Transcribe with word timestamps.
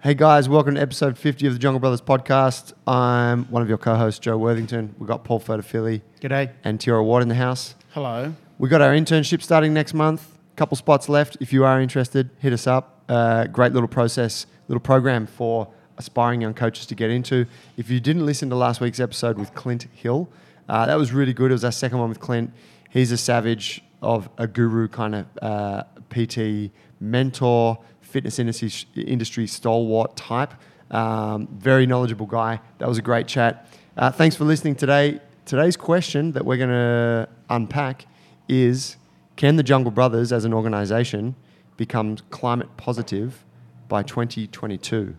Hey 0.00 0.14
guys, 0.14 0.48
welcome 0.48 0.76
to 0.76 0.80
episode 0.80 1.18
50 1.18 1.48
of 1.48 1.52
the 1.54 1.58
Jungle 1.58 1.80
Brothers 1.80 2.00
podcast. 2.00 2.72
I'm 2.86 3.46
one 3.46 3.62
of 3.62 3.68
your 3.68 3.78
co-hosts, 3.78 4.20
Joe 4.20 4.38
Worthington. 4.38 4.94
We've 4.96 5.08
got 5.08 5.24
Paul 5.24 5.40
Philly 5.40 6.02
G'day. 6.20 6.52
and 6.62 6.80
Tira 6.80 7.02
Ward 7.02 7.22
in 7.22 7.28
the 7.28 7.34
house. 7.34 7.74
Hello. 7.90 8.32
We've 8.58 8.70
got 8.70 8.80
our 8.80 8.92
internship 8.92 9.42
starting 9.42 9.74
next 9.74 9.94
month. 9.94 10.38
Couple 10.54 10.76
spots 10.76 11.08
left. 11.08 11.36
If 11.40 11.52
you 11.52 11.64
are 11.64 11.80
interested, 11.80 12.30
hit 12.38 12.52
us 12.52 12.66
up. 12.68 13.02
Uh, 13.08 13.46
great 13.46 13.72
little 13.72 13.88
process, 13.88 14.46
little 14.68 14.80
program 14.80 15.26
for 15.26 15.68
aspiring 15.96 16.42
young 16.42 16.54
coaches 16.54 16.86
to 16.86 16.94
get 16.94 17.10
into. 17.10 17.46
If 17.76 17.90
you 17.90 17.98
didn't 17.98 18.24
listen 18.24 18.50
to 18.50 18.56
last 18.56 18.80
week's 18.80 19.00
episode 19.00 19.36
with 19.36 19.52
Clint 19.54 19.88
Hill, 19.92 20.28
uh, 20.68 20.86
that 20.86 20.96
was 20.96 21.12
really 21.12 21.32
good. 21.32 21.50
It 21.50 21.54
was 21.54 21.64
our 21.64 21.72
second 21.72 21.98
one 21.98 22.08
with 22.08 22.20
Clint. 22.20 22.52
He's 22.90 23.10
a 23.10 23.16
savage 23.16 23.82
of 24.00 24.28
a 24.38 24.46
guru 24.46 24.86
kind 24.86 25.14
of 25.16 25.26
uh, 25.42 25.82
PT 26.10 26.70
mentor, 27.00 27.78
fitness 28.08 28.38
industry, 28.38 28.88
industry 28.96 29.46
stalwart 29.46 30.16
type. 30.16 30.54
Um, 30.90 31.46
very 31.52 31.86
knowledgeable 31.86 32.26
guy. 32.26 32.60
That 32.78 32.88
was 32.88 32.98
a 32.98 33.02
great 33.02 33.28
chat. 33.28 33.68
Uh, 33.96 34.10
thanks 34.10 34.34
for 34.34 34.44
listening 34.44 34.74
today. 34.74 35.20
Today's 35.44 35.76
question 35.76 36.32
that 36.32 36.44
we're 36.44 36.56
going 36.56 36.70
to 36.70 37.28
unpack 37.50 38.06
is 38.48 38.96
Can 39.36 39.56
the 39.56 39.62
Jungle 39.62 39.90
Brothers 39.90 40.32
as 40.32 40.44
an 40.44 40.54
organization 40.54 41.34
become 41.76 42.16
climate 42.30 42.68
positive 42.76 43.44
by 43.88 44.02
2022? 44.02 45.14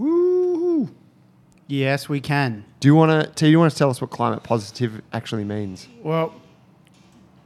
Ooh. 0.00 0.90
Yes, 1.68 2.08
we 2.08 2.20
can. 2.20 2.64
Do 2.80 2.88
you 2.88 2.94
want 2.94 3.10
to? 3.10 3.32
Do 3.34 3.48
you 3.48 3.58
want 3.58 3.72
to 3.72 3.78
tell 3.78 3.88
us 3.88 4.00
what 4.00 4.10
climate 4.10 4.42
positive 4.42 5.00
actually 5.12 5.44
means? 5.44 5.88
Well, 6.02 6.34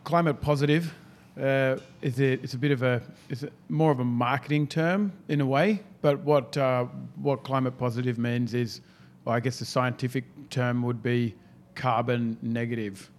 climate 0.05 0.41
positive 0.41 0.95
uh, 1.41 1.77
is 2.01 2.19
a, 2.21 2.33
it's 2.33 2.55
a 2.55 2.59
bit 2.59 2.71
of 2.71 2.83
a 2.83 3.03
it's 3.29 3.43
a, 3.43 3.51
more 3.69 3.93
of 3.93 4.01
a 4.01 4.05
marketing 4.05 4.67
term 4.67 5.13
in 5.29 5.41
a 5.41 5.47
way. 5.47 5.81
But 6.01 6.21
what 6.21 6.57
uh, 6.57 6.87
what 7.17 7.45
climate 7.45 7.77
positive 7.79 8.19
means 8.19 8.55
is, 8.55 8.81
well, 9.25 9.35
I 9.35 9.41
guess 9.41 9.59
the 9.59 9.65
scientific 9.65 10.25
term 10.51 10.83
would 10.83 11.03
be 11.03 11.35
carbon 11.75 12.39
negative, 12.43 13.11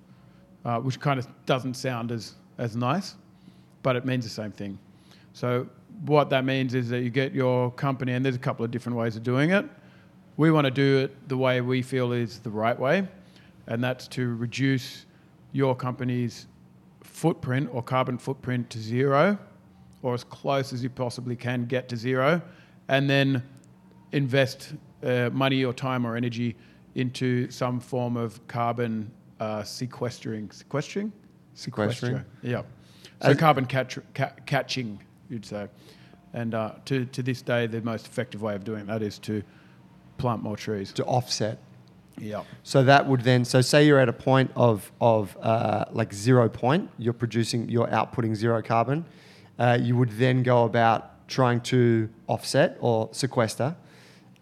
uh, 0.65 0.79
which 0.79 0.99
kind 0.99 1.19
of 1.19 1.27
doesn't 1.45 1.75
sound 1.75 2.11
as 2.11 2.35
as 2.57 2.75
nice, 2.75 3.15
but 3.83 3.95
it 3.95 4.05
means 4.05 4.23
the 4.23 4.31
same 4.31 4.51
thing. 4.51 4.79
So 5.33 5.67
what 6.05 6.29
that 6.29 6.45
means 6.45 6.73
is 6.73 6.89
that 6.89 7.01
you 7.01 7.09
get 7.09 7.33
your 7.33 7.71
company, 7.71 8.13
and 8.13 8.25
there's 8.25 8.35
a 8.35 8.39
couple 8.39 8.65
of 8.65 8.71
different 8.71 8.97
ways 8.97 9.15
of 9.15 9.23
doing 9.23 9.51
it. 9.51 9.65
We 10.37 10.51
want 10.51 10.65
to 10.65 10.71
do 10.71 10.99
it 10.99 11.29
the 11.29 11.37
way 11.37 11.61
we 11.61 11.81
feel 11.81 12.11
is 12.11 12.39
the 12.39 12.49
right 12.49 12.79
way, 12.79 13.07
and 13.67 13.83
that's 13.83 14.07
to 14.09 14.35
reduce 14.35 15.05
your 15.51 15.75
company's 15.75 16.47
footprint 17.17 17.67
or 17.73 17.81
carbon 17.81 18.15
footprint 18.17 18.69
to 18.69 18.79
zero, 18.79 19.37
or 20.03 20.13
as 20.13 20.23
close 20.23 20.71
as 20.71 20.83
you 20.83 20.89
possibly 20.89 21.35
can 21.35 21.65
get 21.65 21.89
to 21.89 21.97
zero, 21.97 22.39
and 22.89 23.09
then 23.09 23.41
invest 24.11 24.73
uh, 25.03 25.29
money 25.33 25.65
or 25.65 25.73
time 25.73 26.05
or 26.05 26.15
energy 26.15 26.55
into 26.93 27.49
some 27.49 27.79
form 27.79 28.17
of 28.17 28.45
carbon 28.47 29.11
uh, 29.39 29.63
sequestering. 29.63 30.51
Sequestering? 30.51 31.11
Sequestering. 31.55 32.23
Yeah. 32.43 32.61
So 33.23 33.29
As- 33.29 33.37
carbon 33.37 33.65
catch, 33.65 33.97
ca- 34.13 34.33
catching, 34.45 34.99
you'd 35.27 35.45
say. 35.45 35.67
And 36.33 36.53
uh, 36.53 36.73
to, 36.85 37.05
to 37.05 37.23
this 37.23 37.41
day, 37.41 37.65
the 37.65 37.81
most 37.81 38.05
effective 38.05 38.43
way 38.43 38.53
of 38.53 38.63
doing 38.63 38.85
that 38.85 39.01
is 39.01 39.17
to 39.19 39.41
plant 40.19 40.43
more 40.43 40.55
trees. 40.55 40.93
To 40.93 41.05
offset. 41.05 41.57
Yeah. 42.19 42.43
So 42.63 42.83
that 42.83 43.07
would 43.07 43.21
then, 43.21 43.45
so 43.45 43.61
say 43.61 43.85
you're 43.85 43.99
at 43.99 44.09
a 44.09 44.13
point 44.13 44.51
of, 44.55 44.91
of 44.99 45.37
uh, 45.41 45.85
like 45.91 46.13
zero 46.13 46.49
point, 46.49 46.89
you're 46.97 47.13
producing, 47.13 47.69
you're 47.69 47.87
outputting 47.87 48.35
zero 48.35 48.61
carbon. 48.61 49.05
Uh, 49.59 49.77
you 49.81 49.95
would 49.95 50.11
then 50.11 50.43
go 50.43 50.65
about 50.65 51.27
trying 51.27 51.61
to 51.61 52.09
offset 52.27 52.77
or 52.79 53.09
sequester 53.11 53.75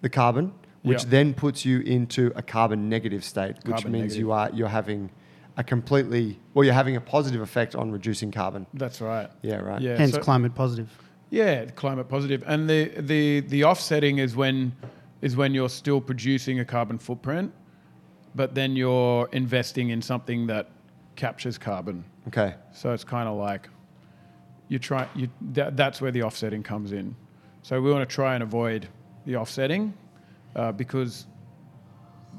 the 0.01 0.09
carbon, 0.09 0.53
which 0.83 1.03
Yeah. 1.03 1.09
then 1.09 1.33
puts 1.33 1.65
you 1.65 1.79
into 1.81 2.31
a 2.35 2.41
carbon 2.41 2.89
negative 2.89 3.23
state, 3.23 3.55
which 3.63 3.75
Carbon 3.77 3.91
means 3.91 4.17
you 4.17 4.31
are 4.31 4.49
you're 4.53 4.67
having 4.67 5.09
a 5.57 5.63
completely 5.63 6.37
well, 6.53 6.64
you're 6.65 6.73
having 6.73 6.95
a 6.95 7.02
positive 7.02 7.41
effect 7.41 7.75
on 7.75 7.91
reducing 7.91 8.31
carbon. 8.31 8.67
That's 8.73 9.02
right. 9.02 9.30
Yeah, 9.41 9.55
right. 9.58 9.81
Yeah. 9.81 9.97
Hence 9.97 10.14
so- 10.14 10.19
climate 10.21 10.53
positive. 10.53 10.89
Yeah, 11.31 11.65
climate 11.65 12.08
positive. 12.08 12.43
And 12.45 12.69
the, 12.69 12.91
the, 12.99 13.39
the 13.41 13.64
offsetting 13.65 14.19
is 14.19 14.35
when 14.35 14.73
is 15.21 15.35
when 15.35 15.53
you're 15.55 15.69
still 15.69 15.99
producing 15.99 16.59
a 16.59 16.65
carbon 16.65 16.99
footprint, 16.99 17.52
but 18.35 18.53
then 18.53 18.75
you're 18.75 19.27
investing 19.31 19.89
in 19.89 20.01
something 20.01 20.47
that 20.47 20.69
captures 21.15 21.57
carbon. 21.57 22.03
Okay. 22.27 22.55
So 22.73 22.91
it's 22.91 23.03
kind 23.03 23.29
of 23.29 23.37
like 23.37 23.69
you 24.67 24.79
try 24.79 25.07
you 25.15 25.29
that, 25.53 25.77
that's 25.77 26.01
where 26.01 26.11
the 26.11 26.23
offsetting 26.23 26.63
comes 26.63 26.91
in. 26.91 27.15
So 27.61 27.81
we 27.81 27.91
want 27.91 28.07
to 28.07 28.13
try 28.13 28.35
and 28.35 28.43
avoid 28.43 28.87
the 29.25 29.37
offsetting 29.37 29.93
uh, 30.55 30.71
because 30.71 31.25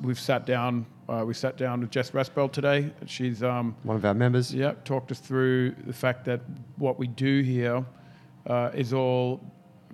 we've 0.02 0.20
sat 0.20 0.46
down 0.46 0.86
uh, 1.08 1.24
we 1.24 1.34
sat 1.34 1.56
down 1.56 1.80
with 1.80 1.90
Jess 1.90 2.10
Raspel 2.10 2.50
today. 2.50 2.90
She's 3.06 3.42
um, 3.42 3.76
One 3.84 3.96
of 3.96 4.04
our 4.04 4.14
members. 4.14 4.52
yeah, 4.52 4.74
talked 4.84 5.12
us 5.12 5.20
through 5.20 5.70
the 5.86 5.92
fact 5.92 6.24
that 6.24 6.40
what 6.76 6.98
we 6.98 7.06
do 7.06 7.42
here 7.42 7.84
uh, 8.46 8.70
is 8.74 8.92
all 8.92 9.40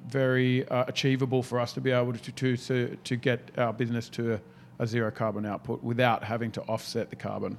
very 0.08 0.66
uh, 0.68 0.84
achievable 0.88 1.42
for 1.42 1.60
us 1.60 1.74
to 1.74 1.82
be 1.82 1.90
able 1.90 2.14
to, 2.14 2.32
to, 2.32 2.56
to, 2.56 2.96
to 3.04 3.16
get 3.16 3.50
our 3.58 3.74
business 3.74 4.08
to 4.08 4.40
a, 4.82 4.86
zero 4.86 5.10
carbon 5.10 5.46
output 5.46 5.82
without 5.82 6.22
having 6.24 6.50
to 6.52 6.62
offset 6.62 7.10
the 7.10 7.16
carbon. 7.16 7.56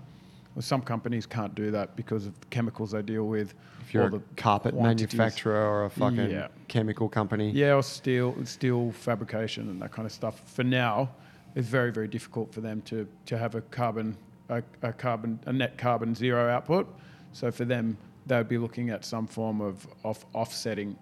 Well, 0.55 0.61
some 0.61 0.81
companies 0.81 1.25
can't 1.25 1.55
do 1.55 1.71
that 1.71 1.95
because 1.95 2.27
of 2.27 2.39
the 2.39 2.45
chemicals 2.47 2.91
they 2.91 3.01
deal 3.01 3.27
with. 3.27 3.53
If 3.81 3.93
you're 3.93 4.03
or 4.03 4.07
a 4.07 4.11
the 4.11 4.21
carpet 4.35 4.75
quantities. 4.75 5.17
manufacturer 5.17 5.65
or 5.65 5.85
a 5.85 5.89
fucking 5.89 6.29
Yeah. 6.29 6.47
chemical 6.67 7.09
company. 7.09 7.51
Yeah, 7.51 7.75
or 7.75 7.83
steel, 7.83 8.35
steel 8.45 8.91
fabrication 8.91 9.69
and 9.69 9.81
that 9.81 9.91
kind 9.91 10.05
of 10.05 10.11
stuff. 10.11 10.41
For 10.53 10.63
now, 10.63 11.09
it's 11.55 11.67
very, 11.67 11.91
very 11.91 12.07
difficult 12.07 12.53
for 12.53 12.61
them 12.61 12.81
to, 12.83 13.07
to 13.25 13.37
have 13.37 13.55
a 13.55 13.61
carbon, 13.61 14.15
a, 14.49 14.61
a 14.81 14.93
carbon, 14.93 15.39
a 15.45 15.53
net 15.53 15.77
carbon 15.77 16.13
zero 16.13 16.49
output. 16.49 16.87
So 17.31 17.51
for 17.51 17.65
them, 17.65 17.97
they 18.25 18.37
would 18.37 18.49
be 18.49 18.57
looking 18.57 18.89
at 18.89 19.03
some 19.05 19.27
form 19.27 19.59
of 19.61 19.87
off, 20.03 20.25
offsetting 20.33 20.95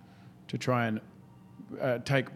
to 0.48 0.58
try 0.58 0.88
and 0.88 1.02
uh, 1.80 2.00
take 2.00 2.28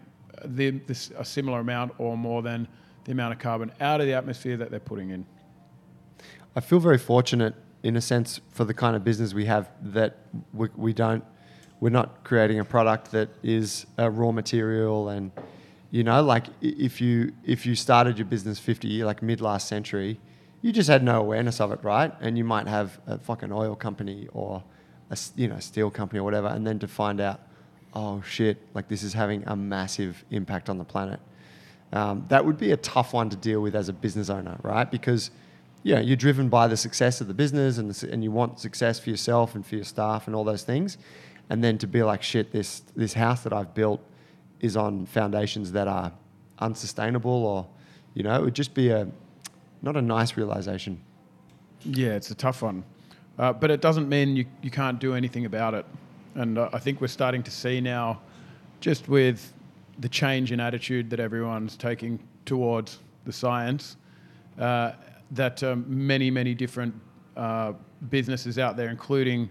the, 0.44 0.70
this, 0.86 1.10
a 1.16 1.24
similar 1.24 1.60
amount 1.60 1.92
or 1.98 2.16
more 2.16 2.42
than 2.42 2.68
the 3.06 3.12
amount 3.12 3.32
of 3.32 3.38
carbon 3.38 3.72
out 3.80 4.00
of 4.00 4.06
the 4.06 4.12
atmosphere 4.12 4.56
that 4.56 4.70
they're 4.70 4.80
putting 4.80 5.10
in. 5.10 5.24
I 6.56 6.60
feel 6.60 6.80
very 6.80 6.98
fortunate 6.98 7.54
in 7.82 7.96
a 7.96 8.00
sense 8.00 8.40
for 8.50 8.64
the 8.64 8.74
kind 8.74 8.96
of 8.96 9.04
business 9.04 9.32
we 9.32 9.44
have 9.46 9.70
that 9.80 10.18
we, 10.52 10.68
we 10.76 10.92
don't 10.92 11.24
we're 11.78 11.90
not 11.90 12.24
creating 12.24 12.58
a 12.58 12.64
product 12.64 13.12
that 13.12 13.28
is 13.42 13.86
a 13.98 14.10
raw 14.10 14.32
material. 14.32 15.08
And 15.08 15.30
you 15.90 16.02
know 16.02 16.20
like 16.20 16.46
if 16.60 17.00
you 17.00 17.32
if 17.44 17.64
you 17.64 17.76
started 17.76 18.18
your 18.18 18.26
business 18.26 18.58
50 18.58 18.88
year 18.88 19.06
like 19.06 19.22
mid 19.22 19.40
last 19.40 19.68
century 19.68 20.18
you 20.62 20.72
just 20.72 20.88
had 20.88 21.04
no 21.04 21.20
awareness 21.20 21.60
of 21.60 21.70
it 21.70 21.78
right? 21.84 22.12
And 22.20 22.36
you 22.36 22.44
might 22.44 22.66
have 22.66 22.98
a 23.06 23.18
fucking 23.18 23.52
oil 23.52 23.76
company 23.76 24.26
or 24.32 24.64
a 25.10 25.18
you 25.36 25.46
know 25.46 25.60
steel 25.60 25.90
company 25.90 26.18
or 26.18 26.24
whatever 26.24 26.48
and 26.48 26.66
then 26.66 26.80
to 26.80 26.88
find 26.88 27.20
out 27.20 27.40
oh 27.94 28.20
shit 28.22 28.58
like 28.74 28.88
this 28.88 29.04
is 29.04 29.12
having 29.12 29.44
a 29.46 29.54
massive 29.54 30.24
impact 30.32 30.68
on 30.68 30.78
the 30.78 30.84
planet 30.84 31.20
um, 31.92 32.24
that 32.28 32.44
would 32.44 32.58
be 32.58 32.72
a 32.72 32.76
tough 32.76 33.12
one 33.12 33.30
to 33.30 33.36
deal 33.36 33.60
with 33.60 33.74
as 33.74 33.88
a 33.88 33.92
business 33.92 34.28
owner, 34.28 34.58
right? 34.62 34.90
Because 34.90 35.30
you 35.82 35.94
know, 35.94 36.00
you're 36.00 36.16
driven 36.16 36.48
by 36.48 36.66
the 36.66 36.76
success 36.76 37.20
of 37.20 37.28
the 37.28 37.34
business 37.34 37.78
and, 37.78 38.02
and 38.10 38.24
you 38.24 38.32
want 38.32 38.58
success 38.58 38.98
for 38.98 39.08
yourself 39.08 39.54
and 39.54 39.64
for 39.64 39.76
your 39.76 39.84
staff 39.84 40.26
and 40.26 40.34
all 40.34 40.42
those 40.42 40.64
things. 40.64 40.98
And 41.48 41.62
then 41.62 41.78
to 41.78 41.86
be 41.86 42.02
like, 42.02 42.24
shit, 42.24 42.50
this, 42.50 42.80
this 42.96 43.12
house 43.12 43.44
that 43.44 43.52
I've 43.52 43.72
built 43.72 44.00
is 44.58 44.76
on 44.76 45.06
foundations 45.06 45.70
that 45.72 45.86
are 45.86 46.10
unsustainable 46.58 47.30
or, 47.30 47.68
you 48.14 48.24
know, 48.24 48.34
it 48.34 48.42
would 48.42 48.54
just 48.54 48.74
be 48.74 48.88
a, 48.88 49.06
not 49.80 49.96
a 49.96 50.02
nice 50.02 50.36
realization. 50.36 51.00
Yeah, 51.84 52.14
it's 52.14 52.32
a 52.32 52.34
tough 52.34 52.62
one. 52.62 52.82
Uh, 53.38 53.52
but 53.52 53.70
it 53.70 53.80
doesn't 53.80 54.08
mean 54.08 54.34
you, 54.34 54.46
you 54.62 54.72
can't 54.72 54.98
do 54.98 55.14
anything 55.14 55.44
about 55.44 55.74
it. 55.74 55.86
And 56.34 56.58
uh, 56.58 56.68
I 56.72 56.80
think 56.80 57.00
we're 57.00 57.06
starting 57.06 57.44
to 57.44 57.50
see 57.52 57.80
now, 57.80 58.20
just 58.80 59.08
with 59.08 59.52
the 59.98 60.08
change 60.08 60.52
in 60.52 60.60
attitude 60.60 61.10
that 61.10 61.20
everyone's 61.20 61.76
taking 61.76 62.18
towards 62.44 62.98
the 63.24 63.32
science, 63.32 63.96
uh, 64.58 64.92
that 65.32 65.62
um, 65.62 65.84
many, 65.88 66.30
many 66.30 66.54
different 66.54 66.94
uh, 67.36 67.72
businesses 68.08 68.58
out 68.58 68.76
there, 68.76 68.88
including 68.88 69.48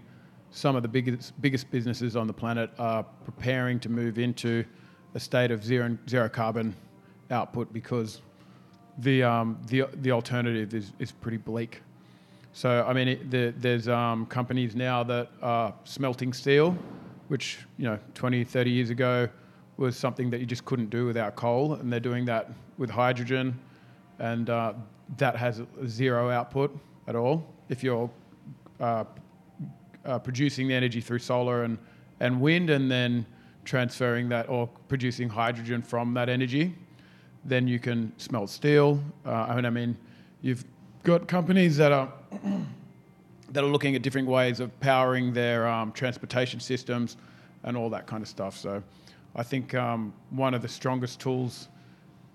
some 0.50 0.76
of 0.76 0.82
the 0.82 0.88
biggest, 0.88 1.38
biggest 1.40 1.70
businesses 1.70 2.16
on 2.16 2.26
the 2.26 2.32
planet, 2.32 2.70
are 2.78 3.02
preparing 3.24 3.78
to 3.80 3.88
move 3.88 4.18
into 4.18 4.64
a 5.14 5.20
state 5.20 5.50
of 5.50 5.64
zero, 5.64 5.96
zero 6.08 6.28
carbon 6.28 6.74
output 7.30 7.72
because 7.72 8.22
the, 8.98 9.22
um, 9.22 9.58
the, 9.66 9.84
the 9.96 10.10
alternative 10.10 10.74
is, 10.74 10.92
is 10.98 11.12
pretty 11.12 11.36
bleak. 11.36 11.82
So, 12.52 12.86
I 12.88 12.94
mean, 12.94 13.08
it, 13.08 13.30
the, 13.30 13.52
there's 13.58 13.88
um, 13.88 14.24
companies 14.26 14.74
now 14.74 15.02
that 15.04 15.28
are 15.42 15.74
smelting 15.84 16.32
steel, 16.32 16.76
which, 17.28 17.58
you 17.76 17.84
know, 17.84 17.98
20, 18.14 18.44
30 18.44 18.70
years 18.70 18.90
ago 18.90 19.28
was 19.76 19.96
something 19.96 20.30
that 20.30 20.40
you 20.40 20.46
just 20.46 20.64
couldn't 20.64 20.90
do 20.90 21.06
without 21.06 21.36
coal. 21.36 21.74
And 21.74 21.92
they're 21.92 22.00
doing 22.00 22.24
that 22.26 22.50
with 22.78 22.90
hydrogen. 22.90 23.58
And 24.18 24.48
uh, 24.48 24.74
that 25.18 25.36
has 25.36 25.62
zero 25.86 26.30
output 26.30 26.76
at 27.06 27.14
all. 27.16 27.46
If 27.68 27.82
you're 27.82 28.10
uh, 28.80 29.04
uh, 30.04 30.18
producing 30.18 30.68
the 30.68 30.74
energy 30.74 31.00
through 31.00 31.18
solar 31.18 31.64
and, 31.64 31.78
and 32.20 32.40
wind 32.40 32.70
and 32.70 32.90
then 32.90 33.26
transferring 33.64 34.28
that 34.30 34.48
or 34.48 34.68
producing 34.88 35.28
hydrogen 35.28 35.82
from 35.82 36.14
that 36.14 36.28
energy. 36.28 36.74
Then 37.44 37.68
you 37.68 37.78
can 37.78 38.12
smelt 38.16 38.48
steel. 38.50 39.02
Uh, 39.24 39.30
I 39.30 39.56
mean, 39.56 39.64
I 39.64 39.70
mean, 39.70 39.96
you've 40.42 40.64
got 41.02 41.28
companies 41.28 41.76
that 41.76 41.92
are 41.92 42.12
that 43.52 43.62
are 43.62 43.68
looking 43.68 43.94
at 43.94 44.02
different 44.02 44.26
ways 44.26 44.60
of 44.60 44.78
powering 44.80 45.32
their 45.32 45.68
um, 45.68 45.92
transportation 45.92 46.58
systems 46.58 47.16
and 47.62 47.76
all 47.76 47.88
that 47.90 48.06
kind 48.06 48.22
of 48.22 48.28
stuff. 48.28 48.56
So, 48.56 48.82
I 49.36 49.42
think 49.42 49.74
um, 49.74 50.14
one 50.30 50.54
of 50.54 50.62
the 50.62 50.68
strongest 50.68 51.20
tools 51.20 51.68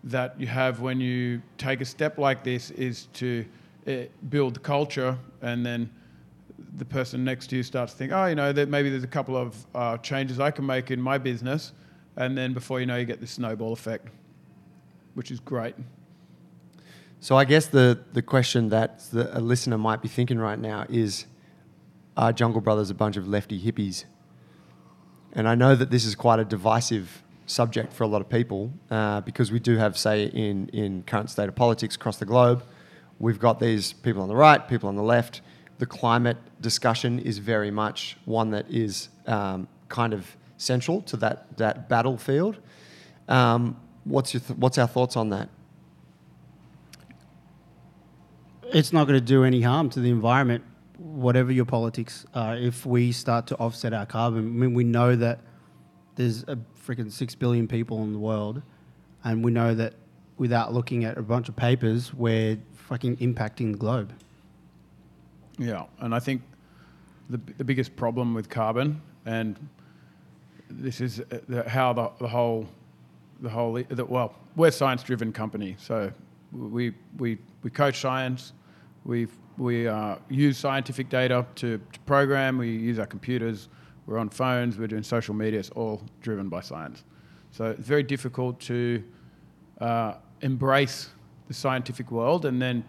that 0.03 0.39
you 0.39 0.45
have 0.45 0.81
when 0.81 1.01
you 1.01 1.41
take 1.57 1.81
a 1.81 1.85
step 1.85 2.19
like 2.19 2.43
this 2.43 2.69
is 2.71 3.07
to 3.13 3.43
uh, 3.87 3.93
build 4.29 4.53
the 4.53 4.59
culture 4.59 5.17
and 5.41 5.65
then 5.65 5.89
the 6.77 6.85
person 6.85 7.23
next 7.23 7.47
to 7.47 7.57
you 7.57 7.63
starts 7.63 7.93
to 7.93 7.97
think, 7.97 8.11
oh, 8.11 8.27
you 8.27 8.35
know, 8.35 8.53
that 8.53 8.69
maybe 8.69 8.89
there's 8.91 9.03
a 9.03 9.07
couple 9.07 9.35
of 9.35 9.65
uh, 9.73 9.97
changes 9.97 10.39
I 10.39 10.51
can 10.51 10.65
make 10.65 10.91
in 10.91 11.01
my 11.01 11.17
business, 11.17 11.73
and 12.15 12.37
then 12.37 12.53
before 12.53 12.79
you 12.79 12.85
know, 12.85 12.97
you 12.97 13.05
get 13.05 13.19
this 13.19 13.31
snowball 13.31 13.73
effect, 13.73 14.07
which 15.15 15.31
is 15.31 15.39
great. 15.39 15.75
So 17.19 17.35
I 17.35 17.45
guess 17.45 17.65
the 17.67 17.99
the 18.13 18.21
question 18.21 18.69
that 18.69 18.99
the, 19.11 19.35
a 19.37 19.41
listener 19.41 19.77
might 19.77 20.01
be 20.01 20.07
thinking 20.07 20.39
right 20.39 20.57
now 20.59 20.85
is, 20.87 21.25
are 22.15 22.31
Jungle 22.31 22.61
Brothers 22.61 22.89
a 22.89 22.95
bunch 22.95 23.17
of 23.17 23.27
lefty 23.27 23.59
hippies? 23.59 24.05
And 25.33 25.47
I 25.47 25.55
know 25.55 25.75
that 25.75 25.91
this 25.91 26.05
is 26.05 26.15
quite 26.15 26.39
a 26.39 26.45
divisive 26.45 27.23
subject 27.45 27.93
for 27.93 28.03
a 28.03 28.07
lot 28.07 28.21
of 28.21 28.29
people 28.29 28.71
uh, 28.89 29.21
because 29.21 29.51
we 29.51 29.59
do 29.59 29.77
have, 29.77 29.97
say, 29.97 30.25
in 30.25 30.69
in 30.69 31.03
current 31.03 31.29
state 31.29 31.49
of 31.49 31.55
politics 31.55 31.95
across 31.95 32.17
the 32.17 32.25
globe, 32.25 32.63
we've 33.19 33.39
got 33.39 33.59
these 33.59 33.93
people 33.93 34.21
on 34.21 34.29
the 34.29 34.35
right, 34.35 34.67
people 34.67 34.89
on 34.89 34.95
the 34.95 35.03
left 35.03 35.41
the 35.81 35.87
climate 35.87 36.37
discussion 36.61 37.17
is 37.17 37.39
very 37.39 37.71
much 37.71 38.15
one 38.25 38.51
that 38.51 38.69
is 38.69 39.09
um, 39.25 39.67
kind 39.89 40.13
of 40.13 40.37
central 40.57 41.01
to 41.01 41.17
that, 41.17 41.57
that 41.57 41.89
battlefield. 41.89 42.59
Um, 43.27 43.75
what's, 44.03 44.31
your 44.31 44.41
th- 44.41 44.59
what's 44.59 44.77
our 44.77 44.87
thoughts 44.87 45.17
on 45.17 45.31
that? 45.31 45.49
It's 48.71 48.93
not 48.93 49.07
going 49.07 49.19
to 49.19 49.25
do 49.25 49.43
any 49.43 49.61
harm 49.61 49.89
to 49.89 49.99
the 49.99 50.11
environment, 50.11 50.63
whatever 51.01 51.51
your 51.51 51.65
politics 51.65 52.25
are, 52.35 52.55
if 52.55 52.85
we 52.85 53.11
start 53.11 53.47
to 53.47 53.55
offset 53.57 53.91
our 53.91 54.05
carbon. 54.05 54.39
I 54.39 54.41
mean, 54.43 54.73
we 54.75 54.83
know 54.83 55.15
that 55.15 55.39
there's 56.15 56.43
a 56.43 56.57
freaking 56.85 57.11
six 57.11 57.33
billion 57.33 57.67
people 57.67 58.03
in 58.03 58.13
the 58.13 58.19
world, 58.19 58.61
and 59.23 59.43
we 59.43 59.51
know 59.51 59.73
that 59.73 59.95
without 60.37 60.73
looking 60.73 61.03
at 61.03 61.17
a 61.17 61.21
bunch 61.21 61.49
of 61.49 61.55
papers, 61.55 62.13
we're 62.13 62.57
fucking 62.73 63.17
impacting 63.17 63.71
the 63.71 63.77
globe. 63.77 64.13
Yeah, 65.57 65.85
and 65.99 66.13
I 66.13 66.19
think 66.19 66.43
the, 67.29 67.39
the 67.57 67.63
biggest 67.63 67.95
problem 67.95 68.33
with 68.33 68.49
carbon, 68.49 69.01
and 69.25 69.57
this 70.69 71.01
is 71.01 71.19
uh, 71.19 71.39
the, 71.47 71.67
how 71.67 71.93
the, 71.93 72.11
the 72.19 72.27
whole, 72.27 72.67
the 73.39 73.49
whole, 73.49 73.73
the, 73.73 74.05
well, 74.05 74.35
we're 74.55 74.71
science-driven 74.71 75.33
company, 75.33 75.75
so 75.79 76.11
we, 76.51 76.93
we, 77.17 77.39
we 77.63 77.71
coach 77.71 77.99
science, 77.99 78.53
we 79.03 79.27
we 79.57 79.87
uh, 79.87 80.15
use 80.29 80.57
scientific 80.57 81.09
data 81.09 81.45
to, 81.55 81.77
to 81.77 81.99
program, 82.01 82.57
we 82.57 82.69
use 82.69 82.99
our 82.99 83.05
computers, 83.05 83.69
we're 84.05 84.17
on 84.17 84.29
phones, 84.29 84.77
we're 84.77 84.87
doing 84.87 85.03
social 85.03 85.33
media, 85.33 85.59
it's 85.59 85.69
all 85.71 86.01
driven 86.21 86.49
by 86.49 86.61
science. 86.61 87.03
So 87.51 87.65
it's 87.65 87.87
very 87.87 88.03
difficult 88.03 88.59
to 88.61 89.03
uh, 89.79 90.13
embrace 90.41 91.09
the 91.47 91.53
scientific 91.53 92.11
world 92.11 92.45
and 92.45 92.61
then 92.61 92.83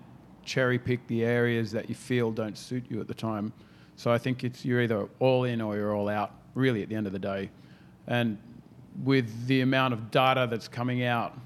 cherry 0.44 0.79
pick 0.79 1.06
the 1.06 1.25
areas 1.25 1.73
that 1.73 1.88
you 1.88 1.94
feel 1.94 2.31
don't 2.31 2.56
suit 2.56 2.85
you 2.88 3.00
at 3.00 3.09
the 3.09 3.14
time. 3.14 3.53
So 3.97 4.11
I 4.11 4.19
think 4.19 4.44
it's 4.44 4.64
you're 4.64 4.82
either 4.82 5.09
all 5.19 5.44
in 5.44 5.61
or 5.61 5.76
you're 5.76 5.94
all 5.94 6.09
out, 6.09 6.32
really, 6.55 6.82
at 6.82 6.88
the 6.88 6.94
end 6.94 7.06
of 7.06 7.12
the 7.12 7.19
day. 7.19 7.50
And 8.06 8.38
with 9.05 9.47
the 9.47 9.61
amount 9.61 9.94
of 9.94 10.11
data 10.11 10.47
that's 10.50 10.69
coming 10.69 11.05
out 11.05 11.38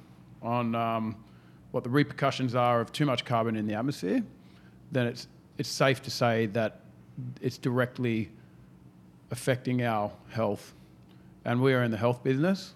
on 0.42 0.74
um, 0.74 1.16
what 1.70 1.84
the 1.84 1.90
repercussions 1.90 2.54
are 2.54 2.80
of 2.80 2.92
too 2.92 3.04
much 3.04 3.24
carbon 3.24 3.56
in 3.56 3.66
the 3.66 3.74
atmosphere, 3.74 4.22
then 4.92 5.06
it's 5.06 5.28
it's 5.58 5.68
safe 5.68 6.02
to 6.02 6.10
say 6.10 6.46
that 6.46 6.80
it's 7.40 7.58
directly 7.58 8.30
affecting 9.30 9.82
our 9.82 10.10
health. 10.30 10.74
And 11.44 11.62
we 11.62 11.72
are 11.72 11.82
in 11.82 11.90
the 11.90 11.96
health 11.96 12.22
business. 12.22 12.74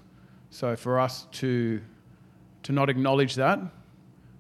So 0.50 0.76
for 0.76 0.98
us 0.98 1.26
to 1.32 1.80
to 2.62 2.72
not 2.72 2.90
acknowledge 2.90 3.34
that 3.36 3.60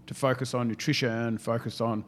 to 0.06 0.14
focus 0.14 0.54
on 0.54 0.66
nutrition, 0.66 1.38
focus 1.38 1.80
on 1.80 2.04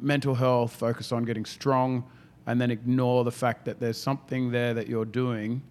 mental 0.00 0.34
health, 0.34 0.72
focus 0.74 1.12
on 1.12 1.24
getting 1.24 1.44
strong, 1.44 2.04
and 2.46 2.60
then 2.60 2.70
ignore 2.70 3.22
the 3.22 3.30
fact 3.30 3.64
that 3.64 3.78
there's 3.78 3.96
something 3.96 4.50
there 4.50 4.74
that 4.74 4.88
you're 4.88 5.04
doing 5.04 5.62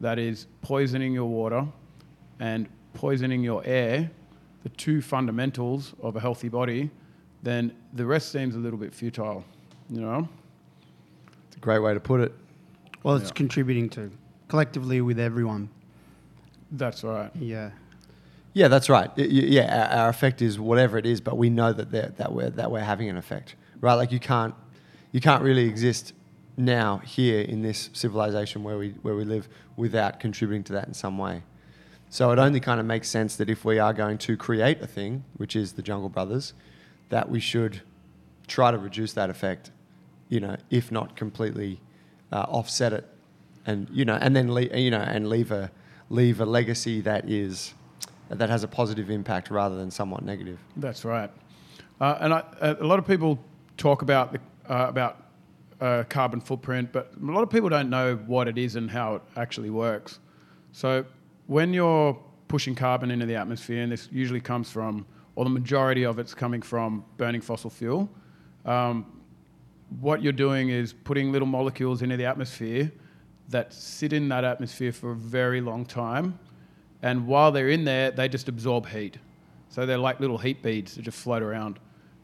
that 0.00 0.18
is 0.18 0.46
poisoning 0.62 1.12
your 1.12 1.28
water 1.28 1.66
and 2.40 2.68
poisoning 2.94 3.42
your 3.42 3.62
air, 3.64 4.10
the 4.62 4.68
two 4.70 5.02
fundamentals 5.02 5.94
of 6.00 6.16
a 6.16 6.20
healthy 6.20 6.48
body, 6.48 6.90
then 7.42 7.72
the 7.92 8.06
rest 8.06 8.30
seems 8.30 8.54
a 8.54 8.58
little 8.58 8.78
bit 8.78 8.94
futile, 8.94 9.44
you 9.90 10.00
know? 10.00 10.28
It's 11.48 11.56
a 11.56 11.60
great 11.60 11.80
way 11.80 11.94
to 11.94 12.00
put 12.00 12.20
it. 12.20 12.32
Well, 13.02 13.16
it's 13.16 13.28
Yeah. 13.28 13.34
contributing 13.34 13.88
to 13.90 14.10
collectively 14.48 15.00
with 15.00 15.18
everyone. 15.18 15.68
That's 16.70 17.02
right. 17.04 17.30
Yeah. 17.36 17.70
Yeah, 18.54 18.68
that's 18.68 18.88
right. 18.88 19.08
Y- 19.16 19.24
y- 19.24 19.28
Yeah, 19.28 19.88
our, 19.94 19.98
our 20.04 20.08
effect 20.08 20.40
is 20.42 20.58
whatever 20.58 20.98
it 20.98 21.06
is, 21.06 21.20
but 21.20 21.36
we 21.36 21.50
know 21.50 21.72
that 21.72 21.90
that 22.16 22.32
we're 22.32 22.50
that 22.50 22.70
we're 22.70 22.80
having 22.80 23.08
an 23.08 23.16
effect, 23.16 23.54
right? 23.80 23.94
Like 23.94 24.12
you 24.12 24.20
can't 24.20 24.54
you 25.10 25.20
can't 25.20 25.42
really 25.42 25.66
exist 25.68 26.12
now 26.56 26.98
here 26.98 27.40
in 27.40 27.62
this 27.62 27.88
civilization 27.92 28.62
where 28.62 28.78
we 28.78 28.90
where 29.02 29.14
we 29.14 29.24
live 29.24 29.48
without 29.76 30.20
contributing 30.20 30.62
to 30.64 30.72
that 30.74 30.86
in 30.86 30.94
some 30.94 31.16
way. 31.18 31.42
So 32.10 32.30
it 32.30 32.38
only 32.38 32.60
kind 32.60 32.78
of 32.78 32.84
makes 32.84 33.08
sense 33.08 33.36
that 33.36 33.48
if 33.48 33.64
we 33.64 33.78
are 33.78 33.94
going 33.94 34.18
to 34.18 34.36
create 34.36 34.82
a 34.82 34.86
thing, 34.86 35.24
which 35.38 35.56
is 35.56 35.72
the 35.72 35.82
Jungle 35.82 36.10
Brothers, 36.10 36.52
that 37.12 37.28
we 37.28 37.38
should 37.38 37.82
try 38.46 38.70
to 38.70 38.78
reduce 38.78 39.12
that 39.12 39.28
effect, 39.28 39.70
you 40.30 40.40
know, 40.40 40.56
if 40.70 40.90
not 40.90 41.14
completely 41.14 41.78
uh, 42.32 42.46
offset 42.48 42.94
it, 42.94 43.06
and 43.66 43.86
you 43.92 44.06
know, 44.06 44.14
and 44.14 44.34
then 44.34 44.50
le- 44.50 44.62
you 44.62 44.90
know, 44.90 45.04
and 45.14 45.28
leave 45.28 45.52
a 45.52 45.70
leave 46.08 46.40
a 46.40 46.46
legacy 46.46 47.02
that 47.02 47.28
is 47.28 47.74
that 48.30 48.48
has 48.48 48.64
a 48.64 48.68
positive 48.68 49.10
impact 49.10 49.50
rather 49.50 49.76
than 49.76 49.90
somewhat 49.90 50.24
negative. 50.24 50.58
That's 50.78 51.04
right. 51.04 51.30
Uh, 52.00 52.16
and 52.20 52.32
I, 52.32 52.44
a 52.62 52.86
lot 52.86 52.98
of 52.98 53.06
people 53.06 53.38
talk 53.76 54.00
about 54.00 54.32
the 54.32 54.40
uh, 54.72 54.86
about 54.88 55.26
uh, 55.82 56.04
carbon 56.08 56.40
footprint, 56.40 56.92
but 56.92 57.12
a 57.22 57.30
lot 57.30 57.42
of 57.42 57.50
people 57.50 57.68
don't 57.68 57.90
know 57.90 58.16
what 58.26 58.48
it 58.48 58.56
is 58.56 58.76
and 58.76 58.90
how 58.90 59.16
it 59.16 59.22
actually 59.36 59.68
works. 59.68 60.18
So 60.72 61.04
when 61.46 61.74
you're 61.74 62.18
pushing 62.48 62.74
carbon 62.74 63.10
into 63.10 63.26
the 63.26 63.36
atmosphere, 63.36 63.82
and 63.82 63.92
this 63.92 64.08
usually 64.10 64.40
comes 64.40 64.70
from, 64.70 65.04
or 65.34 65.44
the 65.44 65.50
majority 65.50 66.04
of 66.04 66.18
it's 66.18 66.34
coming 66.34 66.62
from 66.62 67.04
burning 67.16 67.40
fossil 67.40 67.70
fuel, 67.70 68.10
um, 68.64 69.06
what 70.00 70.22
you're 70.22 70.32
doing 70.32 70.70
is 70.70 70.92
putting 70.92 71.32
little 71.32 71.48
molecules 71.48 72.02
into 72.02 72.16
the 72.16 72.24
atmosphere 72.24 72.90
that 73.48 73.72
sit 73.72 74.12
in 74.12 74.28
that 74.28 74.44
atmosphere 74.44 74.92
for 74.92 75.12
a 75.12 75.16
very 75.16 75.60
long 75.60 75.84
time. 75.84 76.38
And 77.02 77.26
while 77.26 77.52
they're 77.52 77.68
in 77.68 77.84
there, 77.84 78.10
they 78.10 78.28
just 78.28 78.48
absorb 78.48 78.86
heat. 78.86 79.18
So 79.68 79.84
they're 79.86 79.98
like 79.98 80.20
little 80.20 80.38
heat 80.38 80.62
beads 80.62 80.94
that 80.94 81.02
just 81.02 81.18
float 81.18 81.42
around. 81.42 81.78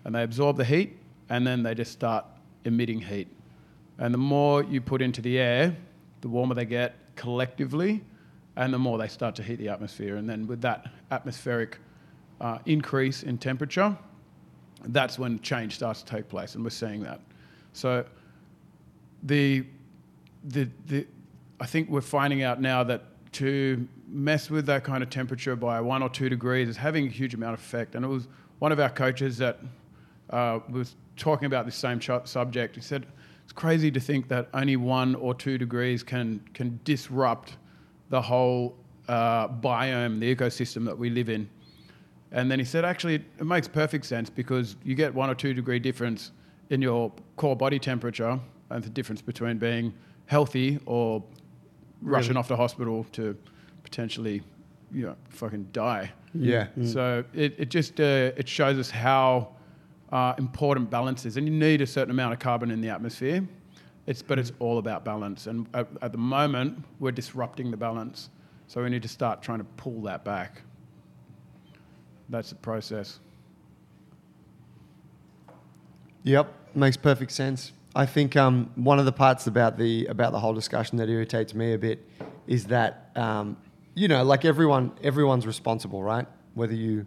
And 0.05 0.15
they 0.15 0.23
absorb 0.23 0.57
the 0.57 0.65
heat 0.65 0.97
and 1.29 1.47
then 1.47 1.63
they 1.63 1.75
just 1.75 1.93
start 1.93 2.25
emitting 2.65 3.01
heat. 3.01 3.29
And 3.99 4.15
the 4.15 4.19
more 4.19 4.63
you 4.63 4.81
put 4.81 5.03
into 5.03 5.21
the 5.21 5.39
air, 5.39 5.77
the 6.21 6.29
warmer 6.29 6.55
they 6.55 6.65
get 6.65 6.95
collectively, 7.17 8.03
and 8.57 8.73
the 8.73 8.79
more 8.79 8.99
they 8.99 9.09
start 9.09 9.35
to 9.37 9.43
heat 9.43 9.57
the 9.57 9.69
atmosphere. 9.69 10.17
And 10.17 10.29
then 10.29 10.47
with 10.47 10.61
that 10.63 10.87
atmospheric 11.11 11.79
uh, 12.41 12.59
increase 12.67 13.23
in 13.23 13.39
temperature, 13.39 13.97
that's 14.87 15.19
when 15.19 15.41
change 15.41 15.75
starts 15.75 16.03
to 16.03 16.11
take 16.11 16.29
place. 16.29 16.55
And 16.55 16.65
we're 16.65 16.71
seeing 16.71 17.03
that. 17.03 17.21
So 17.73 18.05
the, 19.23 19.65
the, 20.45 20.69
the, 20.87 21.07
I 21.61 21.67
think 21.67 21.91
we're 21.91 22.01
finding 22.01 22.43
out 22.43 22.61
now 22.61 22.85
that 22.85 23.03
to 23.33 23.87
mess 24.09 24.51
with 24.51 24.67
that 24.67 24.85
kind 24.85 25.03
of 25.03 25.11
temperature 25.11 25.57
by 25.57 25.81
one 25.81 26.03
or 26.03 26.09
two 26.09 26.29
degrees 26.29 26.69
is 26.69 26.77
having 26.77 27.07
a 27.07 27.11
huge 27.11 27.35
amount 27.35 27.55
of 27.55 27.61
effect. 27.61 27.95
And 27.95 28.05
it 28.05 28.09
was 28.09 28.29
one 28.59 28.73
of 28.73 28.81
our 28.81 28.91
coaches 28.91 29.39
that 29.39 29.59
uh, 30.31 30.61
was 30.71 30.97
talking 31.17 31.47
about 31.47 31.67
this 31.67 31.77
same 31.77 31.99
ch- 31.99 32.11
subject. 32.25 32.75
He 32.75 32.81
said, 32.81 33.07
it's 33.45 33.53
crazy 33.53 33.91
to 33.91 34.01
think 34.01 34.29
that 34.29 34.49
only 34.55 34.77
one 34.77 35.15
or 35.15 35.35
two 35.35 35.59
degrees 35.59 36.03
can, 36.03 36.41
can 36.55 36.79
disrupt 36.85 37.57
the 38.11 38.21
whole 38.21 38.77
uh, 39.09 39.49
biome, 39.49 40.21
the 40.21 40.35
ecosystem 40.35 40.85
that 40.85 40.97
we 40.97 41.11
live 41.11 41.29
in. 41.29 41.49
And 42.33 42.51
then 42.51 42.59
he 42.59 42.65
said, 42.65 42.85
actually, 42.85 43.15
it 43.15 43.45
makes 43.45 43.67
perfect 43.69 44.05
sense 44.05 44.29
because 44.29 44.77
you 44.85 44.95
get 44.95 45.15
one 45.15 45.31
or 45.31 45.35
two 45.35 45.55
degree 45.55 45.79
difference 45.79 46.33
in 46.71 46.83
your 46.83 47.11
core 47.37 47.57
body 47.57 47.79
temperature, 47.79 48.39
and 48.71 48.85
the 48.85 48.91
difference 48.91 49.23
between 49.23 49.57
being 49.59 49.95
healthy 50.27 50.79
or 50.85 51.25
rushing 52.03 52.37
off 52.37 52.49
to 52.49 52.57
hospital 52.57 53.07
to 53.13 53.35
potentially, 53.83 54.43
you 54.93 55.07
know, 55.07 55.17
fucking 55.31 55.69
die. 55.73 56.13
Yeah. 56.35 56.67
So 56.85 57.25
it, 57.33 57.55
it 57.59 57.71
just 57.71 57.99
uh, 57.99 58.33
it 58.37 58.47
shows 58.47 58.79
us 58.79 58.91
how 58.91 59.49
uh, 60.13 60.35
important 60.39 60.91
balance 60.91 61.25
is, 61.25 61.39
and 61.39 61.47
you 61.49 61.55
need 61.55 61.81
a 61.81 61.87
certain 61.87 62.11
amount 62.11 62.35
of 62.35 62.39
carbon 62.39 62.71
in 62.71 62.83
the 62.83 62.91
atmosphere. 62.91 63.49
It's 64.07 64.21
but 64.23 64.39
it's 64.39 64.53
all 64.59 64.77
about 64.79 65.05
balance, 65.05 65.47
and 65.47 65.67
at, 65.73 65.89
at 66.03 66.13
the 66.13 66.19
moment 66.19 66.85
we're 67.01 67.13
disrupting 67.13 67.71
the 67.71 67.77
balance, 67.77 68.29
So 68.69 68.83
we 68.83 68.91
need 68.91 69.03
to 69.03 69.09
start 69.09 69.43
trying 69.43 69.59
to 69.59 69.65
pull 69.65 70.03
that 70.03 70.25
back. 70.25 70.61
That's 72.29 72.51
the 72.51 72.57
process. 72.57 73.21
Yep, 76.25 76.53
makes 76.75 76.97
perfect 76.97 77.33
sense. 77.33 77.73
I 77.95 78.05
think 78.07 78.37
um, 78.37 78.71
one 78.75 78.99
of 78.99 79.07
the 79.07 79.13
parts 79.13 79.47
about 79.47 79.79
the 79.79 80.07
about 80.07 80.33
the 80.33 80.39
whole 80.39 80.53
discussion 80.53 80.99
that 80.99 81.09
irritates 81.09 81.55
me 81.55 81.73
a 81.73 81.79
bit 81.79 82.07
is 82.47 82.67
that 82.67 83.11
um, 83.17 83.57
you 83.99 84.07
know, 84.07 84.23
like 84.23 84.45
everyone, 84.45 84.93
everyone's 85.03 85.47
responsible, 85.47 86.03
right? 86.03 86.27
Whether 86.55 86.75
you, 86.75 87.05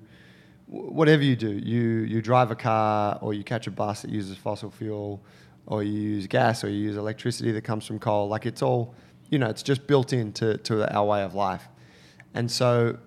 whatever 0.68 1.24
you 1.24 1.38
do, 1.38 1.50
you 1.50 2.00
you 2.02 2.22
drive 2.22 2.52
a 2.52 2.56
car 2.56 3.18
or 3.22 3.34
you 3.34 3.44
catch 3.44 3.68
a 3.68 3.72
bus 3.72 4.02
that 4.02 4.12
uses 4.12 4.38
fossil 4.38 4.70
fuel, 4.70 5.22
or 5.68 5.84
you 5.84 5.94
use 5.94 6.28
gas 6.28 6.64
or 6.64 6.70
you 6.70 6.80
use 6.80 6.98
electricity 6.98 7.52
that 7.52 7.62
comes 7.62 7.86
from 7.86 8.00
coal. 8.00 8.28
Like 8.28 8.46
it's 8.46 8.62
all, 8.62 8.94
you 9.30 9.40
know, 9.40 9.48
it's 9.48 9.64
just 9.64 9.88
built 9.88 10.12
into 10.12 10.58
to 10.58 10.94
our 10.94 11.06
way 11.06 11.24
of 11.24 11.34
life, 11.34 11.70
and 12.34 12.52
so 12.52 12.98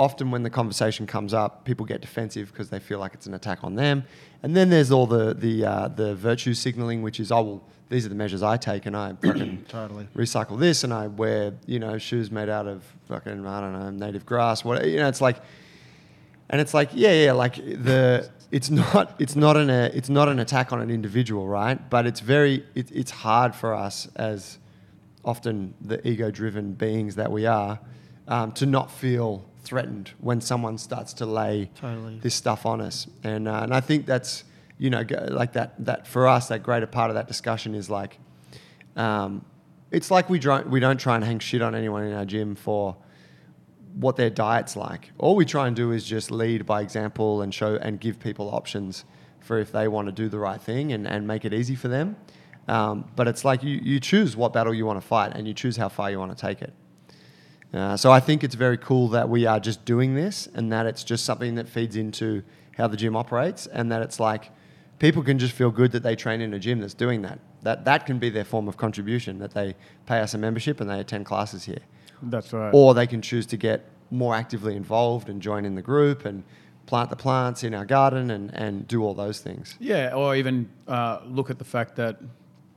often 0.00 0.30
when 0.30 0.42
the 0.42 0.50
conversation 0.50 1.06
comes 1.06 1.34
up, 1.34 1.66
people 1.66 1.84
get 1.84 2.00
defensive 2.00 2.50
because 2.50 2.70
they 2.70 2.80
feel 2.80 2.98
like 2.98 3.12
it's 3.12 3.26
an 3.26 3.34
attack 3.34 3.62
on 3.62 3.74
them. 3.74 4.02
And 4.42 4.56
then 4.56 4.70
there's 4.70 4.90
all 4.90 5.06
the 5.06 5.34
the 5.34 5.64
uh, 5.66 5.88
the 5.88 6.14
virtue 6.14 6.54
signaling, 6.54 7.02
which 7.02 7.20
is 7.20 7.30
oh 7.30 7.42
well, 7.42 7.62
these 7.90 8.06
are 8.06 8.08
the 8.08 8.14
measures 8.14 8.42
I 8.42 8.56
take, 8.56 8.86
and 8.86 8.96
I 8.96 9.12
fucking 9.22 9.66
Totally. 9.68 10.08
recycle 10.16 10.58
this, 10.58 10.84
and 10.84 10.94
I 10.94 11.08
wear 11.08 11.52
you 11.66 11.78
know 11.78 11.98
shoes 11.98 12.30
made 12.30 12.48
out 12.48 12.66
of 12.66 12.82
fucking 13.08 13.46
I 13.46 13.60
don't 13.60 13.74
know 13.74 13.90
native 13.90 14.24
grass. 14.24 14.64
What 14.64 14.86
you 14.86 14.96
know, 14.96 15.08
it's 15.08 15.20
like, 15.20 15.36
and 16.48 16.62
it's 16.62 16.72
like 16.72 16.90
yeah 16.94 17.12
yeah 17.12 17.32
like 17.32 17.56
the 17.56 18.30
it's 18.50 18.70
not 18.70 19.14
it's 19.18 19.36
not 19.36 19.58
an 19.58 19.68
a, 19.68 19.90
it's 19.92 20.08
not 20.08 20.30
an 20.30 20.38
attack 20.38 20.72
on 20.72 20.80
an 20.80 20.90
individual, 20.90 21.46
right? 21.46 21.78
But 21.90 22.06
it's 22.06 22.20
very 22.20 22.64
it, 22.74 22.90
it's 22.90 23.10
hard 23.10 23.54
for 23.54 23.74
us 23.74 24.08
as 24.16 24.58
often 25.26 25.74
the 25.82 26.08
ego 26.08 26.30
driven 26.30 26.72
beings 26.72 27.16
that 27.16 27.30
we 27.30 27.44
are 27.44 27.78
um, 28.26 28.52
to 28.52 28.64
not 28.64 28.90
feel 28.90 29.44
threatened 29.62 30.12
when 30.18 30.40
someone 30.40 30.78
starts 30.78 31.12
to 31.14 31.26
lay 31.26 31.70
Totally. 31.74 32.18
this 32.18 32.34
stuff 32.34 32.66
on 32.66 32.80
us. 32.80 33.06
And, 33.22 33.48
uh, 33.48 33.60
and 33.62 33.74
I 33.74 33.80
think 33.80 34.06
that's, 34.06 34.44
you 34.78 34.90
know, 34.90 35.04
like 35.28 35.52
that, 35.52 35.84
that 35.84 36.06
for 36.06 36.26
us, 36.26 36.48
that 36.48 36.62
greater 36.62 36.86
part 36.86 37.10
of 37.10 37.14
that 37.14 37.28
discussion 37.28 37.74
is 37.74 37.90
like, 37.90 38.18
um, 38.96 39.44
it's 39.90 40.10
like 40.10 40.30
we 40.30 40.38
don't, 40.38 40.70
we 40.70 40.80
don't 40.80 40.98
try 40.98 41.16
and 41.16 41.24
hang 41.24 41.38
shit 41.38 41.62
on 41.62 41.74
anyone 41.74 42.04
in 42.04 42.14
our 42.14 42.24
gym 42.24 42.54
for 42.54 42.96
what 43.94 44.16
their 44.16 44.30
diet's 44.30 44.76
like. 44.76 45.10
All 45.18 45.34
we 45.34 45.44
try 45.44 45.66
and 45.66 45.74
do 45.74 45.92
is 45.92 46.04
just 46.04 46.30
lead 46.30 46.64
by 46.64 46.80
example 46.80 47.42
and 47.42 47.52
show 47.52 47.76
and 47.76 47.98
give 48.00 48.20
people 48.20 48.54
options 48.54 49.04
for 49.40 49.58
if 49.58 49.72
they 49.72 49.88
want 49.88 50.06
to 50.06 50.12
do 50.12 50.28
the 50.28 50.38
right 50.38 50.60
thing 50.60 50.92
and, 50.92 51.06
and 51.06 51.26
make 51.26 51.44
it 51.44 51.52
easy 51.52 51.74
for 51.74 51.88
them. 51.88 52.16
Um, 52.68 53.10
but 53.16 53.26
it's 53.26 53.44
like 53.44 53.62
you, 53.64 53.80
you 53.82 53.98
choose 53.98 54.36
what 54.36 54.52
battle 54.52 54.72
you 54.72 54.86
want 54.86 55.00
to 55.00 55.06
fight 55.06 55.32
and 55.34 55.48
you 55.48 55.54
choose 55.54 55.76
how 55.76 55.88
far 55.88 56.10
you 56.10 56.18
want 56.18 56.36
to 56.36 56.40
take 56.40 56.62
it. 56.62 56.72
Uh, 57.72 57.96
so 57.96 58.10
I 58.10 58.20
think 58.20 58.42
it's 58.42 58.54
very 58.54 58.76
cool 58.76 59.08
that 59.08 59.28
we 59.28 59.46
are 59.46 59.60
just 59.60 59.84
doing 59.84 60.14
this 60.14 60.48
and 60.54 60.72
that 60.72 60.86
it's 60.86 61.04
just 61.04 61.24
something 61.24 61.54
that 61.54 61.68
feeds 61.68 61.96
into 61.96 62.42
how 62.76 62.88
the 62.88 62.96
gym 62.96 63.14
operates 63.14 63.66
and 63.66 63.92
that 63.92 64.02
it's 64.02 64.18
like 64.18 64.50
people 64.98 65.22
can 65.22 65.38
just 65.38 65.52
feel 65.54 65.70
good 65.70 65.92
that 65.92 66.02
they 66.02 66.16
train 66.16 66.40
in 66.40 66.52
a 66.54 66.58
gym 66.58 66.80
that's 66.80 66.94
doing 66.94 67.22
that. 67.22 67.38
That 67.62 67.84
that 67.84 68.06
can 68.06 68.18
be 68.18 68.30
their 68.30 68.44
form 68.44 68.68
of 68.68 68.76
contribution 68.76 69.38
that 69.38 69.52
they 69.52 69.76
pay 70.06 70.20
us 70.20 70.34
a 70.34 70.38
membership 70.38 70.80
and 70.80 70.88
they 70.88 70.98
attend 70.98 71.26
classes 71.26 71.64
here. 71.64 71.80
That's 72.22 72.52
right. 72.52 72.70
Or 72.72 72.94
they 72.94 73.06
can 73.06 73.22
choose 73.22 73.46
to 73.46 73.56
get 73.56 73.86
more 74.10 74.34
actively 74.34 74.76
involved 74.76 75.28
and 75.28 75.40
join 75.40 75.64
in 75.64 75.74
the 75.74 75.82
group 75.82 76.24
and 76.24 76.42
plant 76.86 77.08
the 77.08 77.16
plants 77.16 77.62
in 77.62 77.72
our 77.74 77.84
garden 77.84 78.30
and, 78.30 78.52
and 78.54 78.88
do 78.88 79.04
all 79.04 79.14
those 79.14 79.40
things. 79.40 79.76
Yeah, 79.78 80.12
or 80.14 80.34
even 80.34 80.68
uh, 80.88 81.20
look 81.24 81.50
at 81.50 81.58
the 81.58 81.64
fact 81.64 81.96
that 81.96 82.18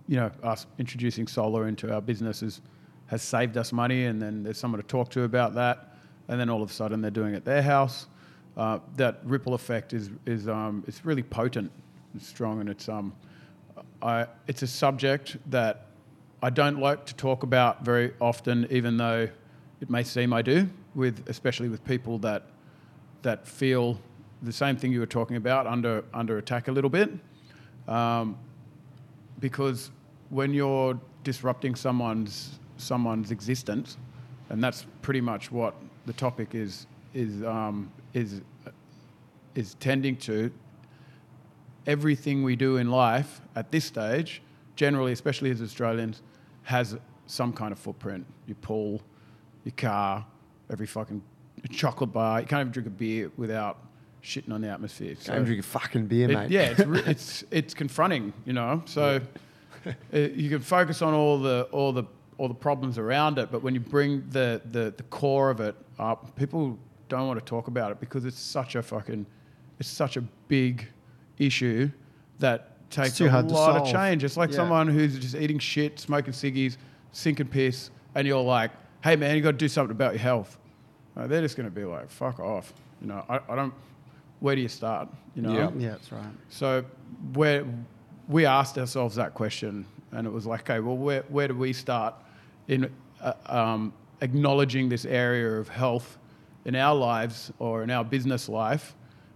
you 0.08 0.18
know 0.18 0.32
us 0.44 0.68
introducing 0.78 1.28
solar 1.28 1.68
into 1.68 1.94
our 1.94 2.02
businesses 2.02 2.62
has 3.07 3.22
saved 3.22 3.57
us 3.57 3.72
money, 3.72 4.05
and 4.05 4.22
then 4.22 4.43
there's 4.43 4.57
someone 4.57 4.81
to 4.81 4.88
talk 4.88 5.10
to 5.10 5.24
about 5.24 5.53
that, 5.55 5.95
and 6.27 6.39
then 6.39 6.50
all 6.50 6.63
of 6.63 6.69
a 6.69 6.74
sudden 6.74 7.01
they're 7.01 7.12
doing 7.12 7.33
it 7.33 7.38
at 7.38 7.45
their 7.45 7.62
house. 7.62 8.07
Uh, 8.55 8.79
that 8.95 9.19
ripple 9.24 9.53
effect 9.53 9.93
is 9.93 10.10
is 10.25 10.48
um, 10.48 10.83
it's 10.88 11.05
really 11.05 11.24
potent, 11.24 11.72
and 12.13 12.22
strong, 12.22 12.60
and 12.60 12.69
it's 12.69 12.88
um, 12.88 13.13
I, 14.01 14.27
it's 14.48 14.62
a 14.62 14.67
subject 14.67 15.38
that 15.50 15.88
I 16.41 16.50
don't 16.50 16.79
like 16.79 17.05
to 17.05 17.15
talk 17.15 17.43
about 17.43 17.86
very 17.86 18.13
often, 18.19 18.67
even 18.69 18.98
though 18.98 19.27
it 19.81 19.89
may 19.89 20.03
seem 20.03 20.33
I 20.33 20.41
do, 20.41 20.69
with 20.93 21.27
especially 21.27 21.69
with 21.69 21.83
people 21.83 22.19
that 22.19 22.43
that 23.22 23.48
feel 23.48 24.00
the 24.41 24.51
same 24.51 24.75
thing 24.75 24.91
you 24.91 25.00
were 25.00 25.05
talking 25.05 25.38
about 25.38 25.65
under 25.67 26.03
under 26.13 26.38
attack 26.38 26.67
a 26.67 26.72
little 26.72 26.89
bit, 26.89 27.10
um, 27.88 28.38
because 29.39 29.89
when 30.29 30.53
you're 30.53 31.00
disrupting 31.24 31.75
someone's 31.75 32.60
someone's 32.77 33.32
existence, 33.32 33.98
and 34.50 34.63
that's 34.63 34.86
pretty 35.01 35.22
much 35.22 35.51
what 35.51 35.75
the 36.06 36.13
topic 36.13 36.53
is 36.56 36.88
is 37.13 37.44
um, 37.44 37.92
is 38.13 38.42
is 39.56 39.75
tending 39.75 40.15
to. 40.18 40.51
Everything 41.86 42.44
we 42.44 42.56
do 42.56 42.77
in 42.77 42.89
life 42.89 43.42
at 43.58 43.70
this 43.72 43.84
stage, 43.84 44.42
generally, 44.77 45.12
especially 45.12 45.51
as 45.51 45.62
Australians, 45.62 46.22
has 46.63 46.98
some 47.27 47.51
kind 47.51 47.74
of 47.74 47.80
footprint. 47.80 48.25
Your 48.48 48.56
pool, 48.56 49.01
your 49.65 49.74
car, 49.75 50.25
every 50.72 50.88
fucking 50.88 51.22
chocolate 51.72 52.13
bar. 52.13 52.39
You 52.39 52.48
can't 52.48 52.62
even 52.62 52.72
drink 52.72 52.88
a 52.88 52.89
beer 52.89 53.32
without 53.36 53.80
shitting 54.24 54.53
on 54.53 54.62
the 54.62 54.70
atmosphere. 54.70 55.15
So- 55.20 55.34
Can't 55.34 55.46
drink 55.46 55.60
a 55.60 55.63
fucking 55.63 56.06
beer, 56.08 56.32
it- 56.32 56.36
mate. 56.36 56.51
yeah, 56.51 56.70
it's, 56.72 56.86
re- 56.86 57.03
it's 57.06 57.44
it's 57.51 57.74
confronting, 57.74 58.32
you 58.46 58.53
know. 58.53 58.82
So 58.86 59.20
uh, 59.86 60.18
you 60.18 60.50
can 60.50 60.62
focus 60.62 61.01
on 61.01 61.13
all 61.13 61.38
the 61.42 61.63
all 61.74 61.92
the 61.92 62.06
all 62.38 62.48
the 62.48 62.54
problems 62.54 62.98
around 62.98 63.38
it, 63.38 63.52
but 63.52 63.62
when 63.63 63.74
you 63.74 63.80
bring 63.80 64.24
the, 64.30 64.62
the 64.72 64.94
the 64.96 65.04
core 65.04 65.50
of 65.50 65.60
it 65.60 65.75
up, 66.00 66.36
people 66.36 66.78
don't 67.10 67.28
want 67.28 67.40
to 67.40 67.46
talk 67.46 67.68
about 67.68 67.92
it 67.92 68.00
because 68.00 68.25
it's 68.25 68.40
such 68.40 68.75
a 68.75 68.82
fucking 68.84 69.25
it's 69.80 69.90
such 69.90 70.18
a 70.18 70.22
big 70.48 70.88
issue 71.38 71.90
that 72.40 72.90
takes 72.90 73.18
too 73.18 73.25
a 73.25 73.30
hard 73.30 73.48
to 73.50 73.54
lot 73.54 73.82
of 73.82 73.92
change. 73.92 74.24
It's 74.24 74.38
like 74.38 74.50
Yeah. 74.52 74.58
someone 74.58 74.88
who's 74.88 75.18
just 75.20 75.36
eating 75.36 75.60
shit, 75.60 76.00
smoking 76.00 76.34
ciggies, 76.34 76.78
sinking 77.12 77.48
piss, 77.48 77.90
and 78.16 78.28
you're 78.28 78.42
like, 78.42 78.72
"Hey 79.04 79.16
man, 79.16 79.36
you 79.36 79.42
got 79.42 79.52
to 79.52 79.58
do 79.58 79.68
something 79.68 79.92
about 79.92 80.13
your 80.13 80.22
health." 80.22 80.58
Uh, 81.16 81.28
they're 81.28 81.42
just 81.42 81.56
going 81.58 81.70
to 81.70 81.75
be 81.75 81.86
like, 81.86 82.10
"Fuck 82.10 82.40
off," 82.40 82.74
you 83.02 83.08
know. 83.08 83.24
I, 83.30 83.40
I 83.50 83.56
don't. 83.56 83.74
Where 84.40 84.56
do 84.56 84.62
you 84.62 84.68
start? 84.68 85.08
You 85.36 85.42
know. 85.44 85.54
Yeah. 85.54 85.70
Yeah, 85.78 85.90
that's 85.92 86.12
right. 86.12 86.25
So 86.50 86.84
where 87.34 87.66
we 88.28 88.46
asked 88.46 88.78
ourselves 88.78 89.16
that 89.16 89.34
question, 89.34 89.86
and 90.15 90.27
it 90.27 90.32
was 90.32 90.46
like, 90.46 90.70
okay, 90.70 90.79
well, 90.79 90.98
where 90.98 91.24
where 91.29 91.48
do 91.48 91.55
we 91.55 91.74
start 91.74 92.15
in 92.67 92.91
uh, 93.22 93.34
um, 93.46 93.93
acknowledging 94.22 94.89
this 94.89 95.05
area 95.05 95.60
of 95.60 95.67
health 95.67 96.17
in 96.65 96.75
our 96.75 96.96
lives 96.96 97.51
or 97.60 97.84
in 97.84 97.89
our 97.89 98.03
business 98.03 98.48
life, 98.48 98.96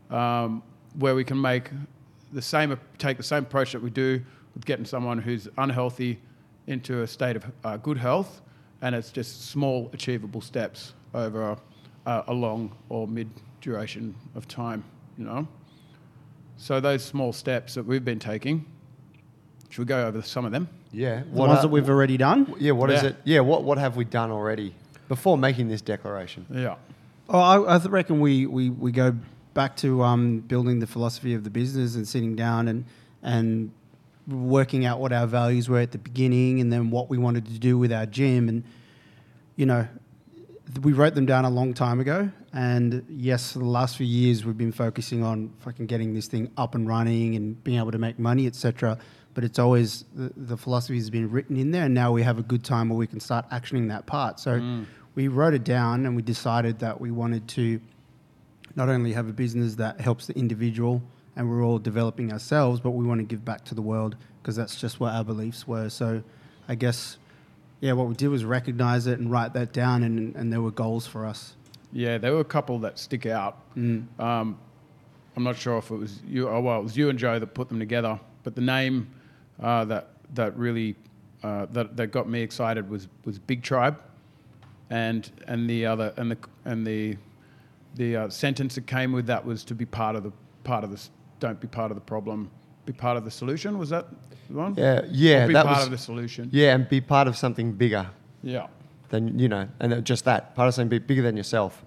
um, 0.10 0.64
where 0.98 1.16
we 1.16 1.24
can 1.24 1.40
make 1.40 1.70
the 2.34 2.42
same 2.42 2.78
take 2.98 3.18
the 3.18 3.24
same 3.24 3.44
approach 3.44 3.72
that 3.72 3.82
we 3.82 3.90
do 3.90 4.22
with 4.54 4.66
getting 4.66 4.86
someone 4.86 5.20
who's 5.20 5.48
unhealthy 5.58 6.20
into 6.68 7.02
a 7.02 7.08
state 7.08 7.36
of 7.36 7.46
uh, 7.64 7.78
good 7.78 7.98
health, 7.98 8.42
and 8.82 8.96
it's 8.96 9.12
just 9.12 9.50
small 9.50 9.90
achievable 9.94 10.42
steps 10.42 10.94
over 11.14 11.58
a, 12.06 12.24
a 12.28 12.34
long 12.34 12.76
or 12.90 13.08
mid 13.08 13.30
duration 13.62 14.16
of 14.36 14.48
time, 14.48 14.84
you 15.18 15.26
know. 15.26 15.48
So 16.58 16.80
those 16.80 17.04
small 17.04 17.34
steps 17.34 17.76
that 17.76 17.86
we've 17.86 18.04
been 18.04 18.20
taking, 18.20 18.66
should 19.70 19.80
we 19.82 19.86
go 19.86 20.08
over 20.08 20.22
some 20.22 20.46
of 20.46 20.52
them? 20.52 20.68
Yeah. 20.92 21.24
The 21.24 21.30
ones 21.38 21.60
are- 21.60 21.62
that 21.64 21.68
we've 21.68 21.90
already 21.90 22.18
done. 22.18 22.54
Yeah, 22.60 22.72
What 22.72 22.90
is 22.92 23.04
Yeah. 23.04 23.10
it? 23.10 23.16
Yeah, 23.24 23.40
what, 23.42 23.64
what 23.64 23.78
have 23.78 23.96
we 23.98 24.06
done 24.06 24.32
already 24.32 24.74
before 25.10 25.38
making 25.38 25.68
this 25.68 25.82
declaration? 25.82 26.46
Yeah. 26.52 26.76
Oh, 27.30 27.40
I, 27.40 27.76
I 27.76 27.78
th- 27.80 27.90
reckon 27.90 28.20
we, 28.22 28.46
we, 28.46 28.70
we 28.70 28.92
go 28.92 29.14
back 29.54 29.76
to 29.78 30.02
um, 30.04 30.40
building 30.40 30.80
the 30.80 30.88
philosophy 30.88 31.34
of 31.34 31.44
the 31.44 31.50
business 31.50 31.96
and 31.96 32.08
sitting 32.08 32.36
down 32.36 32.68
and 32.68 32.86
and 33.24 33.72
working 34.28 34.86
out 34.86 35.00
what 35.00 35.12
our 35.12 35.26
values 35.26 35.68
were 35.70 35.80
at 35.80 35.92
the 35.92 35.98
beginning 35.98 36.60
and 36.62 36.72
then 36.72 36.90
what 36.92 37.10
we 37.10 37.18
wanted 37.18 37.46
to 37.46 37.58
do 37.60 37.78
with 37.78 37.92
our 37.92 38.06
gym 38.06 38.48
and 38.50 38.64
you 39.56 39.66
know 39.66 39.88
th- 40.68 40.80
we 40.86 40.94
wrote 40.94 41.16
them 41.16 41.26
down 41.26 41.44
a 41.46 41.50
long 41.50 41.74
time 41.74 42.00
ago 42.00 42.30
and 42.54 43.04
yes 43.10 43.54
for 43.54 43.60
the 43.60 43.66
last 43.66 43.98
few 43.98 44.06
years 44.06 44.46
we've 44.46 44.58
been 44.58 44.72
focusing 44.72 45.24
on 45.24 45.50
fucking 45.60 45.86
getting 45.88 46.14
this 46.14 46.28
thing 46.28 46.52
up 46.58 46.76
and 46.76 46.88
running 46.88 47.36
and 47.36 47.62
being 47.64 47.80
able 47.80 47.92
to 47.92 47.98
make 47.98 48.20
money 48.20 48.46
etc 48.46 48.98
but 49.38 49.44
it's 49.44 49.60
always 49.60 50.04
the, 50.16 50.34
the 50.36 50.58
philosophy 50.58 50.96
has 50.96 51.12
been 51.12 51.30
written 51.30 51.58
in 51.58 51.70
there 51.70 51.84
and 51.86 51.94
now 51.94 52.12
we 52.12 52.24
have 52.24 52.40
a 52.40 52.42
good 52.42 52.64
time 52.64 52.90
where 52.90 52.98
we 52.98 53.06
can 53.06 53.20
start 53.20 53.48
actioning 53.52 53.88
that 53.90 54.08
part 54.08 54.40
so 54.40 54.84
we 55.14 55.28
wrote 55.28 55.54
it 55.54 55.64
down 55.64 56.08
and 56.08 56.16
we 56.16 56.24
decided 56.24 56.80
that 56.80 57.00
we 57.00 57.12
wanted 57.12 57.48
to 57.48 57.80
not 58.76 58.90
only 58.90 59.14
have 59.14 59.30
a 59.30 59.32
business 59.34 59.76
that 59.76 60.02
helps 60.02 60.26
the 60.26 60.34
individual 60.34 61.04
and 61.36 61.48
we're 61.48 61.64
all 61.64 61.78
developing 61.78 62.34
ourselves, 62.34 62.80
but 62.80 62.92
we 62.92 63.06
want 63.06 63.20
to 63.20 63.24
give 63.24 63.46
back 63.46 63.64
to 63.66 63.76
the 63.76 63.82
world 63.82 64.16
because 64.42 64.56
that's 64.56 64.80
just 64.80 65.00
what 65.00 65.14
our 65.14 65.24
beliefs 65.24 65.68
were. 65.68 65.88
So 65.90 66.24
I 66.68 66.74
guess, 66.74 67.20
yeah, 67.80 67.94
what 67.94 68.08
we 68.08 68.16
did 68.16 68.30
was 68.30 68.44
recognize 68.44 69.06
it 69.06 69.20
and 69.20 69.32
write 69.32 69.54
that 69.54 69.72
down, 69.72 70.04
and, 70.04 70.36
and 70.36 70.52
there 70.52 70.62
were 70.62 70.72
goals 70.72 71.06
for 71.06 71.26
us. 71.28 71.56
Yeah, 71.92 72.18
there 72.18 72.34
were 72.34 72.40
a 72.40 72.46
couple 72.46 72.80
that 72.80 72.98
stick 72.98 73.28
out. 73.28 73.60
Um, 73.76 74.60
I'm 75.36 75.44
not 75.44 75.58
sure 75.58 75.78
if 75.78 75.92
it 75.92 75.96
was 75.96 76.22
you. 76.28 76.50
Oh 76.50 76.60
well, 76.60 76.80
it 76.80 76.84
was 76.84 76.98
you 76.98 77.10
and 77.10 77.18
Joe 77.20 77.38
that 77.40 77.54
put 77.54 77.70
them 77.70 77.80
together. 77.80 78.20
But 78.44 78.56
the 78.56 78.62
name 78.62 79.08
uh, 79.62 79.86
that 79.86 80.10
that 80.34 80.56
really 80.58 80.96
uh, 81.44 81.66
that 81.72 81.96
that 81.98 82.08
got 82.12 82.28
me 82.30 82.42
excited 82.42 82.90
was 82.90 83.08
was 83.26 83.40
Big 83.40 83.62
Tribe. 83.64 83.98
and 84.90 85.30
and 85.48 85.70
the 85.70 85.86
other 85.86 86.14
and 86.18 86.32
the 86.32 86.38
and 86.66 86.86
the 86.88 87.18
the 87.96 88.16
uh, 88.16 88.30
sentence 88.30 88.76
that 88.76 88.88
came 88.88 89.12
with 89.12 89.26
that 89.28 89.44
was 89.46 89.64
to 89.66 89.76
be 89.76 89.86
part 89.86 90.16
of 90.16 90.24
the 90.24 90.32
part 90.64 90.84
of 90.84 90.92
this. 90.92 91.10
Don't 91.40 91.60
be 91.60 91.68
part 91.68 91.92
of 91.92 91.96
the 91.96 92.02
problem. 92.02 92.50
Be 92.86 92.94
part 92.94 93.18
of 93.18 93.24
the 93.26 93.32
solution. 93.32 93.78
Was 93.78 93.90
that 93.90 94.06
the 94.50 94.56
one? 94.58 94.74
Yeah, 94.78 95.02
yeah, 95.12 95.44
Or 95.44 95.48
be 95.48 95.54
that 95.54 95.66
part 95.66 95.78
was- 95.78 95.86
of 95.86 95.92
the 95.92 95.98
solution. 95.98 96.50
Yeah, 96.52 96.74
and 96.76 96.88
be 96.88 97.02
part 97.02 97.28
of 97.28 97.36
something 97.36 97.74
bigger 97.74 98.08
Yeah. 98.44 98.68
than 99.10 99.38
you 99.40 99.50
know, 99.50 99.68
and 99.80 100.06
just 100.06 100.24
that 100.26 100.56
part 100.56 100.68
of 100.68 100.74
something 100.74 100.90
big, 100.90 101.06
bigger 101.08 101.22
than 101.22 101.36
yourself. 101.38 101.84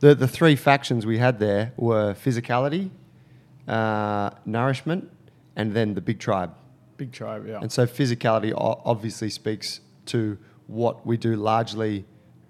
The 0.00 0.14
the 0.14 0.28
three 0.28 0.56
factions 0.56 1.06
we 1.06 1.18
had 1.18 1.38
there 1.38 1.72
were 1.76 2.14
physicality, 2.14 2.90
uh, 3.66 4.30
nourishment, 4.44 5.10
and 5.56 5.72
then 5.72 5.94
the 5.94 6.00
big 6.00 6.18
tribe. 6.18 6.52
Big 6.96 7.12
tribe. 7.12 7.46
Yeah. 7.46 7.60
And 7.60 7.70
so 7.70 7.86
physicality 7.86 8.52
obviously 8.56 9.30
speaks 9.30 9.80
to 10.06 10.38
what 10.66 11.06
we 11.06 11.16
do 11.16 11.36
largely 11.36 12.04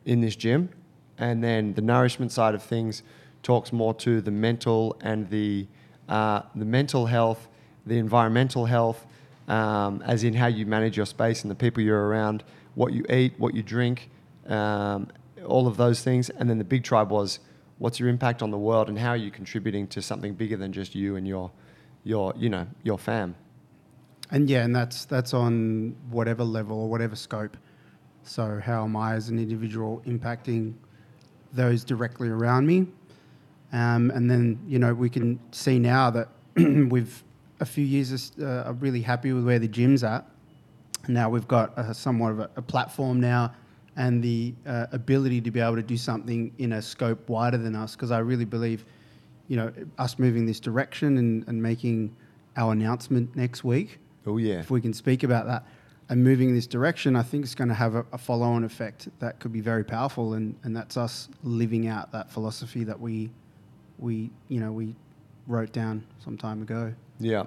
in 0.05 0.21
this 0.21 0.37
gym. 0.37 0.71
And 1.19 1.43
then 1.43 1.75
the 1.75 1.83
nourishment 1.83 2.33
side 2.33 2.55
of 2.55 2.63
things 2.63 3.03
talks 3.43 3.73
more 3.73 3.95
to 3.95 4.21
the 4.21 4.31
mental 4.31 4.97
and 5.01 5.29
the, 5.31 5.67
uh, 6.09 6.43
the 6.55 6.65
mental 6.65 7.07
health, 7.07 7.49
the 7.87 7.99
environmental 7.99 8.67
health, 8.67 9.07
um, 9.49 10.03
as 10.05 10.25
in 10.25 10.35
how 10.35 10.47
you 10.47 10.67
manage 10.67 10.97
your 10.97 11.07
space 11.07 11.43
and 11.43 11.51
the 11.51 11.55
people 11.55 11.83
you're 11.83 12.09
around, 12.09 12.43
what 12.75 12.93
you 12.93 13.05
eat, 13.09 13.35
what 13.39 13.55
you 13.55 13.63
drink, 13.63 14.11
um, 14.49 15.09
all 15.45 15.67
of 15.67 15.77
those 15.77 16.03
things. 16.03 16.31
And 16.31 16.51
then 16.51 16.59
the 16.59 16.65
big 16.65 16.83
tribe 16.83 17.11
was 17.11 17.39
what's 17.79 18.01
your 18.01 18.09
impact 18.09 18.43
on 18.43 18.51
the 18.51 18.59
world 18.59 18.89
and 18.89 18.99
how 18.99 19.11
are 19.11 19.17
you 19.17 19.31
contributing 19.31 19.87
to 19.89 20.03
something 20.03 20.35
bigger 20.35 20.57
than 20.57 20.73
just 20.73 20.95
you 20.95 21.17
and 21.17 21.27
your, 21.27 21.51
your 22.05 22.35
you 22.37 22.49
know, 22.49 22.67
your 22.83 22.99
fam. 22.99 23.35
And 24.31 24.51
yeah, 24.51 24.65
and 24.65 24.75
that's 24.75 25.05
that's 25.05 25.33
on 25.35 25.95
whatever 26.11 26.43
level 26.43 26.79
or 26.79 26.89
whatever 26.89 27.15
scope. 27.15 27.57
So 28.25 28.61
how 28.63 28.85
am 28.85 28.97
I 28.97 29.15
as 29.15 29.29
an 29.29 29.39
individual 29.39 30.03
impacting 30.07 30.75
those 31.53 31.85
directly 31.85 32.29
around 32.29 32.67
me? 32.67 32.87
Um, 33.73 34.11
and 34.11 34.31
then 34.31 34.59
you 34.67 34.79
know 34.79 34.93
we 34.95 35.09
can 35.09 35.39
see 35.53 35.79
now 35.79 36.11
that 36.11 36.29
we've 36.57 37.23
a 37.61 37.65
few 37.65 37.85
years 37.85 38.33
uh, 38.41 38.65
are 38.67 38.73
really 38.75 39.01
happy 39.01 39.33
with 39.33 39.45
where 39.45 39.59
the 39.59 39.69
gym's 39.69 40.03
at. 40.03 40.27
Now 41.09 41.31
we've 41.31 41.47
got 41.47 41.73
a, 41.77 41.95
somewhat 41.95 42.33
of 42.33 42.41
a, 42.41 42.51
a 42.57 42.63
platform 42.63 43.21
now 43.21 43.55
and 43.97 44.23
the 44.23 44.55
uh, 44.67 44.87
ability 44.93 45.41
to 45.41 45.51
be 45.51 45.61
able 45.61 45.77
to 45.77 45.83
do 45.83 45.97
something 45.97 46.53
in 46.59 46.75
a 46.75 46.83
scope 46.83 47.29
wider 47.31 47.57
than 47.57 47.75
us. 47.75 47.95
Because 47.95 48.11
I 48.11 48.19
really 48.19 48.45
believe, 48.45 48.85
you 49.49 49.57
know, 49.57 49.73
us 49.99 50.19
moving 50.19 50.45
this 50.45 50.61
direction 50.61 51.17
and, 51.17 51.49
and 51.49 51.63
making 51.63 52.15
our 52.57 52.73
announcement 52.73 53.35
next 53.37 53.65
week 53.65 54.01
Oh, 54.27 54.39
yeah. 54.39 54.55
if 54.61 54.71
we 54.71 54.81
can 54.81 54.93
speak 54.93 55.23
about 55.23 55.47
that 55.47 55.65
and 56.09 56.23
moving 56.23 56.49
in 56.51 56.55
this 56.55 56.67
direction, 56.67 57.17
I 57.17 57.23
think 57.23 57.45
it's 57.45 57.55
going 57.55 57.69
to 57.69 57.75
have 57.75 57.95
a, 57.95 58.05
a 58.13 58.19
follow 58.19 58.47
on 58.47 58.65
effect 58.65 59.09
that 59.19 59.39
could 59.41 59.53
be 59.53 59.61
very 59.61 59.85
powerful. 59.85 60.35
And, 60.35 60.55
and 60.63 60.77
that's 60.77 60.97
us 60.97 61.29
living 61.43 61.89
out 61.89 62.13
that 62.13 62.31
philosophy 62.31 62.85
that 62.85 63.01
we, 63.01 63.31
we, 63.99 64.31
you 64.49 64.61
know, 64.61 64.73
we 64.73 64.95
wrote 65.47 65.73
down 65.73 66.05
some 66.23 66.37
time 66.37 66.63
ago. 66.63 66.93
Yeah. 67.19 67.45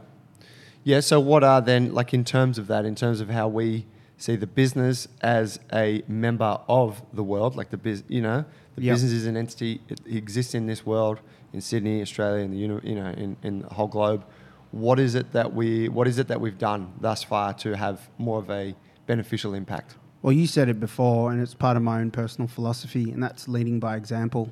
Yeah. 0.83 1.00
So, 1.01 1.19
what 1.19 1.43
are 1.43 1.62
then, 1.62 1.93
like, 1.93 2.13
in 2.13 2.24
terms 2.24 2.57
of 2.57 2.67
that, 2.67 2.86
in 2.86 2.95
terms 2.95 3.21
of 3.21 3.29
how 3.29 3.48
we 3.48 3.86
see 4.17 4.36
the 4.36 4.48
business 4.48 5.07
as 5.21 5.59
a 5.71 6.03
member 6.07 6.59
of 6.67 7.01
the 7.13 7.24
world, 7.24 7.55
like 7.55 7.69
the 7.69 7.77
biz, 7.77 8.03
you 8.07 8.21
know, 8.21 8.43
the 8.75 8.81
Yep. 8.83 8.93
business 8.95 9.12
is 9.13 9.25
an 9.25 9.38
entity, 9.38 9.81
it 9.89 10.01
exists 10.05 10.53
in 10.53 10.67
this 10.67 10.86
world, 10.86 11.19
in 11.53 11.62
Sydney, 11.62 12.01
Australia, 12.01 12.43
in 12.43 12.51
the 12.51 12.57
you 12.57 12.67
know, 12.67 13.07
in, 13.09 13.36
in 13.43 13.59
the 13.62 13.69
whole 13.74 13.88
globe. 13.88 14.25
What 14.71 14.99
is 14.99 15.15
it 15.15 15.31
that 15.33 15.53
we, 15.53 15.89
what 15.89 16.07
is 16.07 16.19
it 16.19 16.27
that 16.27 16.39
we've 16.39 16.57
done 16.57 16.93
thus 17.01 17.23
far 17.23 17.53
to 17.55 17.75
have 17.75 18.09
more 18.17 18.39
of 18.39 18.49
a 18.49 18.75
beneficial 19.07 19.53
impact? 19.53 19.95
Well, 20.21 20.33
you 20.33 20.47
said 20.47 20.69
it 20.69 20.79
before, 20.79 21.31
and 21.31 21.41
it's 21.41 21.53
part 21.53 21.77
of 21.77 21.83
my 21.83 22.01
own 22.01 22.11
personal 22.11 22.47
philosophy, 22.47 23.11
and 23.11 23.23
that's 23.23 23.47
leading 23.47 23.79
by 23.79 23.95
example. 23.95 24.51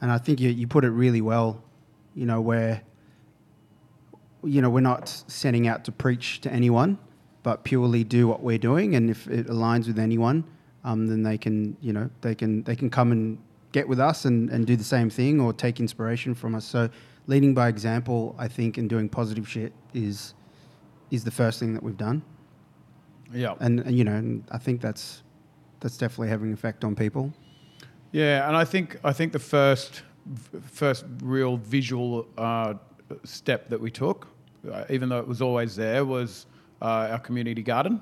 And 0.00 0.10
I 0.10 0.18
think 0.18 0.40
you, 0.40 0.48
you 0.48 0.66
put 0.66 0.84
it 0.84 0.90
really 0.90 1.20
well, 1.20 1.62
you 2.14 2.24
know, 2.24 2.40
where, 2.40 2.82
you 4.44 4.62
know, 4.62 4.70
we're 4.70 4.80
not 4.80 5.08
setting 5.08 5.66
out 5.66 5.84
to 5.84 5.92
preach 5.92 6.40
to 6.42 6.52
anyone, 6.52 6.98
but 7.42 7.64
purely 7.64 8.04
do 8.04 8.28
what 8.28 8.42
we're 8.42 8.58
doing. 8.58 8.94
And 8.94 9.10
if 9.10 9.26
it 9.28 9.48
aligns 9.48 9.86
with 9.86 9.98
anyone, 9.98 10.44
um, 10.84 11.08
then 11.08 11.22
they 11.22 11.36
can, 11.36 11.76
you 11.80 11.92
know, 11.92 12.08
they 12.20 12.34
can, 12.34 12.62
they 12.62 12.76
can 12.76 12.88
come 12.88 13.12
and 13.12 13.38
get 13.72 13.88
with 13.88 14.00
us 14.00 14.24
and, 14.24 14.50
and 14.50 14.66
do 14.66 14.76
the 14.76 14.84
same 14.84 15.10
thing 15.10 15.40
or 15.40 15.52
take 15.52 15.80
inspiration 15.80 16.34
from 16.34 16.54
us. 16.54 16.64
So 16.64 16.88
leading 17.26 17.54
by 17.54 17.68
example, 17.68 18.34
I 18.38 18.48
think, 18.48 18.78
and 18.78 18.88
doing 18.88 19.08
positive 19.08 19.48
shit 19.48 19.72
is, 19.94 20.34
is 21.10 21.24
the 21.24 21.30
first 21.30 21.58
thing 21.58 21.74
that 21.74 21.82
we've 21.82 21.96
done 21.96 22.22
yeah. 23.34 23.54
and, 23.60 23.80
and 23.80 23.96
you 23.96 24.04
know, 24.04 24.14
and 24.14 24.44
I 24.50 24.58
think 24.58 24.80
that's 24.80 25.22
that's 25.80 25.96
definitely 25.96 26.28
having 26.28 26.48
an 26.48 26.54
effect 26.54 26.84
on 26.84 26.94
people. 26.94 27.32
Yeah, 28.12 28.46
and 28.46 28.56
I 28.56 28.64
think 28.64 28.98
I 29.04 29.12
think 29.12 29.32
the 29.32 29.38
first 29.38 30.02
first 30.64 31.04
real 31.22 31.56
visual 31.56 32.26
uh, 32.36 32.74
step 33.24 33.68
that 33.68 33.80
we 33.80 33.90
took, 33.90 34.28
uh, 34.70 34.84
even 34.90 35.08
though 35.08 35.18
it 35.18 35.26
was 35.26 35.42
always 35.42 35.74
there, 35.76 36.04
was 36.04 36.46
uh, 36.80 37.08
our 37.10 37.18
community 37.18 37.62
garden, 37.62 38.00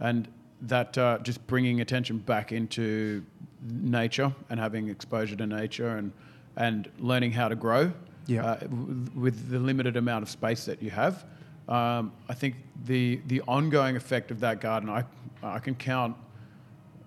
and 0.00 0.28
that 0.62 0.96
uh, 0.98 1.18
just 1.22 1.44
bringing 1.46 1.80
attention 1.80 2.18
back 2.18 2.52
into 2.52 3.24
nature 3.70 4.34
and 4.48 4.58
having 4.58 4.88
exposure 4.88 5.36
to 5.36 5.46
nature 5.46 5.96
and 5.96 6.12
and 6.56 6.90
learning 6.98 7.32
how 7.32 7.48
to 7.48 7.54
grow 7.54 7.92
Yeah. 8.26 8.44
uh, 8.44 8.56
w- 8.60 9.06
with 9.14 9.50
the 9.50 9.58
limited 9.58 9.96
amount 9.96 10.22
of 10.22 10.28
space 10.30 10.64
that 10.66 10.82
you 10.82 10.90
have. 10.90 11.24
Um, 11.68 12.12
I 12.28 12.34
think 12.34 12.56
the 12.84 13.20
the 13.26 13.42
ongoing 13.48 13.96
effect 13.96 14.30
of 14.30 14.40
that 14.40 14.60
garden, 14.60 14.88
I 14.90 15.04
I 15.42 15.58
can 15.58 15.74
count 15.74 16.16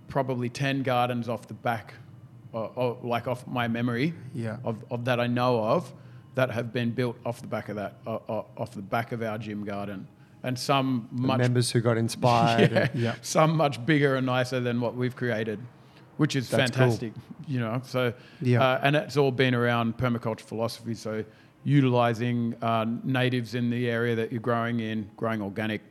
probably 0.07 0.49
10 0.49 0.83
gardens 0.83 1.27
off 1.29 1.47
the 1.47 1.53
back, 1.53 1.93
or, 2.51 2.71
or 2.75 2.97
like 3.03 3.27
off 3.27 3.47
my 3.47 3.67
memory 3.67 4.13
Yeah. 4.33 4.57
of, 4.63 4.83
of 4.91 5.05
that 5.05 5.19
I 5.19 5.27
know 5.27 5.63
of 5.63 5.91
that 6.35 6.51
have 6.51 6.71
been 6.73 6.91
built 6.91 7.15
off 7.25 7.41
the 7.41 7.47
back 7.47 7.69
of 7.69 7.75
that, 7.77 7.95
uh, 8.07 8.15
uh, 8.29 8.43
off 8.57 8.71
the 8.71 8.81
back 8.81 9.11
of 9.11 9.21
our 9.21 9.37
gym 9.37 9.63
garden. 9.63 10.07
And 10.43 10.57
some 10.59 11.07
The 11.11 11.21
much, 11.27 11.37
members 11.39 11.71
who 11.71 11.79
got 11.79 11.97
inspired. 11.97 12.71
yeah, 12.73 12.87
and- 12.91 12.99
Yeah. 12.99 13.15
some 13.21 13.55
much 13.55 13.83
bigger 13.85 14.15
and 14.15 14.25
nicer 14.25 14.59
than 14.59 14.81
what 14.81 14.95
we've 14.95 15.15
created, 15.15 15.59
which 16.17 16.35
is 16.35 16.49
That's 16.49 16.71
cool. 16.71 16.79
fantastic, 16.85 17.13
you 17.47 17.59
know. 17.59 17.81
So, 17.85 18.13
Yeah. 18.41 18.61
uh, 18.63 18.79
and 18.83 18.95
it's 18.95 19.17
all 19.17 19.31
been 19.31 19.55
around 19.55 19.97
permaculture 19.97 20.41
philosophy. 20.41 20.93
So, 20.93 21.23
utilizing 21.63 22.55
uh, 22.61 22.85
natives 23.03 23.55
in 23.55 23.69
the 23.69 23.89
area 23.89 24.15
that 24.15 24.31
you're 24.31 24.41
growing 24.41 24.79
in, 24.81 25.09
growing 25.15 25.41
organic, 25.41 25.81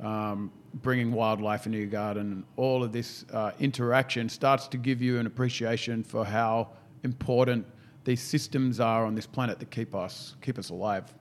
um, 0.00 0.50
bringing 0.82 1.10
wildlife 1.12 1.66
into 1.66 1.78
your 1.78 1.88
garden, 1.88 2.32
and 2.32 2.44
all 2.56 2.84
of 2.84 2.92
this 2.92 3.24
uh, 3.32 3.50
interaction 3.58 4.28
starts 4.28 4.68
to 4.68 4.76
give 4.76 5.02
you 5.02 5.18
an 5.18 5.26
appreciation 5.26 6.04
for 6.04 6.24
how 6.24 6.68
important 7.02 7.66
these 8.04 8.20
systems 8.22 8.78
are 8.78 9.04
on 9.04 9.14
this 9.16 9.26
planet 9.26 9.58
that 9.58 9.70
keep 9.70 9.94
us 9.94 10.36
keep 10.42 10.58
us 10.58 10.70
alive. 10.70 11.12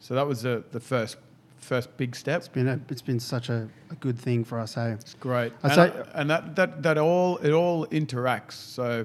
So 0.00 0.14
that 0.14 0.26
was 0.26 0.42
the, 0.42 0.64
the 0.72 0.80
first 0.80 1.16
first 1.58 1.94
big 1.96 2.14
step. 2.16 2.38
It's 2.38 2.48
been 2.48 2.68
a, 2.68 2.80
it's 2.88 3.02
been 3.02 3.20
such 3.20 3.48
a, 3.48 3.68
a 3.90 3.94
good 3.96 4.18
thing 4.18 4.44
for 4.44 4.58
us. 4.58 4.74
Hey, 4.74 4.90
It's 4.92 5.14
great. 5.14 5.52
And, 5.62 5.72
say- 5.72 5.80
I- 6.14 6.20
and 6.20 6.30
that, 6.30 6.56
that, 6.56 6.82
that 6.82 6.98
all 6.98 7.38
it 7.38 7.52
all 7.52 7.86
interacts. 7.86 8.52
So 8.52 9.04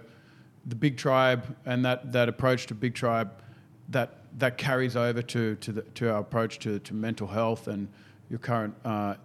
the 0.66 0.76
big 0.76 0.98
tribe 0.98 1.56
and 1.66 1.84
that, 1.86 2.12
that 2.14 2.30
approach 2.30 2.68
to 2.68 2.76
big 2.76 2.94
tribe 2.94 3.32
that 3.90 4.18
that 4.40 4.58
carries 4.58 4.96
over 4.96 5.22
to 5.22 5.56
to, 5.58 5.72
the, 5.72 5.82
to 5.82 6.12
our 6.12 6.20
approach 6.22 6.58
to, 6.60 6.80
to 6.80 6.94
mental 6.94 7.28
health 7.28 7.68
and 7.68 7.88
your 8.30 8.40
current 8.40 8.74
uh, 8.86 9.16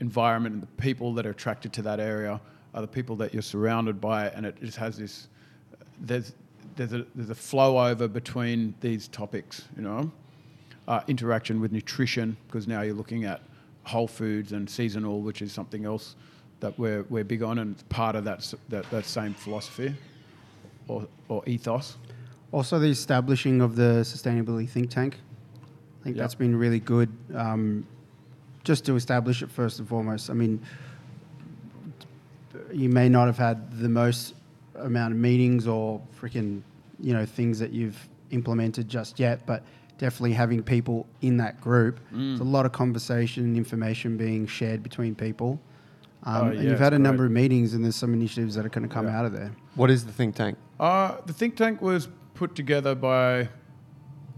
environment 0.00 0.54
and 0.54 0.62
the 0.62 0.66
people 0.82 1.12
that 1.14 1.26
are 1.26 1.30
attracted 1.30 1.72
to 1.72 1.82
that 1.82 1.98
area 2.00 2.40
are 2.74 2.80
the 2.82 2.86
people 2.86 3.16
that 3.16 3.32
you're 3.32 3.42
surrounded 3.42 4.00
by, 4.00 4.28
and 4.28 4.44
it 4.46 4.54
just 4.60 4.76
has 4.76 4.98
this. 4.98 5.28
There's 6.00 6.34
there's 6.76 6.92
a 6.92 7.06
there's 7.14 7.30
a 7.30 7.34
flow 7.34 7.78
over 7.88 8.06
between 8.06 8.74
these 8.80 9.08
topics, 9.08 9.64
you 9.76 9.82
know 9.82 10.12
uh, 10.88 11.00
interaction 11.08 11.60
with 11.60 11.72
nutrition 11.72 12.36
because 12.46 12.66
now 12.68 12.82
you're 12.82 12.94
looking 12.94 13.24
at 13.24 13.40
whole 13.84 14.06
foods 14.08 14.52
and 14.52 14.68
seasonal, 14.68 15.20
which 15.20 15.42
is 15.42 15.52
something 15.52 15.84
else 15.84 16.16
that 16.60 16.76
we're, 16.78 17.02
we're 17.10 17.24
big 17.24 17.42
on 17.42 17.58
and 17.58 17.72
it's 17.74 17.82
part 17.84 18.16
of 18.16 18.24
that, 18.24 18.52
that, 18.68 18.88
that 18.90 19.04
same 19.04 19.34
philosophy 19.34 19.94
or, 20.88 21.06
or 21.28 21.42
ethos. 21.46 21.96
also 22.52 22.78
the 22.78 22.88
establishing 22.88 23.60
of 23.60 23.76
the 23.76 24.00
sustainability 24.02 24.68
think 24.68 24.90
tank. 24.90 25.18
I 26.00 26.04
think 26.04 26.16
Yeah. 26.16 26.22
that's 26.22 26.34
been 26.34 26.56
really 26.56 26.80
good. 26.80 27.10
Um, 27.34 27.86
just 28.64 28.84
to 28.86 28.96
establish 28.96 29.42
it 29.42 29.50
first 29.50 29.78
and 29.78 29.88
foremost. 29.88 30.28
I 30.30 30.32
mean, 30.32 30.60
you 32.72 32.88
may 32.88 33.08
not 33.08 33.26
have 33.26 33.38
had 33.38 33.78
the 33.78 33.88
most 33.88 34.34
amount 34.76 35.12
of 35.14 35.18
meetings 35.20 35.66
or 35.66 36.00
freaking 36.20 36.62
you 37.00 37.12
know 37.12 37.24
things 37.24 37.58
that 37.58 37.72
you've 37.72 38.08
implemented 38.30 38.88
just 38.88 39.20
yet, 39.20 39.44
but 39.46 39.62
definitely 39.98 40.32
having 40.32 40.62
people 40.62 41.06
in 41.22 41.36
that 41.38 41.60
group. 41.60 42.00
Mm. 42.12 42.30
There's 42.30 42.40
a 42.40 42.44
lot 42.44 42.66
of 42.66 42.72
conversation 42.72 43.44
and 43.44 43.56
information 43.56 44.16
being 44.16 44.46
shared 44.46 44.82
between 44.82 45.14
people. 45.14 45.60
Um, 46.24 46.34
Oh, 46.34 46.50
and 46.50 46.62
you've 46.64 46.78
had 46.78 46.92
it's 46.92 46.98
a 47.00 47.02
number 47.02 47.24
of 47.24 47.30
meetings, 47.30 47.74
and 47.74 47.84
there's 47.84 47.96
some 47.96 48.12
initiatives 48.12 48.54
that 48.56 48.66
are 48.66 48.68
going 48.68 48.86
to 48.88 48.92
come 48.92 49.06
Yeah. 49.06 49.18
out 49.18 49.24
of 49.26 49.32
there. 49.32 49.52
What 49.74 49.90
is 49.90 50.04
the 50.04 50.12
think 50.12 50.34
tank? 50.34 50.58
Uh, 50.78 51.16
the 51.26 51.32
think 51.32 51.56
tank 51.56 51.80
was 51.80 52.08
put 52.34 52.54
together 52.54 52.94
by 52.94 53.48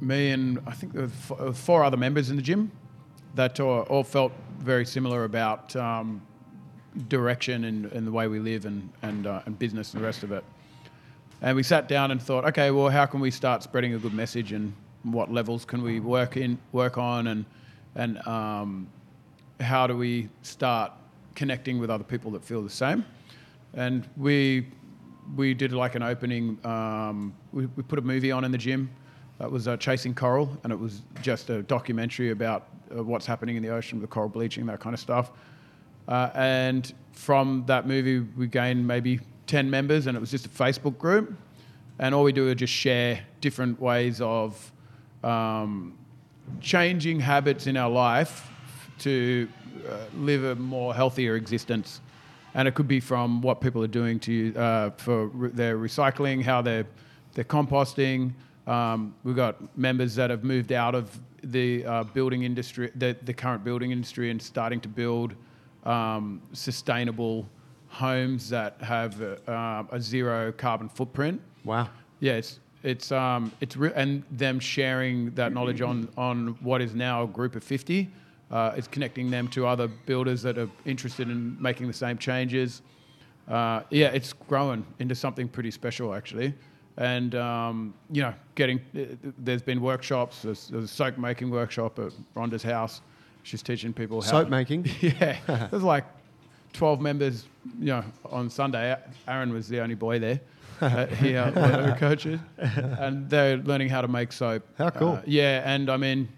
me 0.00 0.30
and 0.30 0.60
I 0.66 0.70
think 0.72 0.92
there 0.92 1.08
were 1.30 1.48
uh, 1.48 1.52
four 1.52 1.82
other 1.82 1.96
members 1.96 2.30
in 2.30 2.36
the 2.36 2.42
gym 2.42 2.70
that 3.34 3.58
all, 3.58 3.80
all 3.82 4.04
felt 4.04 4.32
very 4.60 4.86
similar 4.86 5.24
about 5.24 5.74
um, 5.74 6.22
direction 7.08 7.64
and, 7.64 7.86
in 7.92 8.04
the 8.04 8.12
way 8.12 8.28
we 8.28 8.38
live 8.38 8.64
and 8.64 8.88
and 9.02 9.26
uh, 9.26 9.42
and 9.46 9.58
business 9.58 9.94
and 9.94 10.00
the 10.02 10.06
rest 10.06 10.22
of 10.22 10.30
it. 10.30 10.44
And 11.42 11.56
we 11.56 11.62
sat 11.64 11.88
down 11.88 12.10
and 12.12 12.20
thought, 12.22 12.44
okay, 12.46 12.70
well, 12.70 12.88
how 12.88 13.06
can 13.06 13.18
we 13.20 13.30
start 13.32 13.62
spreading 13.64 13.94
a 13.94 13.98
good 13.98 14.14
message 14.14 14.52
and 14.52 14.72
what 15.02 15.32
levels 15.32 15.64
can 15.64 15.82
we 15.82 16.00
work 16.00 16.36
in, 16.36 16.58
work 16.72 16.98
on, 16.98 17.28
and 17.28 17.44
and 17.94 18.26
um, 18.26 18.88
how 19.60 19.86
do 19.86 19.96
we 19.96 20.28
start 20.42 20.92
connecting 21.34 21.78
with 21.78 21.90
other 21.90 22.04
people 22.04 22.30
that 22.32 22.44
feel 22.44 22.62
the 22.62 22.70
same? 22.70 23.04
And 23.74 24.08
we 24.16 24.66
we 25.36 25.54
did 25.54 25.72
like 25.72 25.94
an 25.94 26.02
opening. 26.02 26.58
Um, 26.64 27.34
we, 27.52 27.66
we 27.66 27.82
put 27.82 27.98
a 27.98 28.02
movie 28.02 28.32
on 28.32 28.44
in 28.44 28.52
the 28.52 28.58
gym. 28.58 28.90
That 29.38 29.50
was 29.50 29.68
uh, 29.68 29.76
Chasing 29.76 30.14
Coral, 30.14 30.58
and 30.64 30.72
it 30.72 30.78
was 30.78 31.02
just 31.22 31.48
a 31.50 31.62
documentary 31.62 32.30
about 32.30 32.68
uh, 32.96 33.04
what's 33.04 33.26
happening 33.26 33.56
in 33.56 33.62
the 33.62 33.68
ocean 33.68 34.00
with 34.00 34.08
the 34.08 34.12
coral 34.12 34.28
bleaching, 34.28 34.66
that 34.66 34.80
kind 34.80 34.94
of 34.94 35.00
stuff. 35.00 35.30
Uh, 36.08 36.30
and 36.34 36.92
from 37.12 37.64
that 37.66 37.86
movie, 37.86 38.20
we 38.20 38.46
gained 38.46 38.86
maybe 38.86 39.20
10 39.46 39.68
members, 39.68 40.06
and 40.06 40.16
it 40.16 40.20
was 40.20 40.30
just 40.30 40.46
a 40.46 40.48
Facebook 40.48 40.98
group. 40.98 41.36
And 41.98 42.14
all 42.14 42.24
we 42.24 42.32
do 42.32 42.48
is 42.48 42.56
just 42.56 42.72
share 42.72 43.20
different 43.40 43.80
ways 43.80 44.20
of 44.20 44.72
um, 45.22 45.98
changing 46.60 47.20
habits 47.20 47.66
in 47.66 47.76
our 47.76 47.90
life 47.90 48.50
to 49.00 49.48
uh, 49.88 49.96
live 50.16 50.44
a 50.44 50.54
more 50.54 50.94
healthier 50.94 51.36
existence. 51.36 52.00
And 52.54 52.66
it 52.66 52.74
could 52.74 52.88
be 52.88 53.00
from 53.00 53.42
what 53.42 53.60
people 53.60 53.82
are 53.84 53.88
doing 53.88 54.18
to 54.20 54.54
uh, 54.56 54.90
for 54.96 55.26
re- 55.26 55.50
their 55.50 55.78
recycling, 55.78 56.42
how 56.42 56.62
they're 56.62 56.86
they're 57.34 57.44
composting. 57.44 58.32
Um, 58.66 59.14
we've 59.22 59.36
got 59.36 59.76
members 59.78 60.14
that 60.16 60.30
have 60.30 60.44
moved 60.44 60.72
out 60.72 60.94
of 60.94 61.18
the 61.42 61.84
uh, 61.84 62.04
building 62.04 62.42
industry, 62.42 62.90
the, 62.96 63.16
the 63.22 63.32
current 63.32 63.64
building 63.64 63.92
industry, 63.92 64.30
and 64.30 64.42
starting 64.42 64.80
to 64.80 64.88
build 64.88 65.34
um, 65.84 66.42
sustainable 66.52 67.48
homes 67.88 68.50
that 68.50 68.76
have 68.80 69.22
uh, 69.22 69.84
a 69.90 70.00
zero 70.00 70.52
carbon 70.52 70.88
footprint. 70.88 71.40
Wow. 71.64 71.88
Yeah, 72.20 72.34
it's 72.34 72.60
it's 72.82 73.10
um 73.12 73.52
it's 73.60 73.76
re- 73.76 73.92
and 73.94 74.22
them 74.30 74.60
sharing 74.60 75.30
that 75.32 75.52
knowledge 75.52 75.80
on 75.80 76.08
on 76.16 76.56
what 76.60 76.80
is 76.80 76.94
now 76.94 77.24
a 77.24 77.26
group 77.26 77.56
of 77.56 77.64
fifty. 77.64 78.08
Uh, 78.50 78.72
it's 78.76 78.88
connecting 78.88 79.30
them 79.30 79.46
to 79.48 79.66
other 79.66 79.88
builders 80.06 80.40
that 80.42 80.56
are 80.56 80.70
interested 80.86 81.28
in 81.28 81.60
making 81.60 81.86
the 81.86 81.92
same 81.92 82.16
changes. 82.16 82.80
Uh, 83.46 83.82
yeah, 83.90 84.08
it's 84.08 84.32
growing 84.32 84.86
into 85.00 85.14
something 85.14 85.48
pretty 85.48 85.70
special 85.70 86.14
actually. 86.14 86.54
And 86.96 87.34
um, 87.34 87.94
you 88.10 88.22
know, 88.22 88.34
getting 88.54 88.80
uh, 88.96 89.30
there's 89.38 89.62
been 89.62 89.80
workshops. 89.80 90.42
There's, 90.42 90.68
there's 90.68 90.84
a 90.84 90.88
soap 90.88 91.18
making 91.18 91.50
workshop 91.50 91.98
at 91.98 92.12
Rhonda's 92.34 92.62
house. 92.62 93.02
She's 93.44 93.62
teaching 93.62 93.92
people 93.92 94.20
how 94.20 94.30
Soap 94.30 94.48
making. 94.48 94.86
yeah, 95.00 95.68
there's 95.70 95.82
like 95.82 96.04
12 96.72 97.00
members, 97.00 97.46
you 97.78 97.86
know, 97.86 98.04
on 98.26 98.50
Sunday. 98.50 98.96
Aaron 99.26 99.52
was 99.52 99.68
the 99.68 99.80
only 99.80 99.94
boy 99.94 100.18
there. 100.18 100.40
Uh, 100.88 101.06
here, 101.06 101.50
one 101.56 101.94
coaches, 101.98 102.38
and 102.56 103.28
they're 103.28 103.56
learning 103.56 103.88
how 103.88 104.00
to 104.00 104.06
make 104.06 104.30
soap. 104.30 104.62
How 104.78 104.90
cool. 104.90 105.14
Uh, 105.14 105.22
yeah, 105.26 105.62
and 105.64 105.90
I 105.90 105.96
mean, 105.96 106.28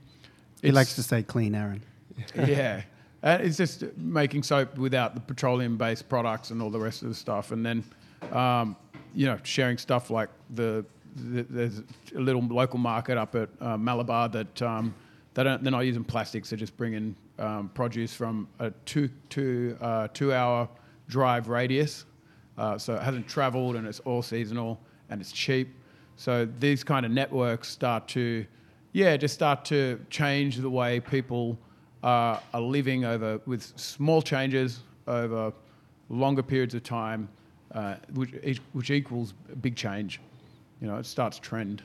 He 0.62 0.72
likes 0.72 0.94
to 0.94 1.02
stay 1.02 1.22
clean, 1.22 1.54
Aaron. 1.54 1.82
yeah. 2.34 2.82
And 3.22 3.42
it's 3.42 3.58
just 3.58 3.84
making 3.98 4.42
soap 4.44 4.78
without 4.78 5.14
the 5.14 5.20
petroleum-based 5.20 6.08
products 6.08 6.50
and 6.50 6.62
all 6.62 6.70
the 6.70 6.78
rest 6.78 7.02
of 7.02 7.08
the 7.08 7.14
stuff, 7.14 7.52
and 7.52 7.66
then, 7.66 7.84
um, 8.32 8.76
you 9.14 9.26
know, 9.26 9.38
sharing 9.42 9.76
stuff 9.76 10.08
like 10.08 10.30
the, 10.54 10.86
the 11.16 11.42
there's 11.50 11.82
a 12.16 12.20
little 12.20 12.42
local 12.42 12.78
market 12.78 13.18
up 13.18 13.34
at 13.34 13.50
uh, 13.60 13.76
Malabar 13.76 14.30
that 14.30 14.62
um, 14.62 14.94
they 15.34 15.44
don't 15.44 15.62
they're 15.62 15.70
not 15.70 15.80
using 15.80 16.04
plastics; 16.04 16.48
they're 16.48 16.58
just 16.58 16.78
bringing 16.78 17.14
um, 17.38 17.70
produce 17.74 18.14
from 18.14 18.48
a 18.58 18.70
two 18.86 19.10
two 19.28 19.76
uh, 19.82 20.08
two 20.14 20.32
hour 20.32 20.66
drive 21.08 21.48
radius, 21.48 22.06
uh, 22.60 22.76
so 22.76 22.94
it 22.94 23.02
hasn't 23.02 23.26
travelled 23.26 23.74
and 23.76 23.86
it's 23.86 24.00
all 24.00 24.22
seasonal 24.22 24.78
and 25.08 25.20
it's 25.20 25.32
cheap. 25.32 25.74
So 26.16 26.46
these 26.58 26.84
kind 26.84 27.06
of 27.06 27.10
networks 27.10 27.68
start 27.68 28.06
to, 28.08 28.44
yeah, 28.92 29.16
just 29.16 29.32
start 29.32 29.64
to 29.66 29.98
change 30.10 30.58
the 30.58 30.68
way 30.68 31.00
people 31.00 31.58
uh, 32.02 32.38
are 32.52 32.60
living 32.60 33.06
over 33.06 33.40
with 33.46 33.62
small 33.76 34.20
changes 34.20 34.80
over 35.06 35.52
longer 36.10 36.42
periods 36.42 36.74
of 36.74 36.82
time, 36.82 37.30
uh, 37.74 37.94
which, 38.12 38.60
which 38.74 38.90
equals 38.90 39.32
a 39.50 39.56
big 39.56 39.74
change. 39.74 40.20
You 40.82 40.86
know, 40.88 40.98
it 40.98 41.06
starts 41.06 41.38
trend. 41.38 41.82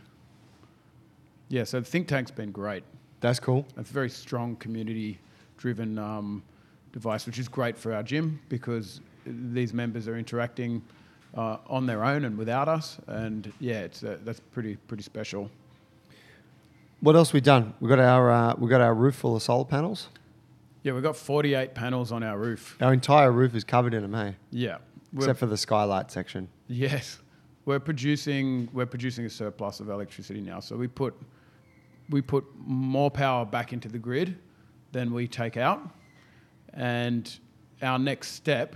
Yeah, 1.47 1.63
so 1.63 1.79
the 1.79 1.85
think 1.85 2.09
tank's 2.09 2.31
been 2.31 2.51
great. 2.51 2.83
That's 3.21 3.39
cool. 3.39 3.65
It's 3.77 3.89
a 3.89 3.93
very 3.93 4.09
strong 4.09 4.57
community-driven 4.57 5.97
um, 5.97 6.43
device, 6.91 7.25
which 7.25 7.39
is 7.39 7.47
great 7.47 7.77
for 7.77 7.93
our 7.93 8.03
gym 8.03 8.41
because 8.49 8.99
these 9.25 9.73
members 9.73 10.07
are 10.07 10.17
interacting 10.17 10.81
uh, 11.35 11.57
on 11.67 11.85
their 11.85 12.03
own 12.03 12.25
and 12.25 12.37
without 12.37 12.67
us, 12.67 12.97
and 13.07 13.51
yeah, 13.59 13.81
it's 13.81 14.03
uh, 14.03 14.17
that's 14.23 14.39
pretty 14.39 14.75
pretty 14.87 15.03
special. 15.03 15.49
What 17.01 17.15
else 17.15 17.33
we 17.33 17.41
done? 17.41 17.73
We 17.79 17.89
got 17.89 17.99
our 17.99 18.31
uh, 18.31 18.55
we 18.57 18.69
got 18.69 18.81
our 18.81 18.93
roof 18.93 19.15
full 19.15 19.35
of 19.35 19.41
solar 19.41 19.65
panels. 19.65 20.09
Yeah, 20.83 20.93
we've 20.93 21.01
got 21.03 21.17
48 21.17 21.73
panels 21.73 22.11
on 22.11 22.21
our 22.21 22.37
roof. 22.37 22.77
Our 22.79 22.93
entire 22.93 23.31
roof 23.31 23.55
is 23.55 23.63
covered 23.63 23.95
in 23.95 24.03
them. 24.03 24.13
Hey, 24.13 24.35
Yeah, 24.51 24.77
except 25.15 25.39
for 25.39 25.47
the 25.47 25.57
skylight 25.57 26.11
section. 26.11 26.47
yes, 26.67 27.19
we're 27.65 27.79
producing 27.79 28.69
we're 28.71 28.85
producing 28.85 29.25
a 29.25 29.29
surplus 29.29 29.79
of 29.79 29.89
electricity 29.89 30.41
now. 30.41 30.59
So 30.59 30.75
we 30.77 30.87
put 30.87 31.15
we 32.09 32.21
put 32.21 32.45
more 32.65 33.09
power 33.09 33.45
back 33.45 33.73
into 33.73 33.89
the 33.89 33.97
grid 33.99 34.37
than 34.91 35.11
we 35.13 35.27
take 35.27 35.57
out, 35.57 35.81
and 36.73 37.35
our 37.81 37.99
next 37.99 38.29
step 38.33 38.75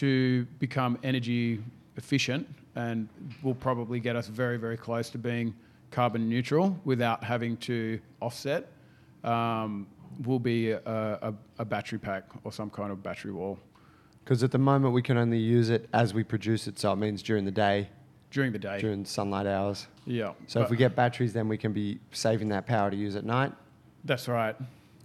to 0.00 0.44
become 0.58 0.98
energy 1.02 1.62
efficient 1.96 2.46
and 2.74 3.08
will 3.42 3.54
probably 3.54 4.00
get 4.00 4.16
us 4.16 4.28
very 4.28 4.56
very 4.58 4.76
close 4.76 5.10
to 5.10 5.18
being 5.18 5.54
carbon 5.90 6.28
neutral 6.28 6.78
without 6.84 7.22
having 7.24 7.56
to 7.58 7.98
offset. 8.20 8.70
Um, 9.24 9.86
will 10.24 10.38
be 10.38 10.70
a, 10.70 10.80
a, 10.86 11.34
a 11.58 11.64
battery 11.64 11.98
pack 11.98 12.24
or 12.44 12.52
some 12.52 12.70
kind 12.70 12.90
of 12.90 13.02
battery 13.02 13.32
wall 13.32 13.58
Because 14.24 14.42
at 14.42 14.50
the 14.50 14.58
moment 14.58 14.94
we 14.94 15.02
can 15.02 15.18
only 15.18 15.38
use 15.38 15.68
it 15.68 15.88
as 15.92 16.14
we 16.14 16.24
produce 16.24 16.66
it, 16.66 16.78
so 16.78 16.92
it 16.92 16.96
means 16.96 17.22
during 17.22 17.44
the 17.44 17.50
day, 17.50 17.88
during 18.30 18.52
the 18.52 18.58
day. 18.58 18.78
during 18.80 19.04
sunlight 19.04 19.46
hours. 19.46 19.86
yeah. 20.06 20.32
So 20.46 20.62
if 20.62 20.70
we 20.70 20.76
get 20.76 20.94
batteries, 20.96 21.32
then 21.32 21.48
we 21.48 21.58
can 21.58 21.72
be 21.72 21.98
saving 22.12 22.48
that 22.50 22.66
power 22.66 22.90
to 22.90 22.96
use 22.96 23.16
at 23.16 23.24
night. 23.24 23.52
That's 24.04 24.28
right. 24.28 24.56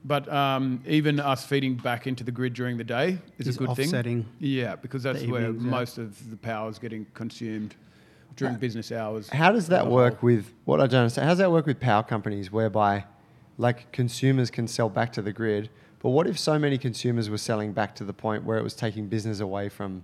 But 0.04 0.32
um, 0.32 0.82
even 0.88 1.20
us 1.20 1.46
feeding 1.46 1.76
back 1.76 2.08
into 2.08 2.24
the 2.24 2.32
grid 2.32 2.54
during 2.54 2.78
the 2.78 2.84
day 2.84 3.20
is, 3.38 3.48
Is 3.48 3.56
a 3.56 3.60
good 3.60 3.70
offsetting 3.70 4.24
thing. 4.24 4.32
Yeah, 4.40 4.76
because 4.76 5.04
that's 5.04 5.24
where 5.24 5.42
evenings, 5.44 5.64
yeah. 5.64 5.70
most 5.70 5.98
of 6.00 6.30
the 6.32 6.38
power 6.38 6.70
is 6.70 6.80
getting 6.80 7.06
consumed 7.14 7.76
during 8.36 8.56
business 8.56 8.92
hours. 8.92 9.30
How 9.30 9.52
does 9.52 9.68
that 9.68 9.88
work 9.88 10.20
whole. 10.20 10.28
with 10.28 10.54
what 10.66 10.82
I 10.82 10.88
don't 10.88 11.02
understand? 11.02 11.26
How 11.26 11.32
does 11.32 11.38
that 11.40 11.52
work 11.52 11.68
with 11.68 11.80
power 11.80 12.02
companies, 12.02 12.52
whereby 12.52 13.06
like 13.58 13.92
consumers 13.92 14.50
can 14.50 14.68
sell 14.68 14.90
back 14.90 15.14
to 15.14 15.22
the 15.22 15.32
grid? 15.32 15.70
But 16.00 16.10
what 16.10 16.26
if 16.26 16.40
so 16.40 16.58
many 16.58 16.80
consumers 16.80 17.30
were 17.30 17.38
selling 17.38 17.74
back 17.74 17.94
to 17.96 18.04
the 18.04 18.14
point 18.14 18.44
where 18.44 18.58
it 18.58 18.64
was 18.64 18.74
taking 18.74 19.08
business 19.08 19.40
away 19.40 19.70
from 19.70 20.04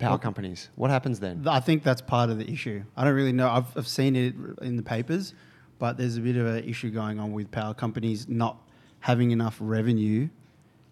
power 0.00 0.10
Well- 0.10 0.18
companies? 0.18 0.68
What 0.74 0.90
happens 0.90 1.20
then? 1.20 1.46
I 1.46 1.60
think 1.60 1.84
that's 1.84 2.00
part 2.00 2.28
of 2.30 2.38
the 2.38 2.50
issue. 2.50 2.82
I 2.96 3.04
don't 3.04 3.14
really 3.14 3.32
know. 3.32 3.48
I've, 3.48 3.76
I've 3.76 3.86
seen 3.86 4.16
it 4.16 4.34
in 4.62 4.76
the 4.76 4.82
papers, 4.82 5.34
but 5.78 5.96
there's 5.96 6.16
a 6.16 6.20
bit 6.20 6.36
of 6.36 6.46
an 6.46 6.64
issue 6.64 6.90
going 6.90 7.20
on 7.20 7.32
with 7.32 7.52
power 7.52 7.72
companies 7.72 8.28
not 8.28 8.56
having 9.00 9.30
enough 9.30 9.56
revenue 9.60 10.28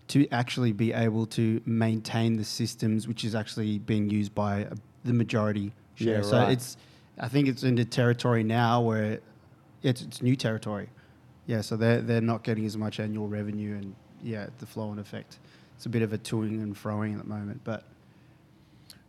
to 0.09 0.29
actually 0.31 0.73
be 0.73 0.93
able 0.93 1.27
to 1.27 1.61
maintain 1.67 2.37
the 2.37 2.45
systems, 2.45 3.09
which 3.09 3.25
is 3.25 3.35
actually 3.35 3.79
being 3.81 4.09
used 4.09 4.35
by 4.35 4.65
uh, 4.65 4.75
the 5.05 5.13
majority 5.13 5.73
share. 5.97 6.17
Yeah, 6.17 6.23
so 6.23 6.39
right. 6.39 6.53
it's, 6.53 6.77
I 7.19 7.29
think 7.29 7.49
it's 7.49 7.65
into 7.65 7.85
territory 7.85 8.45
now 8.45 8.81
where 8.81 9.19
it's, 9.83 10.03
it's 10.03 10.23
new 10.23 10.37
territory. 10.37 10.89
Yeah, 11.47 11.61
so 11.61 11.77
they're, 11.77 12.01
they're 12.01 12.21
not 12.21 12.45
getting 12.45 12.67
as 12.67 12.77
much 12.77 13.01
annual 13.01 13.29
revenue 13.29 13.75
and 13.75 13.95
yeah, 14.23 14.47
the 14.59 14.67
flow 14.67 14.91
and 14.91 15.01
effect. 15.01 15.39
It's 15.77 15.87
a 15.87 15.89
bit 15.89 16.03
of 16.03 16.13
a 16.13 16.19
toing 16.19 16.63
and 16.63 16.75
froing 16.75 17.13
at 17.15 17.23
the 17.23 17.29
moment, 17.29 17.61
but 17.65 17.85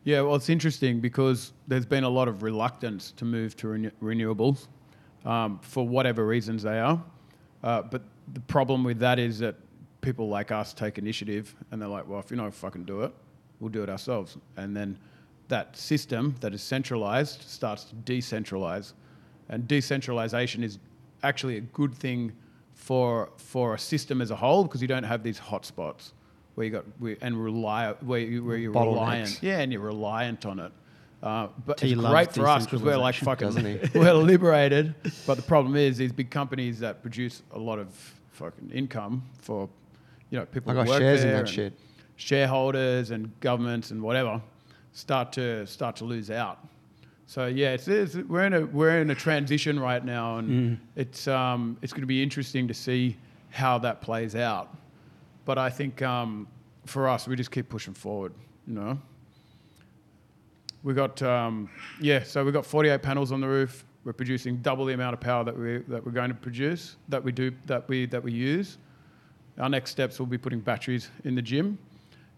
Yeah, 0.03 0.21
well, 0.21 0.36
it's 0.36 0.49
interesting 0.49 1.01
because 1.01 1.51
there's 1.67 1.86
been 1.86 2.05
a 2.05 2.10
lot 2.10 2.27
of 2.27 2.41
reluctance 2.41 3.12
to 3.17 3.25
move 3.25 3.57
to 3.57 3.67
renew- 3.67 3.91
renewables 4.01 4.67
um, 5.25 5.60
for 5.62 5.86
whatever 5.86 6.25
reasons 6.25 6.63
they 6.63 6.79
are. 6.79 7.03
Uh, 7.62 7.81
but 7.81 8.03
the 8.34 8.40
problem 8.42 8.84
with 8.84 9.00
that 9.00 9.20
is 9.20 9.40
that 9.40 9.56
people 10.02 10.30
like 10.30 10.52
us 10.52 10.74
take 10.74 10.98
initiative 10.98 11.56
and 11.72 11.82
they're 11.82 11.90
like, 11.90 12.08
well, 12.08 12.20
if 12.20 12.32
you 12.32 12.38
don't 12.38 12.54
fucking 12.54 12.86
do 12.86 13.02
it, 13.02 13.13
we'll 13.60 13.70
do 13.70 13.84
it 13.84 13.90
ourselves. 13.90 14.38
And 14.56 14.76
then 14.76 14.98
that 15.48 15.76
system 15.78 16.36
that 16.42 16.54
is 16.54 16.62
centralized 16.62 17.42
starts 17.44 17.86
to 17.86 17.96
decentralize. 17.96 18.94
And 19.50 19.68
decentralization 19.68 20.63
is 20.63 20.80
actually 21.24 21.58
a 21.58 21.62
good 21.62 21.94
thing 21.94 22.34
for, 22.74 23.30
for 23.38 23.76
a 23.76 23.80
system 23.80 24.22
as 24.22 24.32
a 24.32 24.36
whole 24.36 24.63
because 24.63 24.82
you 24.82 24.88
don't 24.88 25.04
have 25.04 25.24
these 25.24 25.40
hotspots 25.40 26.12
where 26.56 26.66
you 26.66 26.72
got 26.72 26.86
where, 27.00 27.18
and 27.22 27.42
rely 27.42 27.94
where, 28.02 28.20
you, 28.20 28.44
where 28.44 28.58
you're 28.58 28.74
Bottlenecks. 28.74 28.94
reliant. 28.94 29.40
Yeah, 29.44 29.60
and 29.60 29.72
you're 29.72 29.82
reliant 29.82 30.46
on 30.46 30.60
it. 30.60 30.72
Uh, 31.22 31.48
but 31.66 31.78
T 31.78 31.92
it's 31.92 32.02
great 32.02 32.32
for 32.32 32.48
us 32.48 32.66
because 32.66 32.84
we're 32.84 32.98
like 32.98 33.16
fucking 33.16 33.80
we're 33.96 34.13
liberated. 34.13 34.94
But 35.26 35.36
the 35.36 35.44
problem 35.44 35.76
is 35.76 35.98
these 35.98 36.12
big 36.12 36.30
companies 36.30 36.80
that 36.80 37.02
produce 37.02 37.42
a 37.52 37.60
lot 37.60 37.80
of 37.80 37.88
fucking 38.38 38.71
income 38.71 39.23
for 39.41 39.67
you 40.30 40.39
know 40.39 40.45
people 40.45 40.71
I 40.71 40.76
who 40.76 40.80
got 40.82 40.88
work 40.88 41.00
shares 41.00 41.23
in 41.23 41.32
that 41.32 41.50
shit. 41.50 41.73
shareholders 42.15 43.12
and 43.12 43.32
governments 43.39 43.91
and 43.91 44.02
whatever 44.02 44.41
start 44.93 45.32
to 45.34 45.65
start 45.67 45.95
to 45.97 46.06
lose 46.06 46.32
out. 46.32 46.60
So 47.26 47.47
yeah, 47.47 47.73
it's, 47.73 47.88
it's 47.88 48.15
we're 48.15 48.45
in 48.45 48.54
a 48.54 48.65
we're 48.65 49.00
in 49.00 49.10
a 49.12 49.15
transition 49.15 49.80
right 49.80 50.04
now, 50.04 50.38
and 50.38 50.80
it's 50.95 51.28
um, 51.28 51.78
it's 51.82 51.91
going 51.91 52.02
to 52.02 52.08
be 52.08 52.23
interesting 52.23 52.67
to 52.69 52.73
see 52.73 53.17
how 53.50 53.78
that 53.80 54.02
plays 54.02 54.36
out. 54.36 54.76
But 55.43 55.58
I 55.58 55.69
think 55.69 56.02
um, 56.02 56.47
for 56.86 57.10
us, 57.10 57.28
we 57.28 57.36
just 57.36 57.52
keep 57.52 57.67
pushing 57.69 57.93
forward. 57.93 58.34
You 58.65 58.73
know, 58.76 59.00
we 60.84 60.93
got 60.93 61.21
um, 61.21 61.69
yeah, 62.00 62.23
so 62.23 62.45
we 62.45 62.52
got 62.52 62.65
48 62.65 63.02
panels 63.02 63.32
on 63.32 63.41
the 63.41 63.47
roof. 63.47 63.84
We're 64.08 64.13
producing 64.13 64.56
double 64.62 64.86
the 64.86 64.93
amount 64.93 65.15
of 65.15 65.20
power 65.20 65.43
that 65.43 65.60
we 65.60 65.80
that 65.89 66.06
we're 66.06 66.13
going 66.13 66.30
to 66.30 66.34
produce 66.34 66.96
that 67.10 67.22
we 67.22 67.34
do 67.34 67.52
that 67.65 67.89
we 67.89 68.06
that 68.06 68.24
we 68.24 68.32
use. 68.32 68.78
Our 69.60 69.67
next 69.67 69.91
steps 69.91 70.17
will 70.17 70.28
be 70.28 70.38
putting 70.38 70.62
batteries 70.62 71.10
in 71.26 71.36
the 71.36 71.41
gym, 71.41 71.78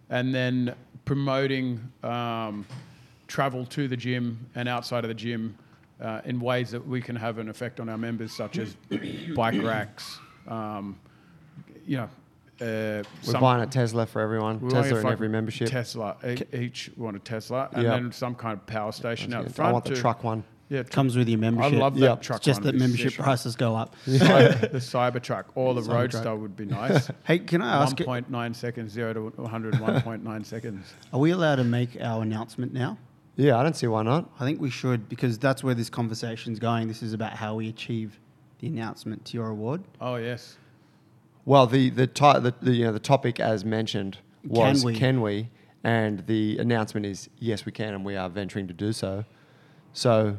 and 0.09 0.33
then 0.33 0.73
promoting 1.05 1.79
um, 2.01 2.65
travel 3.27 3.67
to 3.67 3.87
the 3.87 3.95
gym 3.95 4.43
and 4.55 4.67
outside 4.67 5.03
of 5.03 5.09
the 5.09 5.13
gym 5.13 5.55
uh, 6.01 6.21
in 6.25 6.39
ways 6.39 6.71
that 6.71 6.87
we 6.87 7.01
can 7.01 7.15
have 7.15 7.37
an 7.37 7.49
effect 7.49 7.79
on 7.79 7.87
our 7.87 7.99
members, 7.99 8.33
such 8.35 8.57
as 8.57 8.75
bike 9.35 9.61
racks. 9.61 10.17
Um, 10.47 10.97
you 11.85 11.97
know, 11.97 12.09
uh, 12.65 13.03
We're 13.27 13.39
buying 13.39 13.61
a 13.61 13.67
Tesla 13.67 14.07
for 14.07 14.21
everyone. 14.23 14.59
we 14.59 14.73
want 14.73 14.87
a 14.87 14.89
Tesla 14.89 14.99
in 15.01 15.13
every 15.13 15.29
membership. 15.29 15.69
Tesla. 15.69 16.15
E- 16.27 16.41
Each 16.51 16.89
want 16.97 17.15
a 17.15 17.19
Tesla, 17.19 17.69
and 17.73 17.83
Yep. 17.83 17.93
then 17.93 18.11
some 18.11 18.33
kind 18.33 18.53
of 18.57 18.65
power 18.65 18.91
station 18.91 19.35
out 19.35 19.43
That's 19.43 19.57
good. 19.57 19.65
I 19.67 19.71
want 19.71 19.85
the 19.85 19.93
to- 19.93 20.01
truck 20.01 20.23
one. 20.23 20.43
Yeah, 20.69 20.83
tr- 20.83 20.91
Comes 20.91 21.17
with 21.17 21.27
your 21.27 21.39
membership. 21.39 21.73
I 21.73 21.77
membership. 21.77 21.81
love 21.81 21.93
that 21.95 21.99
Yep. 22.01 22.21
truck. 22.21 22.37
It's 22.37 22.45
just 22.45 22.59
one. 22.59 22.65
that 22.67 22.75
It's 22.75 22.81
membership 22.81 23.11
sick. 23.13 23.19
prices 23.21 23.55
go 23.55 23.75
up. 23.75 23.95
Cyber- 24.07 24.71
the 24.71 24.77
Cybertruck 24.77 25.45
or 25.55 25.73
the 25.73 25.81
Cybertruck. 25.81 25.93
Roadster 25.93 26.35
would 26.35 26.55
be 26.55 26.65
nice. 26.65 27.09
hey, 27.25 27.39
can 27.39 27.61
I 27.63 27.81
ask? 27.83 27.97
1.9 27.97 28.55
seconds, 28.55 28.91
0 28.91 29.13
to 29.13 29.21
100, 29.41 29.73
1.9 29.75 30.45
seconds. 30.45 30.93
Are 31.13 31.19
we 31.19 31.31
allowed 31.31 31.55
to 31.55 31.63
make 31.63 31.97
our 31.99 32.21
announcement 32.21 32.71
now? 32.73 32.97
Yeah, 33.35 33.57
I 33.57 33.63
don't 33.63 33.75
see 33.75 33.87
why 33.87 34.03
not. 34.03 34.29
I 34.39 34.43
think 34.45 34.59
we 34.61 34.69
should 34.69 35.07
because 35.09 35.37
that's 35.39 35.63
where 35.63 35.73
this 35.73 35.89
conversation's 35.89 36.59
going. 36.59 36.87
This 36.87 37.01
is 37.01 37.13
about 37.13 37.33
how 37.33 37.55
we 37.55 37.69
achieve 37.69 38.19
the 38.59 38.67
announcement 38.67 39.23
to 39.25 39.37
your 39.37 39.47
award. 39.47 39.81
Oh, 40.01 40.17
yes. 40.17 40.57
Well, 41.45 41.65
the 41.65 41.89
the, 41.89 42.05
to, 42.05 42.39
the, 42.43 42.53
the 42.61 42.71
you 42.73 42.83
know 42.85 42.91
the 42.91 42.99
topic 42.99 43.39
as 43.39 43.63
mentioned 43.65 44.17
was 44.45 44.83
Can 44.93 45.21
we? 45.21 45.33
we, 45.43 45.49
and 45.83 46.25
the 46.27 46.57
announcement 46.59 47.05
is 47.05 47.29
yes 47.39 47.65
we 47.65 47.71
can, 47.71 47.93
and 47.93 48.03
we 48.05 48.15
are 48.17 48.29
venturing 48.29 48.67
to 48.67 48.73
do 48.73 48.91
so. 48.93 49.23
So, 49.93 50.37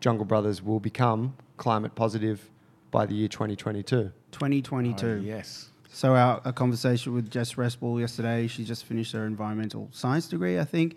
Jungle 0.00 0.24
Brothers 0.24 0.62
will 0.62 0.80
become 0.80 1.36
climate 1.56 1.94
positive 1.94 2.50
by 2.90 3.06
the 3.06 3.14
year 3.14 3.28
2022. 3.28 4.10
2022. 4.32 5.06
Oh, 5.06 5.14
yes. 5.24 5.70
So 5.88 6.14
our, 6.14 6.40
our 6.44 6.52
conversation 6.52 7.14
with 7.14 7.30
Jess 7.30 7.54
Respel 7.54 7.98
yesterday, 8.00 8.46
she 8.46 8.64
just 8.64 8.84
finished 8.84 9.12
her 9.12 9.26
environmental 9.26 9.88
science 9.92 10.28
degree, 10.28 10.58
I 10.58 10.64
think. 10.64 10.96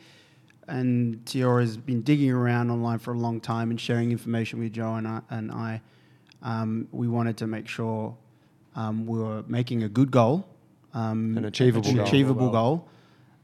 And 0.67 1.23
Tiora 1.25 1.62
has 1.62 1.77
been 1.77 2.01
digging 2.01 2.31
around 2.31 2.69
online 2.69 2.99
for 2.99 3.13
a 3.13 3.17
long 3.17 3.39
time 3.39 3.71
and 3.71 3.79
sharing 3.79 4.12
information 4.12 4.59
with 4.59 4.73
Joe 4.73 4.95
and 4.95 5.07
I. 5.07 5.21
And 5.29 5.51
I 5.51 5.81
um, 6.41 6.88
we 6.91 7.07
wanted 7.07 7.38
to 7.38 7.47
make 7.47 7.67
sure 7.67 8.15
um, 8.75 9.05
we 9.05 9.17
were 9.19 9.43
making 9.47 9.83
a 9.83 9.89
good 9.89 10.12
goal, 10.12 10.47
um, 10.93 11.38
An 11.38 11.45
achievable 11.45 11.89
an 11.89 11.95
goal. 11.97 12.05
achievable 12.05 12.49
goal, 12.49 12.88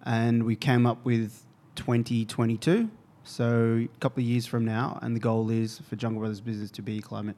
and 0.06 0.44
we 0.44 0.56
came 0.56 0.86
up 0.86 1.04
with 1.04 1.44
2022. 1.76 2.90
So 3.26 3.86
a 3.94 4.00
couple 4.00 4.22
of 4.24 4.28
years 4.28 4.46
from 4.46 4.66
now, 4.66 5.00
and 5.02 5.16
the 5.16 5.20
goal 5.20 5.50
is 5.50 5.80
for 5.90 5.96
Jungle 5.96 6.20
Brothers 6.22 6.42
business 6.42 6.72
to 6.72 6.82
be 6.82 7.02
climate 7.02 7.36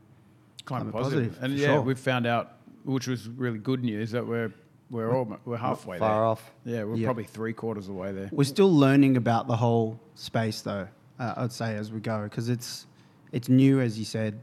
Climate, 0.66 0.92
Climate 0.92 0.94
positive. 1.04 1.28
positive, 1.30 1.44
And 1.44 1.54
yeah, 1.58 1.68
sure. 1.68 1.82
we've 1.82 1.98
found 1.98 2.28
out, 2.28 2.58
which 2.84 3.08
was 3.08 3.30
really 3.30 3.58
good 3.58 3.84
news, 3.84 4.12
that 4.12 4.28
we're 4.28 4.52
we're 4.90 5.14
all 5.16 5.38
we're 5.46 5.56
halfway 5.58 5.98
Far 5.98 6.14
there. 6.16 6.24
off. 6.26 6.52
Yeah, 6.66 6.84
we're 6.84 6.96
Yeah. 6.98 7.08
probably 7.08 7.24
three 7.24 7.54
quarters 7.54 7.88
of 7.88 7.96
the 7.96 8.00
way 8.02 8.12
there. 8.12 8.30
We're 8.34 8.44
still 8.44 8.74
learning 8.74 9.16
about 9.18 9.48
the 9.48 9.56
whole 9.56 10.00
space, 10.16 10.62
though. 10.62 10.88
Uh, 11.20 11.34
I'd 11.38 11.52
say 11.54 11.76
as 11.76 11.92
we 11.92 12.00
go, 12.02 12.24
because 12.24 12.50
it's 12.50 12.86
it's 13.32 13.48
new, 13.50 13.80
as 13.80 13.98
you 13.98 14.04
said, 14.06 14.40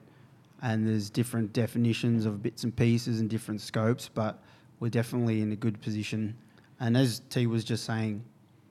and 0.63 0.87
there's 0.87 1.11
different 1.11 1.53
definitions 1.53 2.25
of 2.27 2.43
bits 2.43 2.65
and 2.65 2.75
pieces 2.75 3.21
and 3.21 3.29
different 3.29 3.61
scopes. 3.61 4.09
But 4.13 4.43
we're 4.81 4.89
definitely 4.91 5.43
in 5.43 5.53
a 5.53 5.57
good 5.57 5.81
position. 5.83 6.37
And 6.81 6.97
as 6.97 7.21
T 7.31 7.47
was 7.47 7.65
just 7.65 7.85
saying, 7.85 8.25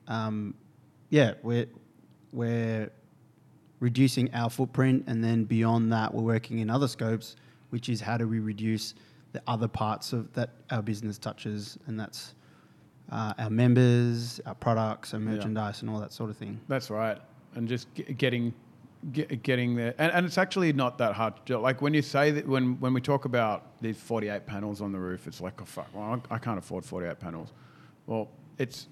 um, 0.08 0.54
yeah, 1.10 1.34
we're 1.44 1.66
we're 2.34 2.90
reducing 3.80 4.32
our 4.34 4.50
footprint, 4.50 5.04
and 5.06 5.22
then 5.22 5.44
beyond 5.44 5.92
that, 5.92 6.12
we're 6.12 6.22
working 6.22 6.58
in 6.58 6.68
other 6.70 6.88
scopes, 6.88 7.36
which 7.70 7.88
is 7.88 8.00
how 8.00 8.16
do 8.16 8.26
we 8.28 8.40
reduce 8.40 8.94
the 9.32 9.42
other 9.46 9.68
parts 9.68 10.12
of 10.12 10.32
that 10.34 10.50
our 10.70 10.82
business 10.82 11.18
touches, 11.18 11.78
and 11.86 11.98
that's 11.98 12.34
uh, 13.10 13.34
our 13.38 13.50
members, 13.50 14.40
our 14.46 14.54
products, 14.54 15.12
our 15.14 15.20
Yeah. 15.20 15.26
merchandise, 15.26 15.82
and 15.82 15.90
all 15.90 16.00
that 16.00 16.12
sort 16.12 16.30
of 16.30 16.36
thing. 16.36 16.60
That's 16.68 16.90
right. 16.90 17.18
And 17.54 17.68
just 17.68 17.92
ge- 17.94 18.16
getting 18.16 18.54
get, 19.12 19.42
getting 19.42 19.74
there, 19.76 19.94
and, 19.98 20.12
and 20.12 20.24
it's 20.26 20.38
actually 20.38 20.72
not 20.72 20.98
that 20.98 21.14
hard. 21.14 21.36
To 21.36 21.42
do. 21.44 21.58
Like 21.58 21.82
when 21.82 21.94
you 21.94 22.02
say 22.02 22.30
that, 22.30 22.46
when 22.48 22.78
when 22.80 22.94
we 22.94 23.00
talk 23.00 23.24
about 23.26 23.80
these 23.82 23.96
48 23.98 24.46
panels 24.46 24.80
on 24.80 24.92
the 24.92 24.98
roof, 24.98 25.26
it's 25.26 25.40
like, 25.40 25.60
oh 25.60 25.64
fuck, 25.64 25.88
well, 25.94 26.20
I 26.30 26.34
I 26.36 26.38
can't 26.38 26.58
afford 26.58 26.84
48 26.84 27.18
panels. 27.20 27.52
Well, 28.06 28.28
it's 28.58 28.88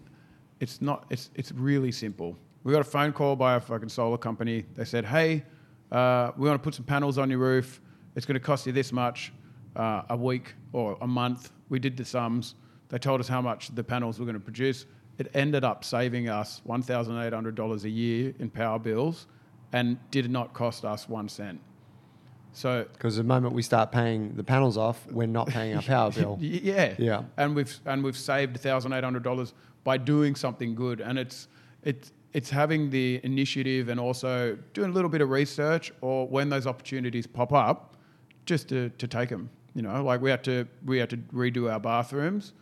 it's 0.60 0.82
not. 0.82 1.06
It's 1.10 1.30
it's 1.34 1.50
really 1.52 1.92
simple. 1.92 2.36
We 2.64 2.72
got 2.72 2.80
a 2.80 2.84
phone 2.84 3.12
call 3.12 3.36
by 3.36 3.56
a 3.56 3.60
fucking 3.60 3.88
solar 3.88 4.18
company. 4.18 4.64
They 4.74 4.84
said, 4.84 5.04
hey, 5.04 5.44
uh, 5.90 6.30
we 6.36 6.48
want 6.48 6.62
to 6.62 6.64
put 6.64 6.74
some 6.74 6.84
panels 6.84 7.18
on 7.18 7.28
your 7.28 7.38
roof. 7.40 7.80
It's 8.14 8.24
going 8.26 8.34
to 8.34 8.40
cost 8.40 8.66
you 8.66 8.72
this 8.72 8.92
much 8.92 9.32
uh, 9.74 10.02
a 10.10 10.16
week 10.16 10.54
or 10.72 10.96
a 11.00 11.06
month. 11.06 11.50
We 11.68 11.78
did 11.78 11.96
the 11.96 12.04
sums. 12.04 12.54
They 12.88 12.98
told 12.98 13.20
us 13.20 13.28
how 13.28 13.40
much 13.40 13.74
the 13.74 13.82
panels 13.82 14.18
were 14.18 14.26
going 14.26 14.34
to 14.34 14.40
produce. 14.40 14.86
It 15.18 15.30
ended 15.34 15.64
up 15.64 15.84
saving 15.84 16.28
us 16.28 16.60
$1,800 16.68 17.84
a 17.84 17.90
year 17.90 18.34
in 18.38 18.50
power 18.50 18.78
bills 18.78 19.26
and 19.72 19.98
did 20.10 20.30
not 20.30 20.52
cost 20.54 20.84
us 20.84 21.08
one 21.08 21.28
cent. 21.28 21.60
So 22.52 22.84
Because 22.92 23.16
the 23.16 23.24
moment 23.24 23.54
we 23.54 23.62
start 23.62 23.92
paying 23.92 24.34
the 24.34 24.44
panels 24.44 24.76
off, 24.76 25.06
we're 25.10 25.26
not 25.26 25.48
paying 25.48 25.74
our 25.74 25.82
power 25.82 26.10
bill. 26.10 26.38
Yeah. 26.40 26.94
Yeah. 26.98 27.22
And 27.38 27.56
we've 27.56 27.74
and 27.86 28.04
we've 28.04 28.16
saved 28.16 28.58
thousand 28.60 28.92
eight 28.92 29.04
hundred 29.04 29.22
dollars 29.22 29.54
by 29.84 29.96
doing 29.96 30.34
something 30.34 30.74
good. 30.74 31.00
And 31.00 31.18
it's 31.18 31.48
it's 31.82 32.12
it's 32.32 32.50
having 32.50 32.90
the 32.90 33.20
initiative 33.24 33.88
and 33.88 34.00
also 34.00 34.56
doing 34.72 34.90
a 34.90 34.92
little 34.92 35.10
bit 35.10 35.20
of 35.20 35.30
research 35.30 35.92
or 36.00 36.26
when 36.26 36.48
those 36.48 36.66
opportunities 36.66 37.26
pop 37.26 37.52
up, 37.52 37.96
just 38.46 38.68
to, 38.70 38.88
to 38.90 39.06
take 39.06 39.28
them. 39.28 39.50
You 39.74 39.82
know, 39.82 40.02
like 40.04 40.20
we 40.20 40.30
had 40.30 40.44
to 40.44 40.66
we 40.84 40.98
had 40.98 41.10
to 41.10 41.16
redo 41.16 41.70
our 41.70 41.80
bathrooms. 41.80 42.52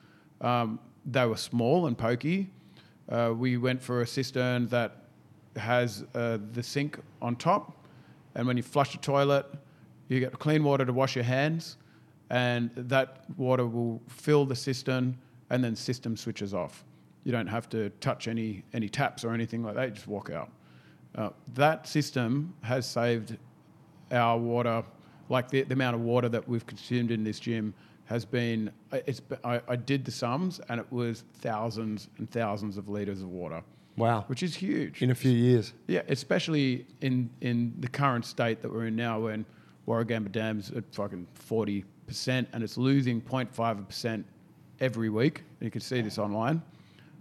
Um, 0.40 0.78
they 1.04 1.26
were 1.26 1.36
small 1.36 1.86
and 1.86 1.98
pokey. 1.98 2.50
Uh, 3.08 3.32
we 3.36 3.56
went 3.56 3.82
for 3.82 4.02
a 4.02 4.06
cistern 4.06 4.68
that 4.68 5.04
has 5.56 6.04
uh, 6.14 6.38
the 6.52 6.62
sink 6.62 6.98
on 7.20 7.34
top, 7.34 7.76
and 8.36 8.46
when 8.46 8.56
you 8.56 8.62
flush 8.62 8.92
the 8.92 8.98
toilet, 8.98 9.46
you 10.08 10.20
get 10.20 10.38
clean 10.38 10.62
water 10.62 10.84
to 10.84 10.92
wash 10.92 11.16
your 11.16 11.24
hands, 11.24 11.76
and 12.30 12.70
that 12.76 13.24
water 13.36 13.66
will 13.66 14.00
fill 14.08 14.44
the 14.44 14.54
cistern, 14.54 15.16
and 15.50 15.64
then 15.64 15.74
system 15.74 16.16
switches 16.16 16.54
off. 16.54 16.84
You 17.24 17.32
don't 17.32 17.46
have 17.48 17.68
to 17.70 17.90
touch 18.00 18.28
any 18.28 18.62
any 18.72 18.88
taps 18.88 19.24
or 19.24 19.32
anything 19.32 19.62
like 19.62 19.74
that. 19.74 19.88
You 19.88 19.94
just 19.94 20.06
walk 20.08 20.30
out. 20.30 20.50
Uh, 21.14 21.30
that 21.54 21.86
system 21.86 22.54
has 22.62 22.88
saved 22.88 23.36
our 24.12 24.38
water, 24.38 24.84
like 25.28 25.50
the, 25.50 25.62
the 25.62 25.74
amount 25.74 25.96
of 25.96 26.02
water 26.02 26.28
that 26.28 26.48
we've 26.48 26.66
consumed 26.66 27.10
in 27.10 27.24
this 27.24 27.40
gym 27.40 27.74
has 28.06 28.24
been, 28.24 28.70
it's, 28.92 29.20
I, 29.44 29.60
I 29.68 29.76
did 29.76 30.04
the 30.04 30.10
sums 30.10 30.60
and 30.68 30.80
it 30.80 30.86
was 30.92 31.22
thousands 31.38 32.08
and 32.18 32.28
thousands 32.30 32.76
of 32.76 32.88
litres 32.88 33.22
of 33.22 33.28
water, 33.28 33.62
Wow. 33.96 34.24
which 34.26 34.42
is 34.42 34.54
huge. 34.54 35.00
In 35.02 35.10
a 35.10 35.14
few 35.14 35.30
years. 35.30 35.72
Yeah, 35.86 36.02
especially 36.08 36.86
in, 37.02 37.30
in 37.40 37.72
the 37.78 37.88
current 37.88 38.24
state 38.24 38.62
that 38.62 38.72
we're 38.72 38.86
in 38.86 38.96
now 38.96 39.20
when 39.20 39.44
Warragamba 39.86 40.30
Dam's 40.32 40.70
at 40.72 40.84
fucking 40.92 41.26
40% 41.48 41.84
and 42.52 42.62
it's 42.64 42.76
losing 42.76 43.20
0.5% 43.20 44.24
every 44.80 45.08
week. 45.08 45.42
You 45.60 45.70
can 45.70 45.80
see 45.80 46.00
this 46.00 46.18
online. 46.18 46.62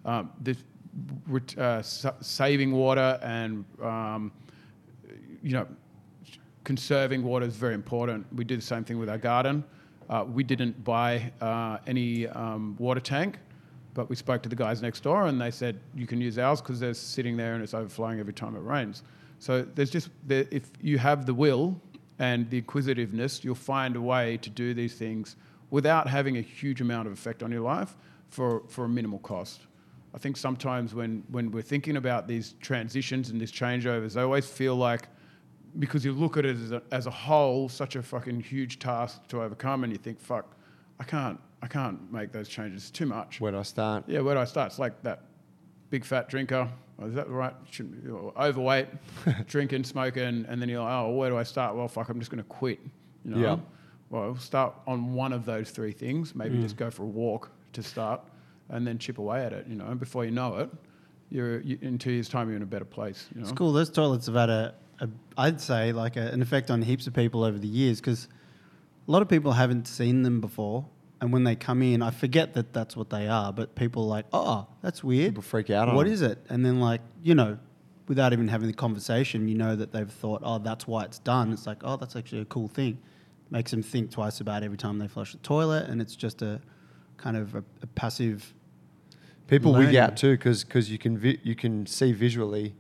Um, 0.06 0.32
this, 0.42 0.58
uh, 1.58 1.82
saving 1.82 2.72
water 2.72 3.20
and, 3.22 3.66
um, 3.82 4.32
you 5.44 5.52
know, 5.52 5.68
conserving 6.64 7.24
water 7.24 7.46
is 7.46 7.56
very 7.56 7.74
important. 7.74 8.26
We 8.34 8.44
do 8.44 8.56
the 8.56 8.62
same 8.62 8.84
thing 8.84 9.00
with 9.00 9.10
our 9.10 9.18
garden. 9.18 9.64
Uh, 10.10 10.26
we 10.28 10.44
didn't 10.44 10.84
buy 10.84 11.32
uh, 11.42 11.78
any 11.86 12.28
um, 12.28 12.76
water 12.80 13.00
tank, 13.00 13.38
but 13.94 14.10
we 14.10 14.16
spoke 14.16 14.42
to 14.44 14.50
the 14.50 14.56
guys 14.56 14.82
next 14.82 15.02
door 15.02 15.28
and 15.28 15.40
they 15.40 15.52
said 15.52 15.80
you 15.96 16.08
can 16.08 16.20
use 16.20 16.40
ours 16.40 16.62
because 16.62 16.80
they're 16.80 16.94
sitting 16.94 17.38
there 17.38 17.54
and 17.54 17.64
it's 17.64 17.74
overflowing 17.74 18.20
every 18.20 18.34
time 18.34 18.56
it 18.56 18.60
rains. 18.60 19.04
So 19.40 19.62
there's 19.62 19.90
just 19.90 20.10
there, 20.26 20.46
if 20.52 20.72
you 20.82 20.98
have 20.98 21.26
the 21.26 21.34
will 21.34 21.80
and 22.18 22.50
the 22.50 22.58
inquisitiveness, 22.58 23.44
you'll 23.44 23.56
find 23.56 23.96
a 23.96 24.02
way 24.02 24.38
to 24.38 24.50
do 24.50 24.74
these 24.74 24.96
things 24.96 25.36
without 25.70 26.08
having 26.08 26.38
a 26.38 26.42
huge 26.42 26.82
amount 26.82 27.08
of 27.08 27.14
effect 27.14 27.44
on 27.44 27.52
your 27.52 27.62
life 27.62 27.96
for, 28.30 28.64
for 28.68 28.86
a 28.86 28.90
minimal 28.90 29.20
cost. 29.20 29.62
I 30.13 30.17
think 30.17 30.38
sometimes 30.38 30.95
when, 30.95 31.24
when 31.30 31.52
we're 31.52 31.62
thinking 31.62 31.98
about 31.98 32.28
these 32.28 32.56
transitions 32.62 33.30
and 33.30 33.39
these 33.39 33.52
changeovers, 33.52 34.17
I 34.17 34.24
always 34.24 34.48
feel 34.48 34.76
like 34.76 35.08
because 35.78 36.04
you 36.04 36.13
look 36.13 36.38
at 36.38 36.45
it 36.45 36.58
as 36.58 36.72
a, 36.72 36.82
as 36.91 37.06
a 37.06 37.12
whole, 37.12 37.69
such 37.69 37.95
a 37.95 38.02
fucking 38.02 38.39
huge 38.41 38.80
task 38.80 39.28
to 39.28 39.41
overcome, 39.41 39.84
and 39.84 39.93
you 39.93 40.00
think, 40.00 40.19
fuck, 40.19 40.56
I 41.00 41.04
can't, 41.04 41.39
I 41.62 41.67
can't 41.67 42.12
make 42.12 42.32
those 42.32 42.50
changes. 42.50 42.84
It's 42.84 42.91
too 42.91 43.06
much. 43.06 43.39
Where 43.39 43.52
do 43.52 43.60
I 43.60 43.63
start? 43.63 44.06
Yeah, 44.08 44.22
where 44.22 44.34
do 44.34 44.41
I 44.41 44.45
start? 44.45 44.72
It's 44.72 44.80
like 44.80 45.02
that 45.04 45.26
big 45.89 46.04
fat 46.04 46.28
drinker. 46.28 46.67
Oh, 47.02 47.06
is 47.06 47.13
that 47.13 47.30
right? 47.30 47.54
Or 48.10 48.34
oh, 48.36 48.48
Overweight, 48.48 48.88
drinking, 49.48 49.84
smoking, 49.84 50.45
and 50.48 50.62
then 50.62 50.67
you're 50.67 50.82
like, 50.82 50.91
oh, 50.91 51.12
where 51.12 51.30
do 51.30 51.38
I 51.38 51.43
start? 51.43 51.76
Well, 51.76 51.88
fuck, 51.88 52.10
I'm 52.10 52.19
just 52.19 52.32
going 52.32 52.43
to 52.43 52.50
quit. 52.50 52.80
You 53.24 53.36
know? 53.36 53.39
Yeah. 53.39 53.58
Well, 54.10 54.36
start 54.38 54.74
on 54.88 55.13
one 55.13 55.32
of 55.34 55.45
those 55.45 55.69
three 55.69 55.91
things. 55.91 56.34
Maybe 56.36 56.58
mm. 56.58 56.63
just 56.63 56.78
go 56.78 56.89
for 56.89 57.04
a 57.04 57.08
walk 57.08 57.52
to 57.74 57.84
start, 57.84 58.22
and 58.70 58.86
then 58.86 58.98
chip 58.98 59.18
away 59.18 59.44
at 59.46 59.54
it. 59.54 59.68
You 59.68 59.76
know, 59.76 59.86
and 59.86 60.00
before 60.00 60.26
you 60.26 60.32
know 60.32 60.58
it, 60.58 60.70
you're 61.30 61.62
you, 61.62 61.78
in 61.82 61.98
two 61.98 62.12
years' 62.12 62.30
time 62.30 62.48
you're 62.48 62.58
in 62.58 62.64
a 62.64 62.68
better 62.68 62.86
place. 62.86 63.28
You 63.34 63.42
know. 63.42 63.48
It's 63.48 63.58
cool. 63.58 63.74
Those 63.74 63.90
toilets 63.90 64.26
have 64.28 64.36
had 64.36 64.50
a, 64.50 64.74
a 65.00 65.10
I'd 65.38 65.62
say, 65.62 65.92
like 65.92 66.16
a, 66.16 66.28
an 66.28 66.42
effect 66.42 66.72
on 66.72 66.82
heaps 66.82 67.08
of 67.08 67.14
people 67.14 67.44
over 67.44 67.58
the 67.58 67.68
years 67.68 68.00
because 68.00 68.28
a 69.08 69.12
lot 69.12 69.22
of 69.22 69.28
people 69.28 69.54
haven't 69.54 69.88
seen 69.88 70.24
them 70.24 70.42
before. 70.42 70.86
And 71.22 71.34
when 71.34 71.44
they 71.44 71.56
come 71.56 71.82
in, 71.82 72.02
I 72.02 72.12
forget 72.12 72.54
that 72.54 72.72
that's 72.72 72.96
what 72.96 73.10
they 73.10 73.28
are, 73.28 73.52
but 73.52 73.76
people 73.76 74.04
are 74.04 74.08
like, 74.08 74.26
oh, 74.32 74.68
that's 74.82 75.04
weird. 75.04 75.32
People 75.32 75.44
freak 75.44 75.70
out 75.70 75.90
on 75.90 75.96
What 75.96 76.06
them. 76.06 76.14
is 76.14 76.22
it? 76.22 76.38
And 76.48 76.66
then, 76.66 76.80
like, 76.80 77.02
you 77.22 77.36
know, 77.36 77.58
without 78.08 78.32
even 78.32 78.48
having 78.48 78.68
the 78.68 78.74
conversation, 78.74 79.50
you 79.50 79.56
know 79.56 79.76
that 79.76 79.92
they've 79.92 80.10
thought, 80.10 80.42
oh, 80.46 80.60
that's 80.60 80.88
why 80.88 81.04
it's 81.04 81.20
done. 81.20 81.52
It's 81.52 81.68
like, 81.68 81.80
oh, 81.84 81.98
that's 81.98 82.16
actually 82.16 82.42
a 82.42 82.46
cool 82.46 82.70
thing. 82.70 83.00
Makes 83.50 83.72
them 83.72 83.84
think 83.84 84.12
twice 84.12 84.40
about 84.40 84.64
every 84.64 84.78
time 84.78 84.98
they 84.98 85.10
flush 85.10 85.34
the 85.34 85.40
toilet. 85.40 85.90
And 85.90 86.02
it's 86.02 86.16
just 86.16 86.42
a 86.42 86.62
kind 87.18 87.36
of 87.36 87.54
a, 87.54 87.64
a 87.82 87.88
passive. 87.88 88.54
People 89.50 89.72
wig 89.74 89.82
learning. 89.86 89.98
out 89.98 90.18
too 90.18 90.32
because 90.38 90.90
you 90.92 90.98
can 90.98 91.18
vi- 91.18 91.40
you 91.44 91.56
can 91.56 91.86
see 91.86 92.12
visually 92.12 92.76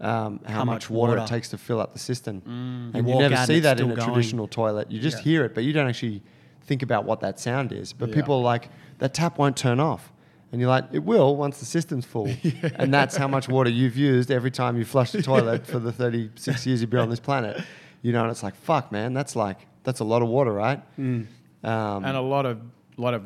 um, 0.00 0.40
how, 0.46 0.54
How 0.58 0.64
much, 0.64 0.88
water, 0.90 1.12
water. 1.14 1.24
it 1.24 1.28
takes 1.28 1.48
to 1.50 1.58
fill 1.58 1.80
up 1.80 1.92
the 1.92 1.98
cistern, 1.98 2.36
You 2.46 2.52
and 2.98 3.06
you, 3.08 3.14
walk 3.14 3.20
never 3.22 3.36
see 3.46 3.58
that 3.60 3.80
in 3.80 3.90
a 3.90 3.94
going. 3.96 4.06
traditional 4.08 4.46
toilet. 4.46 4.90
You 4.92 5.00
just 5.00 5.18
Yeah. 5.18 5.22
hear 5.24 5.44
it, 5.44 5.54
but 5.54 5.64
you 5.64 5.72
don't 5.72 5.88
actually 5.88 6.22
think 6.62 6.82
about 6.82 7.04
what 7.04 7.18
that 7.20 7.40
sound 7.40 7.72
is. 7.72 7.92
But 7.92 8.08
Yeah. 8.10 8.14
people 8.16 8.36
are 8.36 8.42
like, 8.42 8.68
that 8.98 9.12
tap 9.12 9.38
won't 9.38 9.56
turn 9.56 9.80
off, 9.80 10.12
and 10.52 10.60
you're 10.60 10.70
like, 10.70 10.84
it 10.92 11.02
will 11.02 11.34
once 11.34 11.58
the 11.58 11.64
cistern's 11.64 12.04
full, 12.04 12.28
and 12.76 12.94
that's 12.94 13.16
how 13.16 13.26
much 13.26 13.48
water 13.48 13.70
you've 13.70 13.96
used 13.96 14.30
every 14.30 14.50
time 14.52 14.76
you 14.76 14.84
flush 14.84 15.10
the 15.10 15.20
toilet 15.22 15.66
for 15.66 15.80
the 15.80 15.90
36 15.92 16.64
years 16.66 16.80
you've 16.80 16.90
been 16.90 17.00
on 17.00 17.10
this 17.10 17.20
planet. 17.20 17.60
You 18.02 18.12
know, 18.12 18.22
and 18.22 18.30
it's 18.30 18.44
like, 18.44 18.54
fuck, 18.54 18.92
man, 18.92 19.12
that's 19.14 19.34
like 19.34 19.58
that's 19.82 19.98
a 19.98 20.04
lot 20.04 20.22
of 20.22 20.28
water, 20.28 20.52
right? 20.52 20.80
Mm. 20.96 21.26
Um, 21.64 22.04
and 22.04 22.16
a 22.16 22.20
lot 22.20 22.46
of 22.46 22.60
lot 23.00 23.14
of 23.14 23.22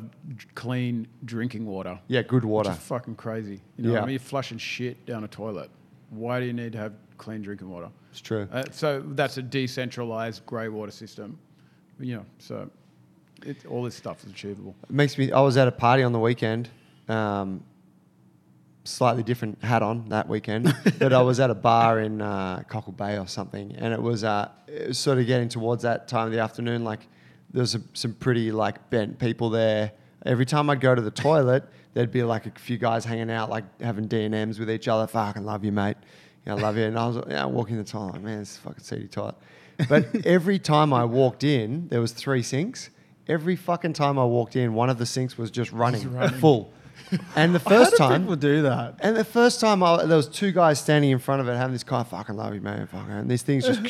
clean 0.55 1.07
drinking 1.25 1.65
water. 1.65 1.99
yeah, 2.07 2.21
good 2.21 2.43
Which 2.45 2.49
water. 2.49 2.71
is 2.71 2.77
fucking 2.77 3.15
crazy. 3.15 3.61
You 3.77 3.83
know, 3.85 3.93
Yeah. 3.93 3.99
I 3.99 4.05
mean, 4.05 4.11
you're 4.11 4.19
flushing 4.19 4.57
shit 4.57 5.05
down 5.05 5.23
a 5.23 5.27
toilet. 5.27 5.69
Why 6.09 6.39
do 6.39 6.45
you 6.45 6.53
need 6.53 6.73
to 6.73 6.77
have 6.77 6.93
clean 7.17 7.41
drinking 7.41 7.69
water? 7.69 7.89
It's 8.11 8.21
true. 8.21 8.47
Uh, 8.51 8.65
so 8.71 9.01
that's 9.01 9.37
a 9.37 9.41
decentralized 9.41 10.45
grey 10.45 10.67
water 10.69 10.91
system. 10.91 11.39
You 11.99 12.17
know, 12.17 12.25
so 12.39 12.69
it, 13.45 13.65
all 13.65 13.83
this 13.83 13.95
stuff 13.95 14.23
is 14.23 14.29
achievable. 14.31 14.75
It 14.83 14.91
makes 14.93 15.17
me. 15.17 15.31
I 15.31 15.41
was 15.41 15.57
at 15.57 15.67
a 15.67 15.71
party 15.71 16.03
on 16.03 16.11
the 16.11 16.19
weekend. 16.19 16.69
Um, 17.07 17.63
slightly 18.85 19.23
different 19.23 19.63
hat 19.63 19.81
on 19.81 20.09
that 20.09 20.27
weekend, 20.27 20.75
but 20.99 21.13
I 21.13 21.21
was 21.21 21.39
at 21.39 21.49
a 21.49 21.55
bar 21.55 21.99
in 21.99 22.21
uh, 22.21 22.63
Cockle 22.67 22.93
Bay 22.93 23.17
or 23.17 23.27
something, 23.27 23.73
and 23.77 23.93
it 23.93 24.01
was, 24.01 24.23
uh, 24.23 24.49
it 24.67 24.89
was 24.89 24.97
sort 24.97 25.17
of 25.19 25.25
getting 25.25 25.47
towards 25.49 25.83
that 25.83 26.07
time 26.07 26.27
of 26.27 26.33
the 26.33 26.39
afternoon. 26.39 26.83
Like 26.83 26.99
there 27.53 27.61
was 27.61 27.71
some, 27.71 27.87
some 27.93 28.13
pretty 28.13 28.51
like 28.51 28.89
bent 28.89 29.19
people 29.19 29.49
there. 29.49 29.91
Every 30.25 30.45
time 30.45 30.69
I'd 30.69 30.81
go 30.81 30.95
to 30.95 31.01
the 31.01 31.11
toilet, 31.29 31.63
there'd 31.93 32.11
be 32.11 32.23
like 32.23 32.45
a 32.45 32.51
few 32.59 32.77
guys 32.77 33.05
hanging 33.05 33.29
out, 33.31 33.49
like 33.49 33.63
having 33.81 34.07
D 34.07 34.23
and 34.23 34.35
M's 34.35 34.59
with 34.59 34.69
each 34.69 34.87
other. 34.87 35.07
Fucking 35.07 35.45
love 35.45 35.63
you, 35.63 35.71
mate. 35.71 35.97
Yeah, 36.45 36.55
I 36.55 36.57
love 36.57 36.77
you. 36.77 36.83
And 36.83 36.97
I 36.97 37.07
was 37.07 37.23
yeah, 37.29 37.45
walking 37.45 37.77
the 37.77 37.83
toilet, 37.83 38.13
like, 38.13 38.21
man, 38.21 38.39
this 38.39 38.57
a 38.57 38.61
fucking 38.61 38.83
seedy 38.83 39.07
toilet. 39.07 39.35
But 39.87 40.07
every 40.25 40.59
time 40.59 40.93
I 40.93 41.05
walked 41.05 41.43
in, 41.43 41.87
there 41.87 42.01
was 42.01 42.11
three 42.11 42.43
sinks. 42.43 42.89
Every 43.27 43.55
fucking 43.55 43.93
time 43.93 44.19
I 44.19 44.25
walked 44.25 44.55
in, 44.55 44.73
one 44.73 44.89
of 44.89 44.97
the 44.97 45.05
sinks 45.05 45.37
was 45.37 45.49
just 45.49 45.71
running, 45.71 46.09
full. 46.39 46.73
And 47.35 47.55
the 47.55 47.59
first 47.71 47.97
How 47.97 48.09
do 48.09 48.13
time, 48.13 48.21
people 48.23 48.35
do 48.35 48.63
that? 48.63 48.95
and 48.99 49.15
the 49.15 49.23
first 49.23 49.61
time, 49.61 49.81
I, 49.81 50.05
there 50.05 50.17
was 50.17 50.27
two 50.27 50.51
guys 50.51 50.81
standing 50.81 51.11
in 51.11 51.19
front 51.19 51.41
of 51.41 51.47
it 51.47 51.55
having 51.55 51.73
this 51.73 51.83
kind 51.83 52.01
of 52.01 52.09
fucking 52.09 52.35
love 52.35 52.53
you, 52.53 52.59
man, 52.61 52.85
fucking. 52.87 53.11
And 53.11 53.31
these 53.31 53.41
things 53.41 53.65
just, 53.65 53.81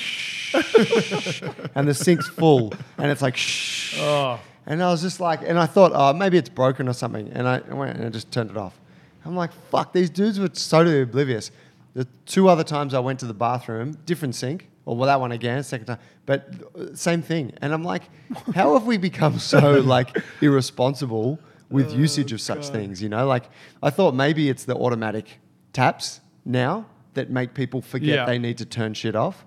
and 1.76 1.88
the 1.88 1.94
sink's 1.94 2.28
full, 2.28 2.74
and 2.98 3.12
it's 3.12 3.22
like, 3.22 3.36
shh. 3.38 3.98
Oh, 4.00 4.40
And 4.66 4.82
I 4.82 4.90
was 4.92 5.02
just 5.02 5.20
like, 5.20 5.42
and 5.46 5.60
I 5.60 5.66
thought, 5.66 5.92
oh, 5.94 6.14
maybe 6.14 6.38
it's 6.38 6.50
broken 6.50 6.88
or 6.88 6.94
something. 6.94 7.30
And 7.34 7.48
I 7.48 7.60
went 7.74 7.98
and 7.98 8.06
I 8.06 8.10
just 8.10 8.32
turned 8.32 8.50
it 8.52 8.58
off. 8.58 8.80
I'm 9.26 9.36
like, 9.36 9.52
fuck, 9.72 9.94
these 9.94 10.10
dudes 10.10 10.40
were 10.40 10.50
totally 10.50 11.02
oblivious. 11.02 11.52
The 11.94 12.06
two 12.26 12.50
other 12.50 12.64
times 12.64 12.94
I 12.94 13.00
went 13.00 13.20
to 13.20 13.26
the 13.26 13.34
bathroom, 13.34 13.98
different 14.06 14.36
sink, 14.36 14.70
or 14.86 14.96
well, 14.98 15.08
that 15.08 15.20
one 15.20 15.32
again, 15.32 15.64
second 15.64 15.86
time, 15.88 16.00
but 16.26 16.50
uh, 16.78 16.94
same 16.96 17.22
thing. 17.22 17.54
And 17.62 17.74
I'm 17.74 17.84
like, 17.84 18.04
how 18.56 18.74
have 18.74 18.86
we 18.86 18.98
become 18.98 19.40
so 19.40 19.80
like 19.96 20.18
irresponsible 20.42 21.40
with 21.70 21.94
usage 21.94 22.32
of 22.34 22.42
such 22.42 22.70
things? 22.70 23.02
You 23.02 23.10
know, 23.10 23.26
like 23.28 23.46
I 23.82 23.90
thought 23.90 24.14
maybe 24.16 24.50
it's 24.50 24.66
the 24.66 24.76
automatic 24.76 25.40
taps 25.72 26.20
now 26.46 26.86
that 27.14 27.30
make 27.30 27.54
people 27.54 27.82
forget 27.82 28.16
Yeah. 28.16 28.26
they 28.26 28.40
need 28.40 28.58
to 28.58 28.66
turn 28.66 28.94
shit 28.94 29.16
off. 29.16 29.46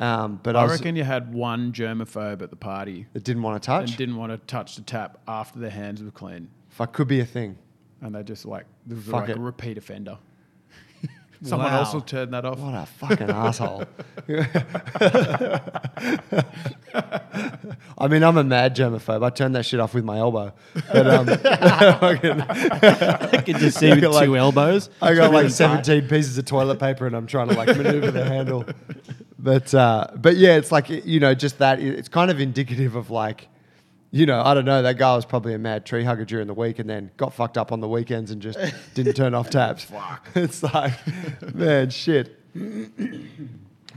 Um, 0.00 0.40
but 0.42 0.56
I, 0.56 0.60
I 0.60 0.64
was, 0.64 0.72
reckon 0.80 0.96
you 0.96 1.04
had 1.04 1.32
one 1.32 1.72
germaphobe 1.72 2.42
at 2.42 2.50
the 2.50 2.56
party 2.56 3.06
that 3.12 3.22
didn't 3.22 3.42
want 3.42 3.62
to 3.62 3.66
touch. 3.66 3.90
and 3.90 3.96
didn't 3.98 4.16
want 4.16 4.32
to 4.32 4.38
touch 4.46 4.74
the 4.76 4.82
tap 4.82 5.18
after 5.28 5.58
their 5.60 5.70
hands 5.70 6.02
were 6.02 6.10
clean, 6.10 6.48
Fuck, 6.70 6.92
could 6.94 7.06
be 7.08 7.20
a 7.20 7.24
thing. 7.24 7.56
and 8.00 8.14
they 8.14 8.22
just 8.24 8.44
like 8.44 8.66
this 8.86 8.96
was 8.96 9.06
Fuck 9.06 9.20
like 9.22 9.28
it. 9.30 9.36
a 9.36 9.40
repeat 9.40 9.78
offender. 9.78 10.18
Someone 11.42 11.70
Wow. 11.70 11.78
else 11.80 11.94
will 11.94 12.00
turn 12.00 12.30
that 12.32 12.44
off. 12.44 12.58
What 12.58 12.74
a 12.74 12.86
fucking 12.86 13.30
asshole. 13.30 13.84
I 17.98 18.08
mean, 18.08 18.22
I'm 18.22 18.36
a 18.36 18.44
mad 18.44 18.74
germaphobe. 18.76 19.24
I 19.24 19.30
turned 19.30 19.54
that 19.54 19.64
shit 19.66 19.80
off 19.80 19.94
with 19.94 20.04
my 20.04 20.18
elbow. 20.18 20.52
But 20.92 21.06
um, 21.06 21.28
I 21.44 23.42
can 23.44 23.58
just 23.58 23.78
see 23.78 23.90
with 23.90 24.02
like- 24.04 24.26
two 24.26 24.36
elbows. 24.36 24.90
I 25.00 25.14
got 25.14 25.32
like 25.32 25.50
17 25.50 26.08
pieces 26.08 26.36
of 26.38 26.44
toilet 26.46 26.78
paper 26.80 27.06
and 27.06 27.14
I'm 27.16 27.26
trying 27.26 27.48
to 27.48 27.54
like 27.54 27.68
maneuver 27.76 28.10
the 28.10 28.24
handle. 28.24 28.64
But 29.38 29.74
uh, 29.74 30.08
but 30.16 30.36
yeah, 30.36 30.56
it's 30.56 30.70
like 30.70 30.88
you 30.88 31.20
know, 31.20 31.34
just 31.34 31.58
that. 31.58 31.80
It's 31.80 32.08
kind 32.08 32.30
of 32.30 32.40
indicative 32.40 32.94
of 32.94 33.10
like, 33.10 33.48
you 34.10 34.26
know, 34.26 34.40
I 34.40 34.54
don't 34.54 34.64
know. 34.64 34.82
That 34.82 34.96
guy 34.96 35.14
was 35.16 35.24
probably 35.24 35.54
a 35.54 35.58
mad 35.58 35.84
tree 35.84 36.04
hugger 36.04 36.24
during 36.24 36.46
the 36.46 36.54
week 36.54 36.78
and 36.78 36.88
then 36.88 37.10
got 37.16 37.34
fucked 37.34 37.58
up 37.58 37.72
on 37.72 37.80
the 37.80 37.88
weekends 37.88 38.30
and 38.30 38.40
just 38.40 38.58
didn't 38.94 39.14
turn 39.14 39.34
off 39.34 39.50
taps. 39.50 39.84
Fuck. 39.84 40.28
It's 40.36 40.62
like, 40.62 40.94
man, 41.54 41.90
shit. 41.90 42.40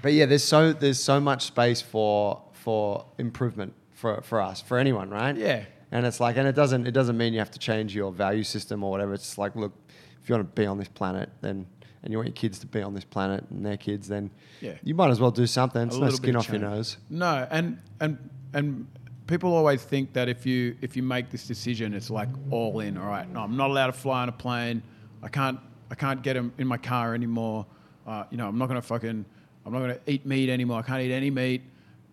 But 0.02 0.13
yeah, 0.13 0.26
there's 0.26 0.43
so 0.43 0.73
there's 0.73 1.00
so 1.00 1.19
much 1.19 1.45
space 1.45 1.82
for 1.82 2.41
for 2.54 3.06
improvement 3.17 3.73
for 3.93 4.21
for 4.21 4.41
us 4.41 4.62
for 4.62 4.78
anyone, 4.78 5.10
right? 5.10 5.36
Yeah. 5.36 5.65
And 5.91 6.06
it's 6.06 6.19
like, 6.19 6.36
and 6.38 6.47
it 6.47 6.56
doesn't 6.56 6.88
it 6.88 6.91
doesn't 6.91 7.17
mean 7.17 7.34
you 7.34 7.39
have 7.39 7.52
to 7.52 7.60
change 7.60 7.95
your 7.95 8.12
value 8.12 8.43
system 8.43 8.84
or 8.84 8.91
whatever. 8.91 9.13
It's 9.13 9.23
just 9.23 9.38
like, 9.38 9.56
look, 9.56 9.73
if 10.21 10.30
you 10.30 10.36
want 10.36 10.56
to 10.56 10.62
be 10.62 10.65
on 10.65 10.78
this 10.78 10.89
planet, 10.89 11.30
then 11.41 11.65
and 12.03 12.12
you 12.12 12.17
want 12.17 12.27
your 12.27 12.33
kids 12.36 12.60
to 12.60 12.67
be 12.67 12.81
on 12.81 12.93
this 12.93 13.03
planet 13.03 13.43
and 13.49 13.65
their 13.65 13.77
kids, 13.77 14.07
then 14.07 14.29
Yeah. 14.62 14.73
you 14.83 14.95
might 14.95 15.10
as 15.10 15.19
well 15.19 15.31
do 15.31 15.47
something. 15.47 15.88
It's 15.88 15.97
no 15.97 16.10
skin 16.10 16.36
off 16.36 16.49
your 16.49 16.60
nose. 16.60 16.97
No, 17.10 17.47
and 17.49 17.79
and 17.99 18.17
and 18.53 18.88
people 19.27 19.53
always 19.53 19.83
think 19.83 20.13
that 20.13 20.29
if 20.29 20.45
you 20.45 20.75
if 20.81 20.95
you 20.95 21.03
make 21.03 21.29
this 21.29 21.47
decision, 21.47 21.93
it's 21.93 22.10
like 22.10 22.29
all 22.51 22.79
in. 22.79 22.97
All 22.97 23.07
right, 23.07 23.29
no, 23.31 23.41
I'm 23.41 23.57
not 23.57 23.69
allowed 23.69 23.88
to 23.88 23.93
fly 23.93 24.21
on 24.21 24.29
a 24.29 24.33
plane. 24.33 24.81
I 25.23 25.27
can't 25.29 25.60
I 25.91 25.95
can't 25.95 26.21
get 26.21 26.36
in 26.38 26.67
my 26.67 26.77
car 26.77 27.13
anymore. 27.15 27.65
Uh, 28.05 28.23
you 28.31 28.38
know, 28.38 28.47
I'm 28.47 28.57
not 28.57 28.67
gonna 28.67 28.81
fucking 28.81 29.25
I'm 29.65 29.73
not 29.73 29.79
gonna 29.79 29.99
eat 30.07 30.25
meat 30.25 30.49
anymore. 30.49 30.79
I 30.79 30.81
can't 30.83 31.01
eat 31.01 31.12
any 31.13 31.29
meat. 31.29 31.62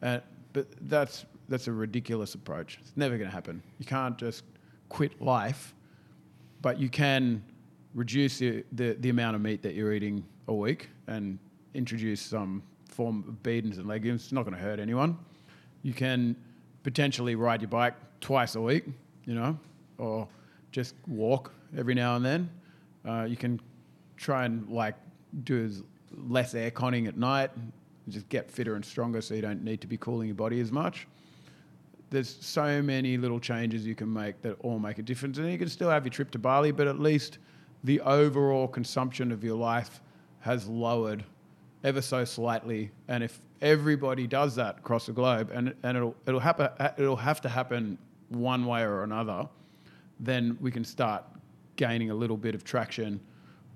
Uh, 0.02 0.18
but 0.52 0.66
that's 0.88 1.24
that's 1.48 1.68
a 1.68 1.72
ridiculous 1.72 2.34
approach. 2.34 2.78
It's 2.80 2.92
never 2.96 3.16
gonna 3.18 3.30
happen. 3.30 3.62
You 3.78 3.84
can't 3.86 4.16
just 4.18 4.44
quit 4.88 5.20
life, 5.20 5.74
but 6.62 6.80
you 6.80 6.88
can 6.88 7.42
reduce 7.94 8.38
the, 8.38 8.64
the, 8.72 8.96
the 9.00 9.10
amount 9.10 9.36
of 9.36 9.42
meat 9.42 9.62
that 9.62 9.74
you're 9.74 9.92
eating 9.92 10.24
a 10.48 10.54
week 10.54 10.88
and 11.06 11.38
introduce 11.74 12.20
some 12.20 12.62
form 12.88 13.24
of 13.28 13.42
beans 13.42 13.78
and 13.78 13.86
legumes. 13.86 14.24
It's 14.24 14.32
not 14.32 14.44
going 14.44 14.54
to 14.56 14.60
hurt 14.60 14.78
anyone. 14.78 15.18
You 15.82 15.92
can 15.92 16.36
potentially 16.82 17.34
ride 17.34 17.62
your 17.62 17.68
bike 17.68 17.94
twice 18.20 18.54
a 18.54 18.60
week, 18.60 18.84
you 19.24 19.34
know, 19.34 19.58
or 19.98 20.28
just 20.72 20.94
walk 21.06 21.52
every 21.76 21.94
now 21.94 22.16
and 22.16 22.24
then. 22.24 22.50
Uh, 23.06 23.24
you 23.24 23.36
can 23.36 23.60
try 24.16 24.44
and 24.44 24.68
like 24.68 24.94
do 25.44 25.64
as 25.64 25.82
less 26.28 26.54
air 26.54 26.70
conning 26.70 27.06
at 27.06 27.16
night, 27.16 27.50
just 28.08 28.28
get 28.28 28.50
fitter 28.50 28.76
and 28.76 28.84
stronger 28.84 29.20
so 29.20 29.34
you 29.34 29.42
don't 29.42 29.62
need 29.62 29.80
to 29.80 29.86
be 29.86 29.96
cooling 29.96 30.28
your 30.28 30.36
body 30.36 30.60
as 30.60 30.70
much 30.70 31.06
there's 32.10 32.36
so 32.40 32.80
many 32.80 33.16
little 33.16 33.40
changes 33.40 33.84
you 33.84 33.96
can 33.96 34.10
make 34.10 34.40
that 34.42 34.56
all 34.60 34.78
make 34.78 34.98
a 34.98 35.02
difference. 35.02 35.38
And 35.38 35.50
you 35.50 35.58
can 35.58 35.68
still 35.68 35.90
have 35.90 36.04
your 36.04 36.12
trip 36.12 36.30
to 36.30 36.38
Bali, 36.38 36.70
but 36.70 36.86
at 36.86 37.00
least 37.00 37.38
the 37.84 38.00
overall 38.00 38.66
consumption 38.66 39.30
of 39.30 39.44
your 39.44 39.56
life 39.56 40.00
has 40.40 40.66
lowered 40.66 41.24
ever 41.84 42.02
so 42.02 42.24
slightly. 42.24 42.90
And 43.08 43.22
if 43.22 43.40
everybody 43.60 44.26
does 44.26 44.54
that 44.56 44.78
across 44.78 45.06
the 45.06 45.12
globe, 45.12 45.50
and, 45.52 45.74
and 45.82 45.96
it'll, 45.96 46.16
it'll, 46.26 46.40
happen, 46.40 46.68
it'll 46.98 47.16
have 47.16 47.40
to 47.42 47.48
happen 47.48 47.98
one 48.28 48.66
way 48.66 48.82
or 48.82 49.04
another, 49.04 49.48
then 50.18 50.56
we 50.60 50.70
can 50.70 50.84
start 50.84 51.24
gaining 51.76 52.10
a 52.10 52.14
little 52.14 52.36
bit 52.36 52.54
of 52.54 52.64
traction 52.64 53.20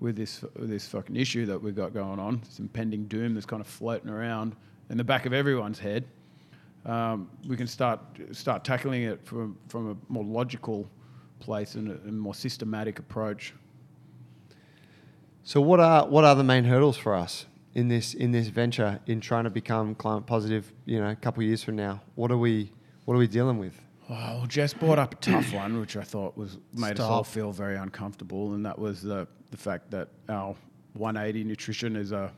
with 0.00 0.16
this, 0.16 0.44
this 0.56 0.86
fucking 0.88 1.16
issue 1.16 1.44
that 1.46 1.60
we've 1.60 1.74
got 1.76 1.92
going 1.92 2.18
on, 2.18 2.40
this 2.44 2.58
impending 2.60 3.04
doom 3.06 3.34
that's 3.34 3.46
kind 3.46 3.60
of 3.60 3.66
floating 3.66 4.10
around 4.10 4.56
in 4.90 4.96
the 4.96 5.04
back 5.04 5.26
of 5.26 5.32
everyone's 5.32 5.78
head 5.78 6.04
um, 6.88 7.28
we 7.46 7.56
can 7.56 7.66
start 7.66 8.00
start 8.32 8.64
tackling 8.64 9.02
it 9.02 9.24
from 9.24 9.56
from 9.68 9.90
a 9.90 10.12
more 10.12 10.24
logical 10.24 10.88
place 11.38 11.74
and 11.74 11.90
a, 11.90 12.08
a 12.08 12.12
more 12.12 12.34
systematic 12.34 12.98
approach. 12.98 13.54
So 15.48 15.62
what 15.62 15.80
are 15.80 16.06
what 16.06 16.24
are 16.26 16.34
the 16.34 16.44
main 16.44 16.64
hurdles 16.64 16.98
for 16.98 17.14
us 17.14 17.46
in 17.72 17.88
this 17.88 18.12
in 18.12 18.32
this 18.32 18.48
venture 18.48 19.00
in 19.06 19.18
trying 19.22 19.44
to 19.44 19.50
become 19.50 19.94
climate 19.94 20.26
positive? 20.26 20.70
You 20.84 21.00
know, 21.00 21.08
a 21.08 21.16
couple 21.16 21.42
of 21.42 21.46
years 21.46 21.64
from 21.64 21.74
now, 21.74 22.02
what 22.16 22.30
are 22.30 22.36
we 22.36 22.70
what 23.06 23.14
are 23.14 23.16
we 23.16 23.28
dealing 23.28 23.56
with? 23.56 23.72
Well, 24.10 24.44
Jess 24.46 24.74
brought 24.74 24.98
up 24.98 25.14
a 25.14 25.16
tough 25.16 25.54
one, 25.54 25.80
which 25.80 25.96
I 25.96 26.02
thought 26.02 26.36
was 26.36 26.58
made 26.74 27.00
us 27.00 27.00
all 27.00 27.24
feel 27.24 27.50
very 27.50 27.76
uncomfortable, 27.76 28.52
and 28.52 28.66
that 28.66 28.78
was 28.78 29.00
the 29.00 29.26
the 29.50 29.56
fact 29.56 29.90
that 29.90 30.08
our 30.28 30.54
180 30.92 31.44
nutrition 31.44 31.96
is 31.96 32.12
a 32.12 32.30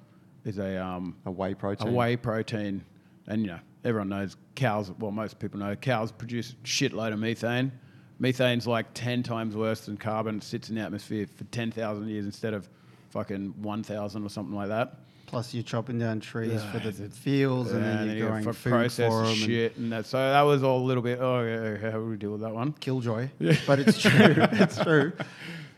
is 0.44 0.58
a 0.58 0.80
um, 0.80 1.16
A 1.26 1.32
whey 1.32 1.54
protein. 1.54 1.88
a 1.88 1.90
whey 1.90 2.16
protein, 2.16 2.84
and 3.26 3.42
you 3.42 3.48
know 3.48 3.58
everyone 3.84 4.10
knows 4.10 4.36
cows. 4.54 4.92
Well, 5.00 5.10
most 5.10 5.40
people 5.40 5.58
know 5.58 5.74
cows 5.74 6.12
produce 6.12 6.52
a 6.52 6.54
shitload 6.64 7.12
of 7.12 7.18
methane. 7.18 7.72
Methane's 8.20 8.68
like 8.68 8.86
ten 8.94 9.24
times 9.24 9.56
worse 9.56 9.80
than 9.80 9.96
carbon. 9.96 10.36
It 10.36 10.44
sits 10.44 10.68
in 10.68 10.76
the 10.76 10.82
atmosphere 10.82 11.26
for 11.34 11.42
ten 11.46 11.72
thousand 11.72 12.06
years 12.06 12.24
instead 12.24 12.54
of 12.54 12.68
fucking 13.10 13.54
one 13.62 13.82
thousand 13.82 14.24
or 14.24 14.28
something 14.28 14.54
like 14.54 14.68
that. 14.68 14.96
Plus, 15.26 15.54
you're 15.54 15.62
chopping 15.62 15.96
down 15.98 16.18
trees 16.18 16.54
Yeah, 16.54 16.72
for 16.72 16.78
the 16.80 16.88
it's- 16.88 17.16
fields, 17.16 17.70
and 17.70 17.84
then 17.84 18.08
you 18.08 18.14
you're 18.14 18.28
growing 18.30 18.42
for 18.42 18.52
food 18.52 18.90
for 18.92 19.26
them. 19.26 19.34
shit, 19.34 19.76
and 19.76 19.92
that. 19.92 20.06
So 20.06 20.18
that 20.18 20.42
was 20.42 20.64
all 20.64 20.80
a 20.80 20.86
little 20.86 21.04
bit. 21.04 21.20
Oh, 21.20 21.40
yeah, 21.44 21.90
how 21.90 21.98
do 21.98 22.04
we 22.06 22.16
deal 22.16 22.32
with 22.32 22.40
that 22.40 22.52
one? 22.52 22.72
Killjoy, 22.72 23.28
Yeah. 23.38 23.54
but 23.66 23.78
it's 23.78 24.00
true. 24.00 24.10
it's 24.52 24.78
true. 24.82 25.12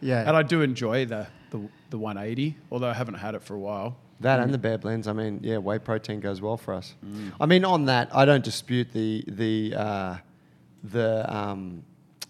Yeah. 0.01 0.27
And 0.27 0.35
I 0.37 0.43
do 0.43 0.63
enjoy 0.63 1.05
the, 1.05 1.27
the 1.51 1.69
the 1.91 1.99
180, 1.99 2.57
although 2.71 2.89
I 2.89 2.95
haven't 2.95 3.15
had 3.17 3.35
it 3.35 3.43
for 3.43 3.55
a 3.55 3.59
while. 3.61 3.99
That 4.21 4.39
Mm. 4.41 4.45
and 4.45 4.55
the 4.55 4.59
Bare 4.59 4.79
Blends. 4.79 5.07
I 5.07 5.13
mean, 5.13 5.41
yeah, 5.43 5.59
whey 5.59 5.79
protein 5.79 6.21
goes 6.21 6.41
well 6.41 6.57
for 6.57 6.73
us. 6.73 6.95
I 7.41 7.45
mean, 7.45 7.65
on 7.67 7.85
that, 7.87 8.09
I 8.15 8.25
don't 8.25 8.43
dispute 8.45 8.89
the 8.95 9.23
the 9.29 9.75
uh, 9.77 10.17
the 10.85 11.37
um, 11.37 11.83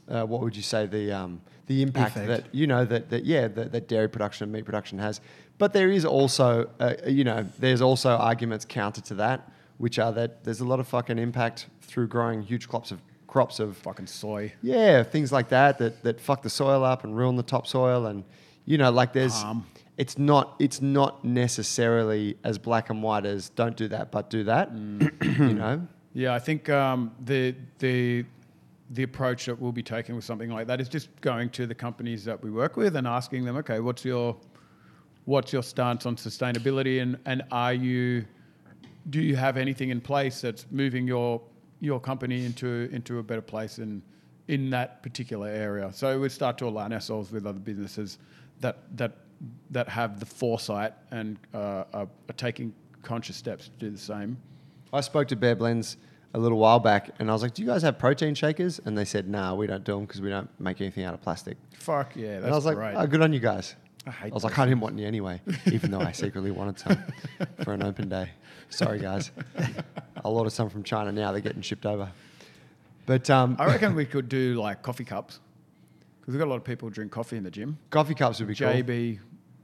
uh, 0.09 0.25
what 0.25 0.41
would 0.43 0.57
you 0.57 0.63
say 0.63 0.87
the 0.87 1.13
um, 1.13 1.41
the 1.73 1.83
impact 1.83 2.17
Effect. 2.17 2.29
that 2.29 2.55
you 2.55 2.67
know 2.67 2.85
that 2.93 3.11
that 3.11 3.25
yeah 3.25 3.49
that, 3.49 3.73
that 3.73 3.85
dairy 3.89 4.09
production 4.09 4.45
and 4.45 4.53
meat 4.53 4.65
production 4.65 4.99
has. 4.99 5.21
But 5.59 5.73
there 5.73 5.91
is 5.91 6.05
also 6.05 6.49
uh, 6.81 6.95
you 7.07 7.25
know 7.25 7.47
there's 7.59 7.83
also 7.83 8.11
arguments 8.11 8.65
counter 8.65 9.01
to 9.11 9.15
that, 9.25 9.39
which 9.79 9.99
are 9.99 10.13
that 10.13 10.31
there's 10.45 10.61
a 10.61 10.65
lot 10.73 10.81
of 10.81 10.87
fucking 10.89 11.19
impact 11.19 11.67
through 11.81 12.09
growing 12.09 12.43
huge 12.43 12.69
crops 12.69 12.91
of 12.91 12.99
crops 13.27 13.61
of 13.61 13.77
Fucking 13.79 14.07
soy. 14.07 14.53
yeah, 14.63 15.03
things 15.03 15.33
like 15.33 15.49
that 15.49 15.79
that 15.79 16.03
that 16.03 16.21
fuck 16.21 16.43
the 16.43 16.51
soil 16.51 16.85
up 16.85 17.05
and 17.05 17.17
ruin 17.17 17.37
the 17.37 17.43
topsoil, 17.55 18.07
and 18.07 18.25
you 18.67 18.77
know, 18.79 18.91
like 18.91 19.13
there's, 19.13 19.33
Palm. 19.43 19.67
it's 19.97 20.19
not 20.19 20.55
it's 20.59 20.81
not 20.83 21.25
necessarily 21.25 22.37
as 22.45 22.59
black 22.59 22.91
and 22.91 23.03
white 23.03 23.25
as 23.27 23.49
don't 23.51 23.77
do 23.77 23.89
that, 23.89 24.11
but 24.13 24.31
do 24.31 24.45
that. 24.45 24.71
you 25.23 25.55
know, 25.55 25.87
Yeah, 26.15 26.35
I 26.35 26.39
think 26.41 26.69
um, 26.69 27.13
the 27.25 27.55
the 27.79 28.25
the 28.93 29.03
approach 29.03 29.47
that 29.47 29.59
we'll 29.59 29.73
be 29.73 29.83
taking 29.83 30.15
with 30.15 30.25
something 30.25 30.51
like 30.51 30.67
that 30.67 30.81
is 30.81 30.89
just 30.89 31.09
going 31.21 31.49
to 31.51 31.67
the 31.67 31.75
companies 31.75 32.25
that 32.25 32.43
we 32.43 32.51
work 32.51 32.77
with 32.77 32.97
and 32.97 33.07
asking 33.07 33.45
them, 33.45 33.57
okay, 33.57 33.81
what's 33.81 34.05
your 34.05 34.37
what's 35.25 35.53
your 35.53 35.63
stance 35.63 36.05
on 36.05 36.17
sustainability, 36.17 37.01
and 37.01 37.19
and 37.25 37.43
are 37.51 37.73
you 37.73 38.25
do 39.11 39.21
you 39.21 39.35
have 39.35 39.57
anything 39.57 39.91
in 39.91 40.01
place 40.01 40.41
that's 40.41 40.67
moving 40.71 41.07
your 41.07 41.41
your 41.81 41.99
company 42.01 42.45
into 42.45 42.89
into 42.93 43.19
a 43.19 43.23
better 43.23 43.43
place 43.43 43.79
in 43.79 44.03
in 44.49 44.69
that 44.71 45.03
particular 45.03 45.49
area? 45.49 45.91
So 45.93 46.21
we 46.21 46.29
start 46.29 46.59
to 46.59 46.67
align 46.67 46.93
ourselves 46.93 47.33
with 47.33 47.47
other 47.47 47.61
businesses 47.61 48.19
that 48.61 48.79
that 48.97 49.17
that 49.71 49.89
have 49.89 50.21
the 50.21 50.27
foresight 50.27 50.93
and 51.11 51.39
uh, 51.55 51.85
are, 51.93 52.09
are 52.29 52.35
taking 52.37 52.75
conscious 53.03 53.37
steps 53.37 53.65
to 53.65 53.71
do 53.79 53.91
the 53.91 53.99
same. 53.99 54.37
I 54.93 55.01
spoke 55.01 55.29
to 55.29 55.37
Bare 55.37 55.57
Blends 55.57 55.97
a 56.35 56.39
little 56.39 56.59
while 56.59 56.79
back, 56.79 57.11
and 57.19 57.29
I 57.31 57.33
was 57.33 57.43
like, 57.43 57.55
"Do 57.55 57.63
you 57.63 57.69
guys 57.69 57.83
have 57.83 57.99
protein 57.99 58.35
shakers?" 58.35 58.81
And 58.85 58.97
they 58.97 59.05
said, 59.05 59.29
"Nah, 59.29 59.55
we 59.55 59.67
don't 59.67 59.85
do 59.85 59.93
them 59.93 60.07
because 60.07 60.21
we 60.21 60.31
don't 60.31 60.49
make 60.61 60.81
anything 60.81 61.05
out 61.05 61.15
of 61.15 61.21
plastic." 61.21 61.57
Fuck 61.79 62.17
yeah, 62.17 62.35
that's 62.35 62.45
and 62.45 62.53
I 62.53 62.57
was 62.57 62.65
like, 62.65 62.77
great. 62.77 62.95
"Oh, 62.97 63.07
good 63.07 63.23
on 63.23 63.33
you 63.33 63.41
guys." 63.41 63.77
I 64.07 64.11
hate 64.11 64.33
I 64.33 64.35
was 64.35 64.43
like, 64.43 64.59
I 64.59 64.65
didn't 64.65 64.81
want 64.81 64.95
any 64.95 65.05
anyway, 65.05 65.41
even 65.67 65.93
though 65.93 66.01
I 66.01 66.11
secretly 66.25 66.51
wanted 66.51 66.79
some 66.79 66.99
for 67.63 67.73
an 67.73 67.85
open 67.85 68.09
day. 68.09 68.31
Sorry, 68.69 68.99
guys. 68.99 69.31
I'll 70.25 70.37
order 70.37 70.51
some 70.51 70.71
from 70.71 70.83
China 70.83 71.13
now. 71.13 71.31
They're 71.31 71.41
getting 71.41 71.63
shipped 71.63 71.87
over. 71.87 72.11
But 73.07 73.31
um, 73.31 73.57
I 73.61 73.67
reckon 73.67 73.95
we 73.95 74.05
could 74.05 74.29
do 74.29 74.55
like 74.55 74.83
coffee 74.83 75.05
cups 75.05 75.39
because 76.21 76.35
we've 76.35 76.41
got 76.41 76.47
a 76.47 76.51
lot 76.51 76.57
of 76.57 76.65
people 76.65 76.89
who 76.89 76.95
drink 76.95 77.13
coffee 77.13 77.37
in 77.37 77.45
the 77.45 77.51
gym. 77.51 77.79
coffee 77.91 78.15
cups 78.15 78.39
would 78.41 78.49
be 78.49 78.55
cool. 78.55 78.69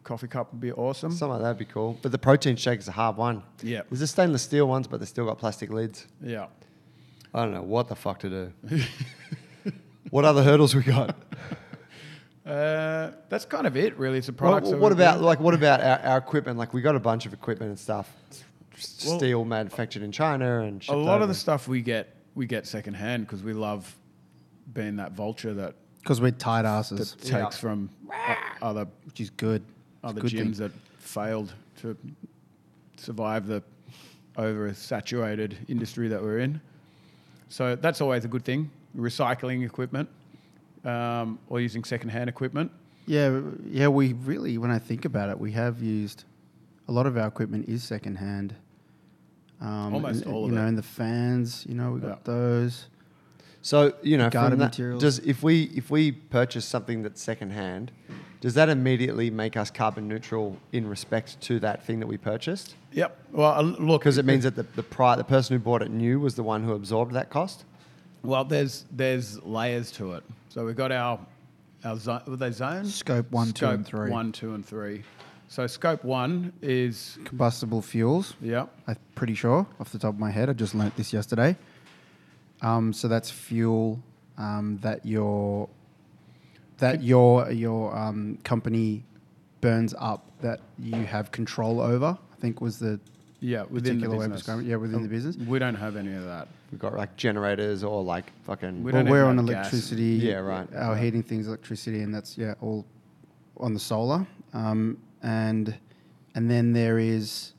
JB 0.09 0.11
coffee 0.11 0.26
cup 0.28 0.52
would 0.52 0.61
be 0.61 0.72
awesome. 0.72 1.12
Something 1.12 1.34
like 1.34 1.42
that 1.42 1.48
would 1.48 1.59
be 1.59 1.64
cool. 1.66 1.98
But 2.02 2.12
the 2.12 2.18
protein 2.18 2.56
shake 2.56 2.80
is 2.80 2.88
a 2.88 2.92
hard 2.92 3.16
one. 3.16 3.42
Yeah. 3.62 3.82
There's 3.90 4.00
the 4.00 4.06
stainless 4.06 4.42
steel 4.42 4.66
ones, 4.66 4.86
but 4.86 5.00
they've 5.00 5.09
still 5.09 5.26
got 5.26 5.38
plastic 5.38 5.70
lids. 5.70 6.06
yeah. 6.22 6.46
I 7.34 7.42
don't 7.44 7.52
know 7.52 7.62
what 7.62 7.88
the 7.88 7.94
fuck 7.94 8.20
to 8.20 8.30
do. 8.30 8.82
what 10.11 10.24
other 10.24 10.42
hurdles 10.42 10.74
we 10.74 10.82
got? 10.82 11.14
Uh, 12.46 13.11
that's 13.28 13.44
kind 13.44 13.66
of 13.66 13.76
it, 13.76 13.98
really. 13.98 14.16
It's 14.16 14.30
a 14.30 14.32
What, 14.32 14.38
product. 14.38 14.66
what, 14.68 14.78
what 14.78 14.92
about 14.92 15.20
like 15.20 15.38
what 15.38 15.52
about 15.52 15.82
our, 15.82 15.98
our 15.98 16.16
equipment? 16.16 16.59
Like 16.59 16.72
we 16.72 16.80
got 16.80 16.96
a 16.96 16.98
bunch 17.00 17.26
of 17.26 17.34
equipment 17.34 17.68
and 17.68 17.78
stuff. 17.78 18.11
Well- 19.04 19.18
Steel 19.18 19.44
manufactured 19.44 20.02
in 20.02 20.12
China 20.12 20.61
and 20.62 20.82
a 20.88 20.96
lot 20.96 21.16
over. 21.16 21.24
of 21.24 21.28
the 21.28 21.34
stuff 21.34 21.68
we 21.68 21.82
get 21.82 22.16
we 22.34 22.46
get 22.46 22.66
secondhand 22.66 23.26
because 23.26 23.42
we 23.42 23.52
love 23.52 23.94
being 24.72 24.96
that 24.96 25.12
vulture 25.12 25.52
that, 25.52 25.74
Because 26.02 26.22
we're 26.22 26.30
tight 26.30 26.64
asses, 26.64 27.12
that 27.12 27.20
takes 27.20 27.30
Yeah. 27.32 27.50
from 27.50 27.90
other 28.62 28.86
which 29.04 29.20
is 29.20 29.28
good. 29.28 29.62
It's 29.99 30.05
a 30.05 30.07
other 30.09 30.20
good 30.20 30.30
gyms 30.32 30.57
thing. 30.57 30.68
that 30.68 30.72
failed 30.99 31.53
to 31.80 31.96
survive 32.96 33.46
the 33.46 33.62
oversaturated 34.36 35.55
industry 35.68 36.09
that 36.09 36.22
we're 36.22 36.38
in. 36.38 36.61
So 37.49 37.74
that's 37.76 38.01
always 38.01 38.24
a 38.24 38.28
good 38.28 38.44
thing. 38.44 38.70
Recycling 38.96 39.64
equipment 39.64 40.09
um, 40.84 41.38
or 41.49 41.61
using 41.61 41.84
secondhand 41.84 42.28
equipment. 42.28 42.70
Yeah, 43.07 43.40
yeah. 43.66 43.88
We 43.88 44.12
really, 44.12 44.59
when 44.59 44.70
I 44.70 44.78
think 44.78 45.05
about 45.05 45.30
it, 45.30 45.38
we 45.38 45.53
have 45.53 45.82
used 45.82 46.24
a 46.88 46.92
lot 46.92 47.07
of 47.07 47.16
our 47.16 47.26
equipment 47.26 47.68
is 47.68 47.82
secondhand. 47.82 48.55
Um, 49.61 49.94
Almost 49.94 50.24
and, 50.24 50.32
all 50.32 50.44
of 50.44 50.51
it. 50.51 50.53
you 50.55 50.59
of 50.59 50.62
know, 50.62 50.64
it. 50.64 50.68
and 50.68 50.78
the 50.78 50.82
fans, 50.82 51.64
you 51.68 51.74
know, 51.74 51.92
we 51.92 52.01
got 52.01 52.09
Yeah. 52.09 52.16
those. 52.24 52.86
So 53.62 53.94
you 54.03 54.16
know, 54.16 54.30
Garden 54.30 54.53
from 54.53 54.59
that, 54.61 54.64
materials. 54.66 55.03
does 55.03 55.18
if 55.20 55.42
we 55.42 55.64
if 55.74 55.90
we 55.90 56.12
purchase 56.12 56.64
something 56.64 57.03
that's 57.03 57.20
secondhand, 57.20 57.90
does 58.41 58.55
that 58.55 58.68
immediately 58.68 59.30
make 59.30 59.57
us 59.57 59.70
carbon 59.70 60.07
neutral 60.09 60.57
in 60.72 60.86
respect 60.89 61.41
to 61.43 61.59
that 61.61 61.84
thing 61.84 61.99
that 62.01 62.07
we 62.07 62.16
purchased? 62.16 62.74
Yep. 62.93 63.16
Well, 63.32 63.53
uh, 63.53 63.62
look, 63.62 64.03
Because 64.03 64.18
it 64.18 64.24
means 64.24 64.45
that 64.45 64.55
the 64.57 64.62
the, 64.74 64.82
pri- 64.82 65.16
the 65.16 65.24
person 65.24 65.57
who 65.57 65.61
bought 65.61 65.82
it 65.82 65.91
new 65.91 66.20
was 66.20 66.34
the 66.36 66.43
one 66.43 66.62
who 66.64 66.72
absorbed 66.72 67.12
that 67.14 67.30
cost. 67.30 67.64
well, 68.22 68.45
there's 68.45 68.84
there's 68.93 69.43
layers 69.43 69.91
to 69.93 70.12
it. 70.14 70.24
So 70.51 70.64
we've 70.64 70.76
got 70.76 70.93
our 70.93 71.18
our 71.84 71.97
zo- 71.97 72.22
were 72.26 72.36
they 72.36 72.51
zones? 72.51 72.95
Scope 72.95 73.30
one, 73.30 73.53
two, 73.53 73.66
and 73.66 73.86
Scope 73.86 74.01
three. 74.01 74.11
One, 74.11 74.32
two, 74.32 74.55
and 74.55 74.64
three. 74.66 75.03
So 75.51 75.66
scope 75.66 76.05
one 76.05 76.53
is 76.61 77.18
Combustible 77.24 77.80
fuels. 77.80 78.34
yeah. 78.41 78.66
I'm 78.86 78.97
pretty 79.14 79.34
sure 79.34 79.66
off 79.80 79.91
the 79.93 79.99
top 79.99 80.12
of 80.14 80.20
my 80.20 80.30
head. 80.30 80.51
I 80.51 80.53
just 80.53 80.74
learnt 80.74 80.95
this 80.97 81.11
yesterday. 81.12 81.57
Um, 82.61 82.93
so 82.93 83.09
that's 83.09 83.30
fuel 83.30 83.99
um, 84.36 84.78
that 84.82 85.07
your 85.07 85.68
that 86.79 87.03
your 87.03 87.51
your 87.51 87.97
um, 87.97 88.39
company 88.45 89.05
burns 89.61 89.95
up 89.99 90.31
that 90.41 90.61
you 90.79 91.05
have 91.05 91.31
control 91.33 91.81
over. 91.81 92.16
I 92.33 92.41
think 92.41 92.61
was 92.61 92.79
the 92.79 93.01
Yeah, 93.41 93.64
within 93.64 93.99
the 94.01 94.07
particular 94.07 94.16
way 94.18 94.24
of 94.26 94.33
business. 94.33 94.64
Yeah, 94.66 94.76
within 94.76 95.03
the 95.03 95.09
business. 95.09 95.37
We 95.37 95.59
don't 95.59 95.74
have 95.74 95.97
any 95.97 96.14
of 96.14 96.24
that. 96.24 96.49
We've 96.70 96.79
got 96.81 96.95
like 96.95 97.16
generators 97.16 97.83
or 97.83 98.03
like 98.05 98.31
fucking. 98.45 98.83
We 98.85 98.93
Well, 98.93 99.03
don't 99.03 99.11
we're 99.11 99.24
even 99.24 99.39
on 99.39 99.47
have 99.47 99.47
gas. 99.47 99.72
electricity. 99.72 100.05
Yeah, 100.22 100.35
right. 100.37 100.68
Our 100.74 100.97
heating 100.97 101.22
things 101.22 101.47
electricity, 101.49 102.01
and 102.03 102.14
that's 102.14 102.37
yeah 102.39 102.55
all 102.61 102.85
on 103.59 103.74
the 103.74 103.81
solar. 103.81 104.26
Um, 104.55 104.99
and 105.22 105.74
and 106.35 106.49
then 106.51 106.72
there 106.72 106.99
is 106.99 107.53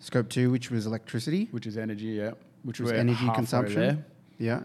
scope 0.00 0.28
two, 0.28 0.50
which 0.50 0.70
was 0.70 0.86
electricity. 0.86 1.48
which 1.52 1.66
is 1.66 1.76
energy, 1.76 2.06
yeah. 2.06 2.32
Which 2.64 2.80
was 2.80 2.90
energy 2.92 3.28
consumption. 3.34 3.80
there. 3.80 3.98
Yeah. 4.38 4.64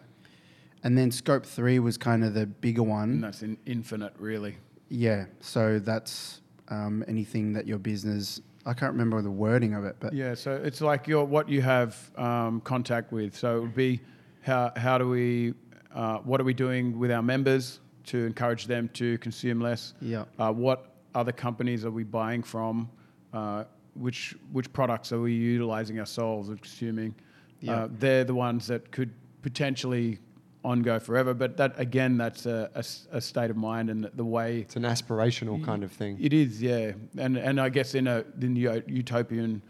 And 0.86 0.96
then 0.96 1.10
scope 1.10 1.48
three 1.48 1.80
was 1.80 1.98
kind 1.98 2.24
of 2.24 2.36
the 2.36 2.46
bigger 2.46 2.84
and 2.84 2.90
one. 2.90 3.22
that's 3.22 3.42
in 3.42 3.58
infinite, 3.66 4.14
really. 4.20 4.56
Yeah. 4.90 5.26
So 5.40 5.80
that's 5.80 6.42
um, 6.70 7.04
anything 7.08 7.54
that 7.54 7.66
your 7.66 7.80
business. 7.80 8.40
I 8.68 8.74
can't 8.74 8.92
remember 8.92 9.20
the 9.24 9.32
wording 9.32 9.74
of 9.74 9.84
it, 9.84 9.96
but 10.00 10.14
Yeah, 10.14 10.36
so 10.36 10.56
it's 10.56 10.82
like 10.82 11.08
your 11.08 11.26
what 11.26 11.50
you 11.50 11.64
have 11.64 11.98
um, 12.18 12.62
contact 12.62 13.12
with. 13.12 13.36
So 13.36 13.58
it 13.58 13.62
would 13.62 13.76
be 13.76 14.00
how 14.42 14.72
how 14.76 15.00
do 15.00 15.10
we 15.10 15.56
uh, 15.94 16.20
what 16.20 16.40
are 16.40 16.44
we 16.44 16.54
doing 16.54 17.00
with 17.00 17.12
our 17.12 17.24
members 17.24 17.80
to 18.06 18.24
encourage 18.26 18.68
them 18.68 18.88
to 18.94 19.18
consume 19.18 19.60
less? 19.60 19.96
Yeah. 20.02 20.26
Uh, 20.38 20.52
what 20.52 20.92
other 21.16 21.32
companies 21.32 21.84
are 21.84 21.92
we 21.92 22.04
buying 22.04 22.44
from? 22.44 22.90
Uh, 23.34 23.64
which 23.96 24.36
which 24.52 24.72
products 24.72 25.12
are 25.12 25.22
we 25.22 25.34
utilizing 25.34 26.00
ourselves 26.00 26.52
or 26.52 26.56
consuming? 26.58 27.16
Yeah. 27.60 27.74
Uh, 27.74 27.88
they're 27.98 28.24
the 28.24 28.36
ones 28.36 28.68
that 28.68 28.92
could 28.92 29.12
potentially 29.42 30.20
on 30.66 30.82
go 30.82 31.00
forever. 31.00 31.34
But 31.34 31.58
that 31.58 31.72
again, 31.80 32.18
that's 32.18 32.46
a 32.46 32.70
a 33.12 33.22
state 33.22 33.50
of 33.52 33.58
mind 33.58 33.90
and 33.90 34.10
the 34.16 34.26
way 34.38 34.50
It's 34.62 34.76
an 34.76 34.84
aspirational 34.84 35.64
kind 35.64 35.84
of 35.84 35.92
thing. 35.92 36.18
it 36.20 36.34
is, 36.34 36.62
yeah, 36.62 36.92
and 37.18 37.38
and 37.38 37.60
I 37.62 37.70
guess 37.70 37.96
in 37.96 38.08
a 38.08 38.24
in 38.42 38.54
the 38.56 38.84
utopian 38.88 39.62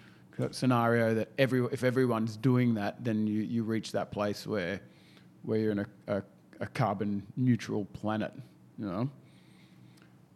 scenario 0.51 1.13
that 1.15 1.29
every 1.37 1.59
if 1.71 1.83
everyone's 1.83 2.35
doing 2.37 2.73
that, 2.75 3.03
then 3.03 3.27
you, 3.27 3.41
you 3.41 3.63
reach 3.63 3.91
that 3.91 4.11
place 4.11 4.47
where 4.47 4.79
where 5.43 5.59
you're 5.59 5.71
in 5.71 5.79
a, 5.79 5.87
a, 6.07 6.23
a 6.61 6.67
carbon 6.67 7.23
neutral 7.37 7.85
planet. 7.85 8.33
You 8.79 8.85
know. 8.91 9.09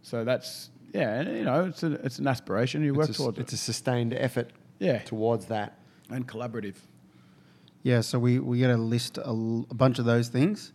So 0.01 0.23
that's 0.23 0.69
yeah, 0.93 1.19
and, 1.19 1.37
you 1.37 1.43
know, 1.43 1.65
it's 1.65 1.83
a, 1.83 1.91
it's 2.05 2.19
an 2.19 2.27
aspiration. 2.27 2.83
You 2.83 2.93
work 2.95 3.09
it's, 3.09 3.19
a, 3.19 3.21
towards 3.21 3.39
it's 3.39 3.53
it. 3.53 3.55
a 3.55 3.59
sustained 3.59 4.13
effort 4.13 4.51
Yeah, 4.79 4.99
towards 5.03 5.45
that. 5.47 5.77
and 6.09 6.27
collaborative. 6.27 6.75
Yeah, 7.83 8.01
so 8.01 8.19
we 8.19 8.39
we 8.39 8.59
got 8.59 8.67
to 8.67 8.77
list 8.77 9.17
a, 9.17 9.33
bunch 9.33 9.99
of 9.99 10.05
those 10.05 10.27
things 10.27 10.73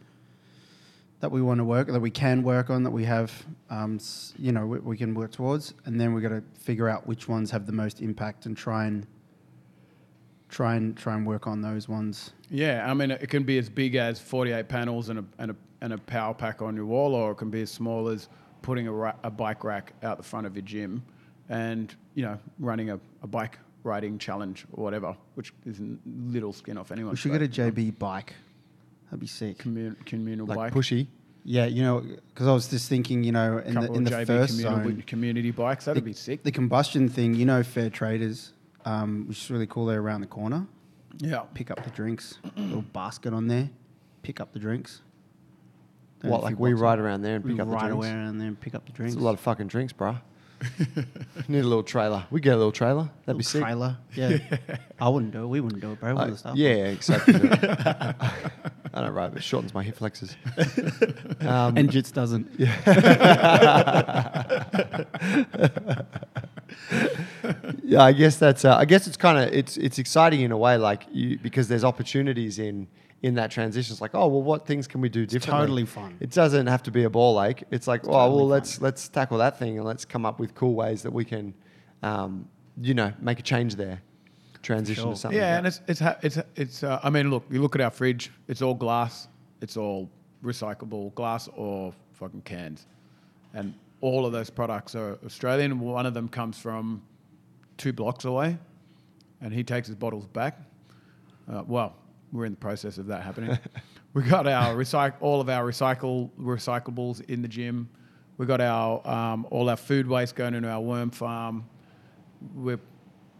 that 1.21 1.31
we 1.31 1.43
want 1.43 1.59
to 1.59 1.65
work, 1.65 1.89
that 1.89 2.01
we 2.01 2.11
can 2.11 2.43
work 2.43 2.71
on, 2.71 2.83
that 2.83 2.91
we 2.91 3.05
have, 3.05 3.33
um, 3.71 3.99
you 4.39 4.53
know, 4.53 4.67
we, 4.67 4.79
we 4.81 4.97
can 4.97 5.15
work 5.15 5.33
towards, 5.33 5.75
and 5.85 6.01
then 6.01 6.13
we 6.13 6.21
got 6.21 6.29
to 6.29 6.43
figure 6.55 6.89
out 6.89 7.07
which 7.07 7.29
ones 7.29 7.51
have 7.51 7.67
the 7.67 7.73
most 7.73 8.01
impact 8.01 8.47
and 8.47 8.57
try 8.57 8.87
and 8.87 9.07
try 10.49 10.77
and 10.77 10.97
try 10.97 11.15
and 11.15 11.27
work 11.27 11.47
on 11.47 11.61
those 11.61 11.89
ones. 11.89 12.33
Yeah, 12.51 12.89
I 12.89 12.95
mean, 12.95 13.11
it 13.11 13.29
can 13.29 13.43
be 13.43 13.59
as 13.59 13.69
big 13.69 13.97
as 13.97 14.21
48 14.21 14.69
panels 14.69 15.09
and 15.09 15.19
a, 15.19 15.25
and 15.39 15.51
a, 15.51 15.57
and 15.81 15.93
a 15.93 15.99
power 15.99 16.33
pack 16.33 16.63
on 16.63 16.77
your 16.77 16.87
wall, 16.87 17.15
or 17.15 17.33
it 17.33 17.37
can 17.37 17.51
be 17.51 17.63
as 17.63 17.71
small 17.71 18.09
as 18.09 18.29
putting 18.63 18.87
a, 18.87 18.93
ra- 18.93 19.17
a 19.25 19.31
bike 19.31 19.65
rack 19.65 19.93
out 20.03 20.17
the 20.17 20.23
front 20.23 20.47
of 20.47 20.55
your 20.55 20.63
gym 20.63 21.03
and, 21.49 21.95
you 22.15 22.25
know, 22.25 22.39
running 22.59 22.91
a, 22.91 23.01
a 23.23 23.27
bike 23.27 23.59
riding 23.85 24.19
challenge 24.19 24.67
or 24.73 24.83
whatever, 24.83 25.17
which 25.37 25.53
is 25.65 25.79
n- 25.79 26.01
little 26.31 26.53
skin 26.53 26.77
off 26.77 26.91
anyone's 26.91 27.13
We 27.25 27.31
should 27.31 27.33
get 27.39 27.43
a. 27.43 27.71
JB 27.73 27.99
bike. 27.99 28.35
That'd 29.07 29.21
be 29.21 29.27
sick. 29.27 29.59
Commun- 29.59 29.97
communal 30.05 30.47
Like 30.47 30.57
bike. 30.57 30.73
pushy. 30.75 31.07
Yeah, 31.45 31.67
you 31.67 31.83
know, 31.83 32.01
because 32.01 32.47
I 32.49 32.53
was 32.55 32.67
just 32.69 32.89
thinking, 32.89 33.23
you 33.23 33.31
know, 33.31 33.59
in 33.59 33.75
the 33.75 33.93
in 33.93 34.05
the 34.05 34.11
JB 34.11 34.27
first 34.27 34.53
communal, 34.59 34.83
zone, 34.83 35.05
community 35.07 35.51
bikes. 35.51 35.85
That'd 35.85 36.03
the, 36.03 36.07
be 36.07 36.15
sick. 36.15 36.43
The 36.43 36.51
combustion 36.51 37.09
thing, 37.09 37.35
you 37.35 37.45
know, 37.45 37.63
Fair 37.63 37.91
Traders, 37.91 38.53
um, 38.87 39.27
which 39.29 39.45
is 39.45 39.51
really 39.51 39.67
cool. 39.67 39.85
They're 39.87 40.01
around 40.01 40.23
the 40.23 40.27
corner. 40.27 40.67
yeah. 41.19 41.41
Pick 41.53 41.71
up 41.71 41.85
the 41.85 41.91
drinks, 41.91 42.39
little 42.57 42.81
basket 42.83 43.35
on 43.35 43.47
there. 43.47 43.69
Pick 44.23 44.41
up 44.41 44.55
the 44.55 44.59
drinks. 44.59 45.03
Don't 46.21 46.31
What, 46.31 46.43
like 46.43 46.59
we 46.59 46.73
ride 46.73 46.99
around 46.99 47.21
there 47.21 47.37
and 47.37 47.45
pick 47.45 47.61
up 47.61 47.67
the 47.69 47.73
ride 47.75 47.81
drinks? 47.89 47.95
away 47.97 48.11
around 48.11 48.39
there 48.39 48.49
and 48.49 48.59
pick 48.59 48.75
up 48.75 48.87
the 48.87 48.93
drinks. 48.93 49.13
It's 49.13 49.21
a 49.21 49.25
lot 49.25 49.35
of 49.35 49.41
fucking 49.41 49.67
drinks, 49.67 49.93
bruh. 49.93 50.19
Need 51.49 51.61
a 51.61 51.63
little 51.63 51.83
trailer. 51.83 52.25
We 52.31 52.41
get 52.41 52.55
a 52.55 52.57
little 52.57 52.73
trailer. 52.73 53.11
That'd 53.25 53.39
be 53.39 53.45
sick. 53.45 53.63
trailer. 53.63 53.97
Yeah, 54.15 54.39
I 55.01 55.09
wouldn't 55.09 55.33
do 55.33 55.45
it. 55.45 55.47
We 55.49 55.61
wouldn't 55.61 55.83
do 55.83 55.93
it, 55.93 56.01
bro. 56.01 56.17
Uh, 56.17 56.27
the 56.27 56.37
stuff. 56.37 56.57
yeah, 56.57 56.69
exactly. 56.69 57.35
I 58.95 59.01
don't 59.01 59.13
ride, 59.13 59.31
but 59.33 59.39
it 59.39 59.45
shortens 59.45 59.75
my 59.75 59.83
hip 59.83 59.97
flexors. 59.97 60.37
Um, 61.41 61.77
and 61.77 61.91
Jits 61.91 62.13
doesn't. 62.13 62.49
yeah, 67.83 68.03
I 68.03 68.13
guess 68.13 68.37
that's. 68.39 68.65
Uh, 68.65 68.77
I 68.77 68.85
guess 68.85 69.07
it's 69.07 69.17
kind 69.17 69.39
of 69.39 69.53
it's 69.53 69.77
it's 69.77 69.99
exciting 69.99 70.41
in 70.41 70.53
a 70.53 70.57
way, 70.57 70.77
like 70.77 71.05
you, 71.13 71.39
because 71.39 71.69
there's 71.69 71.85
opportunities 71.85 72.59
in 72.59 72.89
in 73.25 73.37
that 73.37 73.51
transition. 73.51 73.91
It's 73.91 74.03
like, 74.03 74.15
oh 74.15 74.27
well, 74.27 74.43
what 74.43 74.67
things 74.67 74.87
can 74.87 75.01
we 75.01 75.09
do 75.09 75.25
differently? 75.25 75.63
totally 75.63 75.87
fun. 75.87 76.19
It 76.21 76.31
doesn't 76.31 76.67
have 76.67 76.83
to 76.83 76.91
be 76.91 77.05
a 77.05 77.11
ball 77.11 77.43
ache. 77.43 77.65
It's 77.71 77.89
like, 77.89 78.03
oh 78.05 78.13
totally 78.13 78.29
well, 78.29 78.39
fun. 78.41 78.49
let's 78.51 78.81
let's 78.83 79.09
tackle 79.09 79.39
that 79.39 79.59
thing 79.59 79.79
and 79.79 79.87
let's 79.87 80.05
come 80.05 80.27
up 80.27 80.39
with 80.39 80.55
cool 80.55 80.75
ways 80.75 81.03
that 81.05 81.11
we 81.11 81.25
can, 81.25 81.55
um, 82.03 82.47
you 82.79 82.93
know, 82.93 83.15
make 83.21 83.39
a 83.39 83.43
change 83.43 83.77
there, 83.77 84.03
transition 84.61 85.05
sure. 85.05 85.13
to 85.15 85.19
something. 85.19 85.41
Yeah, 85.41 85.53
like 85.53 85.59
and 85.59 85.67
it's 85.67 85.81
it's 85.89 86.01
ha- 86.01 86.19
it's 86.23 86.39
it's. 86.55 86.83
Uh, 86.83 87.01
I 87.03 87.09
mean, 87.09 87.31
look, 87.31 87.45
you 87.51 87.63
look 87.63 87.75
at 87.75 87.81
our 87.81 87.91
fridge. 87.91 88.31
It's 88.47 88.61
all 88.61 88.75
glass. 88.75 89.29
It's 89.63 89.79
all 89.79 90.11
recyclable 90.45 91.15
glass 91.15 91.49
or 91.57 91.95
fucking 92.13 92.43
cans, 92.43 92.87
and 93.55 93.73
all 94.03 94.27
of 94.27 94.33
those 94.33 94.51
products 94.51 94.95
are 94.95 95.19
Australian. 95.25 95.81
One 95.81 96.05
of 96.05 96.13
them 96.13 96.29
comes 96.29 96.59
from 96.59 97.01
two 97.79 97.95
blocks 97.95 98.27
away, 98.27 98.59
and 99.41 99.51
he 99.51 99.65
takes 99.65 99.87
his 99.89 99.97
bottles 99.97 100.27
back. 100.27 100.61
Uh, 101.51 101.63
well, 101.67 101.97
we're 102.35 102.45
in 102.45 102.53
the 102.53 102.59
process 102.59 102.99
of 102.99 103.07
that 103.07 103.23
happening. 103.23 103.59
we 104.13 104.23
got 104.23 104.47
our 104.47 104.75
recycle 104.75 105.15
all 105.21 105.41
of 105.41 105.49
our 105.49 105.65
recycle 105.65 106.29
recyclables 106.39 107.25
in 107.31 107.41
the 107.41 107.49
gym. 107.49 107.89
We 108.37 108.45
got 108.45 108.61
our 108.61 109.07
um, 109.09 109.47
all 109.51 109.71
our 109.71 109.77
food 109.77 110.07
waste 110.07 110.35
going 110.35 110.55
into 110.55 110.69
our 110.69 110.81
worm 110.81 111.11
farm 111.11 111.65
we're 112.55 112.81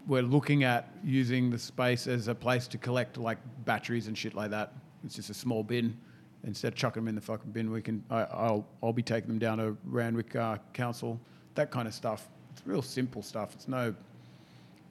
we're 0.07 0.21
looking 0.21 0.63
at 0.63 0.89
using 1.03 1.49
the 1.49 1.57
space 1.57 2.07
as 2.07 2.27
a 2.27 2.35
place 2.35 2.67
to 2.67 2.77
collect 2.77 3.17
like 3.17 3.39
batteries 3.65 4.07
and 4.07 4.17
shit 4.17 4.35
like 4.35 4.51
that. 4.51 4.73
It's 5.03 5.15
just 5.15 5.29
a 5.29 5.33
small 5.33 5.63
bin. 5.63 5.97
Instead 6.43 6.73
of 6.73 6.75
chucking 6.75 7.01
them 7.01 7.07
in 7.07 7.15
the 7.15 7.21
fucking 7.21 7.51
bin, 7.51 7.71
we 7.71 7.81
can. 7.81 8.03
I, 8.09 8.21
I'll 8.21 8.67
I'll 8.83 8.93
be 8.93 9.01
taking 9.01 9.27
them 9.27 9.39
down 9.39 9.57
to 9.57 9.75
Randwick 9.83 10.35
uh, 10.35 10.57
Council. 10.73 11.19
That 11.55 11.71
kind 11.71 11.87
of 11.87 11.93
stuff. 11.93 12.27
It's 12.51 12.61
real 12.65 12.81
simple 12.81 13.21
stuff. 13.23 13.53
It's 13.55 13.67
no. 13.67 13.95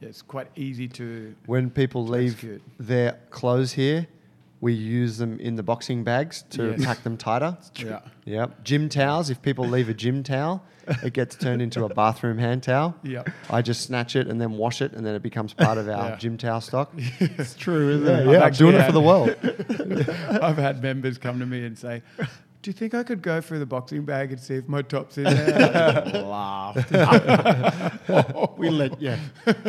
Yeah, 0.05 0.11
it's 0.11 0.23
quite 0.23 0.49
easy 0.57 0.87
to. 0.89 1.35
when 1.47 1.71
people 1.71 2.05
to 2.07 2.13
leave 2.13 2.33
execute. 2.35 2.63
their 2.79 3.19
clothes 3.31 3.73
here, 3.73 4.07
we 4.61 4.73
use 4.75 5.17
them 5.19 5.39
in 5.41 5.57
the 5.57 5.63
boxing 5.63 6.05
bags 6.05 6.45
to 6.51 6.71
Yes. 6.73 6.85
pack 6.85 7.03
them 7.03 7.17
tighter. 7.17 7.57
Yeah. 8.25 8.47
Gym 8.63 8.89
towels. 8.89 9.31
If 9.31 9.41
people 9.43 9.67
leave 9.67 9.89
a 9.89 9.95
gym 9.95 10.23
towel, 10.23 10.63
it 11.03 11.13
gets 11.15 11.37
turned 11.37 11.61
into 11.63 11.85
a 11.85 11.89
bathroom 11.95 12.39
hand 12.39 12.63
towel. 12.63 12.95
Yep. 13.03 13.29
I 13.51 13.63
just 13.63 13.83
snatch 13.83 14.17
it 14.17 14.27
and 14.27 14.41
then 14.41 14.53
wash 14.53 14.81
it, 14.83 14.93
and 14.93 15.05
then 15.07 15.15
it 15.15 15.23
becomes 15.23 15.53
part 15.55 15.79
of 15.79 15.89
our 15.89 16.11
Yeah. 16.11 16.17
gym 16.17 16.37
towel 16.39 16.61
stock. 16.61 16.93
It's 17.21 17.55
true, 17.55 17.91
isn't 17.97 18.07
yeah, 18.07 18.21
it? 18.21 18.33
yeah, 18.33 18.45
I'm 18.45 18.53
doing 18.53 18.75
it 18.77 18.85
for 18.87 18.93
the 18.93 19.01
world. 19.01 19.35
I've 20.43 20.57
had 20.59 20.83
members 20.83 21.17
come 21.19 21.39
to 21.41 21.47
me 21.47 21.65
and 21.65 21.79
say, 21.79 22.03
"Do 22.65 22.71
you 22.71 22.73
think 22.73 22.95
I 22.95 23.03
could 23.03 23.21
go 23.21 23.41
through 23.43 23.59
the 23.59 23.67
boxing 23.67 24.05
bag 24.05 24.33
and 24.33 24.41
see 24.41 24.55
if 24.55 24.67
my 24.69 24.81
top's 24.83 25.19
in 25.19 25.25
there?" 25.25 26.03
Laughed. 26.27 26.91
We 28.59 28.71
let 28.71 29.01
yeah. 29.01 29.19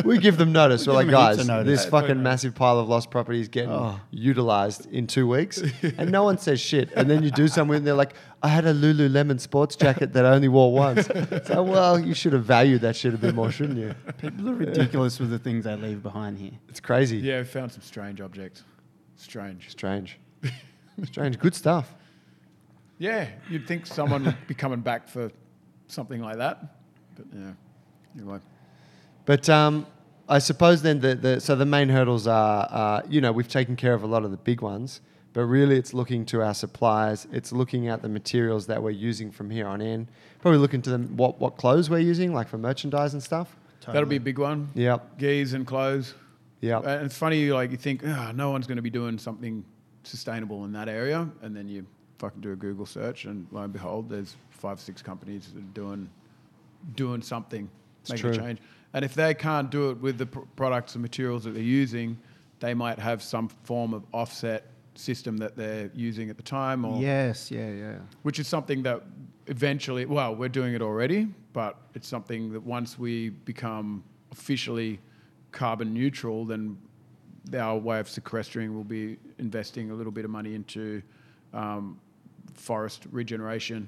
we 0.05 0.17
give 0.19 0.37
them 0.37 0.51
notice. 0.53 0.87
We're 0.87 1.03
give 1.03 1.11
like, 1.11 1.35
guys, 1.37 1.47
notice. 1.47 1.67
this 1.81 1.85
fucking 1.89 2.21
massive 2.23 2.55
pile 2.55 2.79
of 2.79 2.87
lost 2.87 3.09
property 3.11 3.41
is 3.41 3.47
getting 3.49 3.71
Oh. 3.71 3.99
utilized 4.11 4.85
in 4.91 5.07
two 5.07 5.27
weeks, 5.27 5.61
and 5.97 6.11
no 6.11 6.23
one 6.23 6.37
says 6.37 6.59
shit. 6.61 6.91
And 6.95 7.09
then 7.09 7.21
you 7.23 7.31
do 7.31 7.47
something, 7.47 7.75
and 7.77 7.85
they're 7.87 7.93
like, 7.93 8.13
I 8.43 8.47
had 8.47 8.65
a 8.65 8.73
Lululemon 8.73 9.39
sports 9.39 9.75
jacket 9.75 10.13
that 10.13 10.25
I 10.25 10.29
only 10.29 10.47
wore 10.47 10.71
once. 10.73 11.07
So, 11.45 11.63
well, 11.63 11.99
you 11.99 12.13
should 12.13 12.31
have 12.33 12.45
valued 12.45 12.81
that 12.81 12.95
shit 12.95 13.13
a 13.13 13.17
bit 13.17 13.33
more, 13.35 13.51
shouldn't 13.51 13.79
you? 13.79 13.93
People 14.19 14.49
are 14.49 14.53
ridiculous 14.55 15.19
with 15.19 15.29
the 15.31 15.39
things 15.39 15.65
they 15.65 15.75
leave 15.75 16.01
behind 16.03 16.37
here. 16.37 16.51
It's 16.69 16.79
crazy. 16.79 17.17
yeah, 17.17 17.39
we 17.39 17.45
found 17.45 17.71
some 17.71 17.81
strange 17.81 18.21
objects. 18.21 18.63
Strange. 19.17 19.69
Strange. 19.71 20.19
Strange. 21.03 21.39
Good 21.39 21.55
stuff. 21.55 21.93
Yeah, 22.97 23.27
you'd 23.49 23.67
think 23.67 23.85
someone 23.85 24.25
would 24.25 24.47
be 24.47 24.53
coming 24.53 24.79
back 24.81 25.07
for 25.07 25.31
something 25.87 26.21
like 26.21 26.37
that, 26.37 26.77
but 27.15 27.25
yeah. 27.33 27.51
Anyway, 28.17 28.39
But 29.25 29.49
um, 29.49 29.85
I 30.29 30.39
suppose 30.39 30.81
then 30.81 31.01
the, 31.01 31.15
the 31.15 31.41
so 31.41 31.55
the 31.55 31.65
main 31.65 31.89
hurdles 31.89 32.27
are 32.27 32.67
uh, 32.71 33.01
you 33.09 33.19
know 33.21 33.31
we've 33.31 33.47
taken 33.49 33.75
care 33.75 33.93
of 33.93 34.03
a 34.03 34.07
lot 34.07 34.23
of 34.23 34.31
the 34.31 34.37
big 34.37 34.61
ones, 34.61 35.01
but 35.33 35.41
really 35.41 35.77
it's 35.77 35.93
looking 35.93 36.25
to 36.27 36.41
our 36.41 36.53
suppliers. 36.53 37.27
It's 37.31 37.51
looking 37.51 37.87
at 37.89 38.01
the 38.01 38.09
materials 38.09 38.67
that 38.67 38.81
we're 38.81 38.91
using 38.91 39.31
from 39.31 39.49
here 39.49 39.67
on 39.67 39.81
in. 39.81 40.07
Probably 40.39 40.59
looking 40.59 40.81
to 40.83 40.89
them 40.89 41.17
what 41.17 41.39
what 41.39 41.57
clothes 41.57 41.89
we're 41.89 41.99
using, 41.99 42.33
like 42.33 42.47
for 42.47 42.57
merchandise 42.57 43.13
and 43.13 43.21
stuff. 43.21 43.55
that'll 43.85 44.05
be 44.07 44.15
a 44.15 44.19
big 44.21 44.39
one. 44.39 44.69
Yep. 44.73 45.17
Geese 45.19 45.53
and 45.53 45.67
clothes. 45.67 46.13
Yeah, 46.61 46.79
And 46.79 47.05
it's 47.05 47.17
funny, 47.17 47.51
like 47.51 47.69
you 47.69 47.77
think, 47.77 48.03
oh, 48.03 48.31
no 48.33 48.49
one's 48.49 48.65
going 48.65 48.77
to 48.77 48.81
be 48.81 48.89
doing 48.89 49.19
something 49.19 49.63
sustainable 50.03 50.65
in 50.65 50.71
that 50.71 50.89
area, 50.89 51.29
and 51.43 51.55
then 51.55 51.67
you 51.67 51.85
fucking 52.17 52.41
do 52.41 52.51
a 52.51 52.55
Google 52.55 52.85
search, 52.85 53.25
and 53.25 53.47
lo 53.51 53.61
and 53.61 53.73
behold, 53.73 54.09
there's 54.09 54.35
five, 54.49 54.79
six 54.79 55.01
companies 55.01 55.51
that 55.53 55.59
are 55.59 55.73
doing 55.73 56.09
doing 56.95 57.21
something, 57.21 57.69
It's 58.01 58.11
making 58.11 58.29
a 58.29 58.37
change. 58.37 58.59
And 58.93 59.03
if 59.03 59.13
they 59.13 59.33
can't 59.33 59.69
do 59.71 59.89
it 59.89 59.99
with 59.99 60.17
the 60.17 60.27
pr- 60.27 60.41
products 60.55 60.95
and 60.95 61.01
materials 61.01 61.43
that 61.45 61.51
they're 61.51 61.63
using, 61.63 62.17
they 62.59 62.73
might 62.73 62.99
have 62.99 63.21
some 63.23 63.49
form 63.63 63.93
of 63.93 64.05
offset 64.13 64.67
system 64.93 65.37
that 65.37 65.57
they're 65.57 65.89
using 65.93 66.29
at 66.29 66.37
the 66.37 66.43
time, 66.43 66.85
or 66.85 67.01
Yes, 67.01 67.51
yeah, 67.51 67.71
yeah. 67.71 67.95
which 68.21 68.39
is 68.39 68.47
something 68.47 68.83
that 68.83 69.03
eventually, 69.47 70.05
well, 70.05 70.35
we're 70.35 70.49
doing 70.49 70.73
it 70.73 70.81
already, 70.81 71.27
but 71.53 71.77
it's 71.93 72.07
something 72.07 72.53
that 72.53 72.63
once 72.63 72.97
we 72.97 73.29
become 73.29 74.03
officially 74.31 74.99
carbon 75.51 75.93
neutral, 75.93 76.45
then 76.45 76.77
our 77.57 77.77
way 77.77 77.99
of 77.99 78.09
sequestering 78.09 78.75
will 78.75 78.83
be 78.83 79.17
investing 79.37 79.91
a 79.91 79.93
little 79.93 80.11
bit 80.11 80.25
of 80.25 80.31
money 80.31 80.55
into 80.55 81.01
um, 81.53 81.99
forest 82.53 83.03
regeneration. 83.11 83.87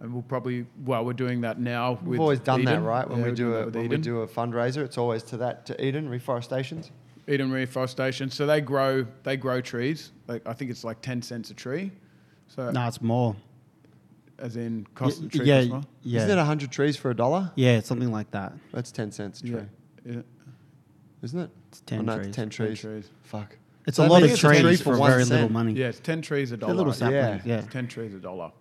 And 0.00 0.12
we'll 0.12 0.22
probably, 0.22 0.64
well, 0.84 1.04
we're 1.04 1.12
doing 1.12 1.40
that 1.40 1.58
now. 1.58 1.92
with 1.94 2.02
We've 2.04 2.20
always 2.20 2.38
done 2.38 2.64
that, 2.66 2.82
right? 2.82 3.08
When 3.08 3.18
Yeah, 3.18 3.24
we 3.24 3.30
do 3.32 3.36
doing 3.36 3.52
that 3.52 3.62
a 3.62 3.66
with 3.66 3.74
when 3.76 3.88
we 3.88 3.96
do 3.96 4.20
a 4.20 4.28
fundraiser, 4.28 4.84
it's 4.84 4.96
always 4.96 5.24
to 5.24 5.36
that 5.38 5.66
to 5.66 5.84
Eden 5.84 6.08
reforestations. 6.08 6.90
Eden 7.26 7.50
reforestation. 7.50 8.30
So 8.30 8.46
they 8.46 8.60
grow, 8.60 9.04
they 9.24 9.36
grow 9.36 9.60
trees. 9.60 10.12
Like 10.28 10.46
I 10.46 10.52
think 10.52 10.70
it's 10.70 10.84
like 10.84 11.00
ten 11.02 11.20
cents 11.20 11.50
a 11.50 11.54
tree. 11.54 11.90
So 12.46 12.70
No, 12.70 12.86
it's 12.86 13.02
more. 13.02 13.34
as 14.38 14.56
in 14.56 14.86
cost 14.94 15.16
of 15.20 15.30
the 15.32 15.38
Y- 15.38 15.44
tree 15.44 15.46
yeah, 15.48 15.56
costs 15.56 15.70
more? 15.72 15.82
yeah, 16.04 16.24
Isn't 16.24 16.38
it 16.38 16.44
hundred 16.46 16.70
trees 16.70 16.96
for 16.96 17.10
a 17.10 17.14
dollar? 17.16 17.50
yeah, 17.56 17.80
something 17.80 18.12
like 18.12 18.30
that. 18.30 18.52
That's 18.72 18.92
ten 18.92 19.10
cents 19.10 19.40
a 19.40 19.46
tree, 19.48 19.60
Yeah. 20.06 20.12
yeah. 20.14 20.20
isn't 21.22 21.40
it? 21.40 21.50
It's 21.70 21.80
ten 21.80 21.98
oh, 21.98 22.02
no, 22.02 22.14
trees. 22.14 22.26
it's 22.28 22.36
ten 22.36 22.48
10 22.50 22.66
trees. 22.68 22.80
trees. 22.80 23.10
Fuck. 23.24 23.57
It's 23.88 23.98
a 23.98 24.06
lot 24.06 24.22
of 24.22 24.30
it's 24.30 24.44
a 24.44 24.46
tree 24.46 24.60
trees 24.60 24.82
for 24.82 24.96
for 24.96 25.06
very 25.06 25.24
cent. 25.24 25.40
little 25.40 25.52
money. 25.52 25.72
Yeah, 25.72 25.88
it's 25.88 25.98
ten 26.00 26.20
trees 26.20 26.52
a 26.52 26.56
They're 26.56 26.68
dollar. 26.68 26.74
little 26.74 26.92
yeah. 26.92 26.98
saplings. 26.98 27.46
Yeah. 27.46 27.58
It's 27.58 27.72
ten 27.72 27.88
trees 27.88 28.14
a 28.14 28.18
dollar, 28.18 28.52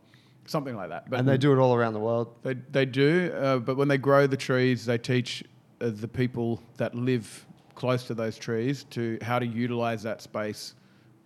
something 0.45 0.75
like 0.75 0.89
that. 0.89 1.09
But 1.09 1.19
and 1.19 1.27
they 1.27 1.37
do 1.37 1.51
it 1.51 1.59
all 1.59 1.75
around 1.75 1.93
the 1.93 1.99
world. 1.99 2.33
They 2.43 2.53
they 2.71 2.85
do, 2.85 3.31
uh, 3.35 3.57
but 3.59 3.75
when 3.75 3.89
they 3.89 3.97
grow 3.97 4.25
the 4.25 4.37
trees, 4.37 4.85
they 4.85 4.97
teach 4.97 5.43
uh, 5.81 5.91
the 5.93 6.07
people 6.07 6.61
that 6.77 6.95
live 6.95 7.45
close 7.75 8.05
to 8.05 8.13
those 8.13 8.37
trees 8.37 8.85
to 8.91 9.19
how 9.21 9.37
to 9.37 9.45
utilize 9.45 10.01
that 10.03 10.21
space, 10.21 10.73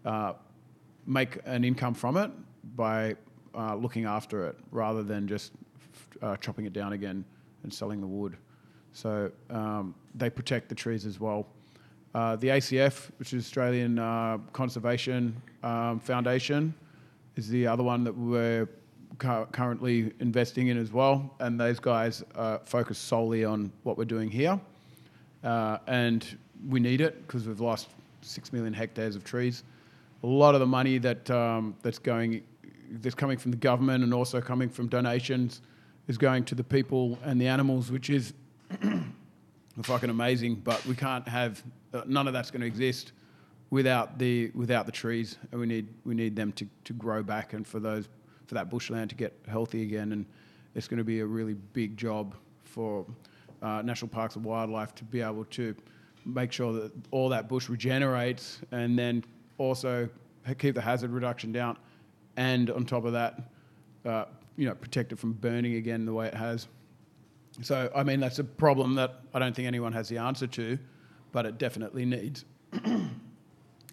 uh, 0.04 0.34
make 1.06 1.38
an 1.46 1.64
income 1.64 1.94
from 1.94 2.18
it 2.18 2.32
by 2.76 3.16
uh, 3.56 3.76
looking 3.76 4.06
after 4.06 4.48
it 4.48 4.58
rather 4.72 5.04
than 5.04 5.28
just 5.28 5.52
uh, 6.22 6.36
chopping 6.38 6.66
it 6.66 6.74
down 6.74 6.94
again 6.94 7.24
and 7.64 7.74
selling 7.74 8.02
the 8.02 8.08
wood. 8.08 8.36
So 8.94 9.32
um, 9.50 9.96
they 10.16 10.30
protect 10.30 10.70
the 10.70 10.76
trees 10.76 11.06
as 11.06 11.20
well. 11.20 11.48
Uh, 12.14 12.36
the 12.36 12.48
ACF, 12.48 13.10
which 13.20 13.34
is 13.34 13.46
Australian 13.46 13.98
uh, 13.98 14.38
Conservation 14.52 15.42
um, 15.64 16.00
Foundation, 16.00 16.74
is 17.38 17.48
the 17.48 17.66
other 17.66 17.84
one 17.84 18.04
that 18.04 18.16
we're 18.16 18.68
cu- 19.18 19.46
currently 19.52 20.12
investing 20.20 20.68
in 20.68 20.78
as 20.78 20.92
well. 20.92 21.34
And 21.40 21.60
those 21.60 21.80
guys 21.80 22.24
uh, 22.36 22.58
focus 22.60 22.98
solely 22.98 23.46
on 23.46 23.72
what 23.84 23.98
we're 23.98 24.06
doing 24.06 24.30
here. 24.30 24.60
Uh, 25.44 25.78
and 25.88 26.38
we 26.68 26.80
need 26.80 27.00
it 27.02 27.26
because 27.26 27.48
we've 27.48 27.62
lost 27.62 27.90
six 28.22 28.52
million 28.52 28.74
hectares 28.74 29.16
of 29.16 29.24
trees. 29.24 29.64
A 30.24 30.28
lot 30.28 30.54
of 30.54 30.60
the 30.60 30.68
money 30.68 30.98
that 30.98 31.32
um, 31.32 31.76
that's 31.82 31.98
going, 31.98 32.44
that's 32.92 33.16
coming 33.16 33.38
from 33.38 33.52
the 33.52 33.58
government 33.58 34.04
and 34.04 34.14
also 34.14 34.42
coming 34.42 34.70
from 34.70 34.88
donations, 34.88 35.62
is 36.08 36.18
going 36.18 36.44
to 36.44 36.56
the 36.56 36.64
people 36.64 37.18
and 37.24 37.40
the 37.40 37.48
animals, 37.48 37.90
which 37.90 38.10
is 38.10 38.34
fucking 39.84 40.10
amazing. 40.10 40.56
But 40.56 40.86
we 40.86 40.96
can't 40.96 41.28
have 41.28 41.64
uh, 41.94 42.02
none 42.06 42.28
of 42.28 42.34
that's 42.34 42.52
going 42.52 42.62
to 42.62 42.68
exist 42.68 43.14
without 43.70 44.20
the 44.20 44.52
without 44.54 44.86
the 44.86 44.92
trees, 44.92 45.38
and 45.52 45.60
we 45.60 45.66
need 45.66 45.88
we 46.06 46.14
need 46.14 46.36
them 46.36 46.52
to, 46.54 46.68
to 46.84 46.94
grow 46.94 47.24
back 47.24 47.54
and 47.54 47.68
for 47.68 47.80
those 47.80 48.08
for 48.46 48.56
that 48.56 48.70
bushland 48.70 49.10
to 49.10 49.16
get 49.16 49.34
healthy 49.48 49.82
again. 49.84 50.12
And 50.12 50.26
it's 50.76 50.88
going 50.88 50.98
to 51.00 51.04
be 51.04 51.22
a 51.22 51.26
really 51.26 51.54
big 51.54 51.98
job 51.98 52.36
for 52.64 53.06
uh, 53.62 53.82
national 53.84 54.10
parks 54.10 54.36
and 54.36 54.46
wildlife 54.46 54.94
to 54.96 55.04
be 55.04 55.22
able 55.22 55.46
to 55.46 55.76
make 56.26 56.52
sure 56.52 56.74
that 56.74 56.92
all 57.12 57.30
that 57.30 57.48
bush 57.50 57.70
regenerates, 57.70 58.62
and 58.72 58.98
then 58.98 59.24
also 59.58 60.08
keep 60.58 60.76
the 60.76 60.82
hazard 60.82 61.12
reduction 61.12 61.52
down, 61.52 61.78
and 62.38 62.70
on 62.70 62.86
top 62.86 63.06
of 63.06 63.14
that, 63.14 63.40
uh, 64.06 64.26
you 64.58 64.68
know, 64.68 64.76
protect 64.76 65.12
it 65.12 65.20
from 65.20 65.34
burning 65.34 65.76
again 65.76 66.06
the 66.06 66.14
way 66.14 66.28
it 66.28 66.34
has. 66.34 66.68
So, 67.62 67.92
I 67.96 68.04
mean, 68.04 68.20
that's 68.20 68.40
a 68.40 68.44
problem 68.44 68.96
that 68.96 69.22
I 69.34 69.40
don't 69.40 69.56
think 69.56 69.68
anyone 69.68 69.94
has 69.94 70.10
the 70.10 70.18
answer 70.18 70.48
to, 70.48 70.78
but 71.32 71.46
it 71.46 71.58
definitely 71.58 72.06
needs 72.06 72.46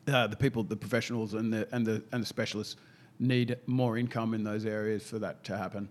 uh, 0.09 0.27
the 0.27 0.37
people, 0.37 0.63
the 0.63 0.77
professionals, 0.77 1.35
and 1.35 1.53
the 1.53 1.69
and 1.73 1.87
the 1.87 2.03
and 2.13 2.23
the 2.23 2.27
specialists 2.27 2.77
need 3.19 3.57
more 3.67 3.99
income 3.99 4.35
in 4.35 4.45
those 4.45 4.65
areas 4.65 5.09
for 5.09 5.19
that 5.19 5.43
to 5.45 5.57
happen. 5.57 5.89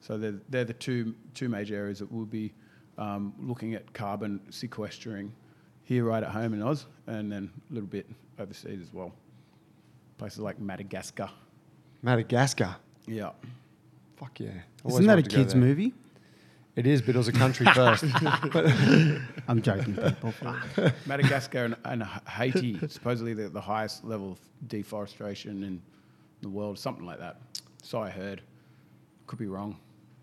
So 0.00 0.16
they're, 0.16 0.40
they're 0.48 0.64
the 0.64 0.74
two 0.74 1.14
two 1.34 1.48
major 1.48 1.74
areas 1.74 1.98
that 1.98 2.10
we'll 2.10 2.24
be 2.24 2.52
um, 2.98 3.34
looking 3.38 3.74
at 3.74 3.92
carbon 3.92 4.40
sequestering 4.50 5.32
here 5.82 6.04
right 6.04 6.22
at 6.22 6.30
home 6.30 6.54
in 6.54 6.62
Oz, 6.62 6.86
and 7.06 7.30
then 7.30 7.50
a 7.70 7.74
little 7.74 7.88
bit 7.88 8.06
overseas 8.38 8.80
as 8.80 8.92
well. 8.92 9.12
Places 10.18 10.38
like 10.38 10.60
Madagascar. 10.60 11.30
Madagascar. 12.02 12.76
Yeah. 13.06 13.30
Fuck 14.16 14.40
yeah. 14.40 14.50
Always 14.84 15.00
Isn't 15.00 15.06
that 15.06 15.12
a 15.12 15.16
wanted 15.16 15.30
to 15.30 15.36
go 15.36 15.42
kids' 15.42 15.54
movie? 15.54 15.94
It 16.80 16.86
is, 16.86 17.02
but 17.02 17.14
it 17.14 17.18
was 17.18 17.28
a 17.28 17.32
country 17.32 17.66
first. 17.74 18.04
I'm 19.46 19.60
joking, 19.60 19.96
people. 19.96 20.32
Madagascar 21.06 21.66
and, 21.66 21.76
and 21.84 22.02
Haiti, 22.26 22.78
supposedly 22.88 23.34
the, 23.34 23.50
the 23.50 23.60
highest 23.60 24.02
level 24.02 24.32
of 24.32 24.38
deforestation 24.66 25.62
in 25.62 25.82
the 26.40 26.48
world, 26.48 26.78
something 26.78 27.04
like 27.04 27.18
that. 27.18 27.38
So 27.82 28.00
I 28.00 28.08
heard. 28.08 28.40
Could 29.26 29.38
be 29.38 29.46
wrong. 29.46 29.76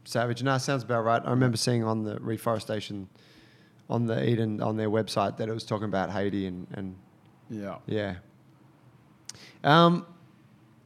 Savage. 0.06 0.42
No, 0.42 0.58
sounds 0.58 0.82
about 0.82 1.06
right. 1.06 1.22
I 1.24 1.30
remember 1.30 1.58
seeing 1.58 1.84
on 1.84 2.04
the 2.04 2.20
reforestation 2.22 3.08
on 3.88 4.08
the 4.08 4.28
Eden 4.28 4.60
on 4.60 4.78
their 4.78 4.90
website 4.90 5.38
that 5.38 5.50
it 5.50 5.54
was 5.54 5.64
talking 5.64 5.86
about 5.86 6.10
Haiti 6.10 6.48
and, 6.48 6.66
and 6.74 6.96
Yeah. 7.52 7.76
yeah. 7.86 8.16
Um, 9.64 10.08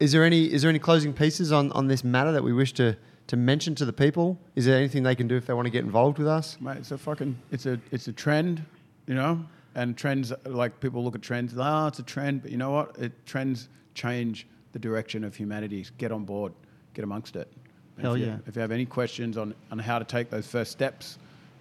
is 0.01 0.11
there 0.11 0.25
any 0.25 0.51
is 0.51 0.63
there 0.63 0.69
any 0.69 0.79
closing 0.79 1.13
pieces 1.13 1.53
on, 1.53 1.71
on 1.71 1.87
this 1.87 2.03
matter 2.03 2.33
that 2.33 2.43
we 2.43 2.51
wish 2.51 2.73
to, 2.73 2.97
to 3.31 3.37
mention 3.37 3.73
to 3.73 3.85
the 3.85 3.93
people? 3.93 4.37
Is 4.57 4.65
there 4.65 4.77
anything 4.77 5.03
they 5.03 5.15
can 5.15 5.25
do 5.29 5.37
if 5.37 5.45
they 5.45 5.53
want 5.53 5.65
to 5.65 5.69
get 5.71 5.85
involved 5.85 6.17
with 6.17 6.27
us? 6.27 6.57
Mate, 6.59 6.75
it's 6.79 6.91
a 6.91 6.97
fucking 6.97 7.37
it's 7.49 7.65
a 7.65 7.79
it's 7.89 8.09
a 8.09 8.11
trend, 8.11 8.61
you 9.07 9.15
know. 9.15 9.45
And 9.73 9.95
trends 9.95 10.33
like 10.45 10.81
people 10.81 11.01
look 11.01 11.15
at 11.15 11.21
trends. 11.21 11.53
Ah, 11.57 11.87
it's 11.87 11.99
a 11.99 12.03
trend, 12.03 12.41
but 12.41 12.51
you 12.51 12.57
know 12.57 12.71
what? 12.71 12.97
It 12.99 13.13
trends 13.25 13.69
change 13.93 14.47
the 14.73 14.79
direction 14.79 15.23
of 15.23 15.33
humanity. 15.33 15.85
Get 15.97 16.11
on 16.11 16.25
board, 16.25 16.51
get 16.93 17.05
amongst 17.05 17.37
it. 17.37 17.47
And 17.95 18.03
Hell 18.05 18.15
if 18.15 18.19
you, 18.19 18.25
yeah. 18.25 18.37
If 18.47 18.57
you 18.57 18.61
have 18.61 18.71
any 18.73 18.85
questions 18.85 19.37
on 19.37 19.55
on 19.71 19.79
how 19.79 19.97
to 19.97 20.03
take 20.03 20.29
those 20.29 20.45
first 20.45 20.73
steps 20.73 21.17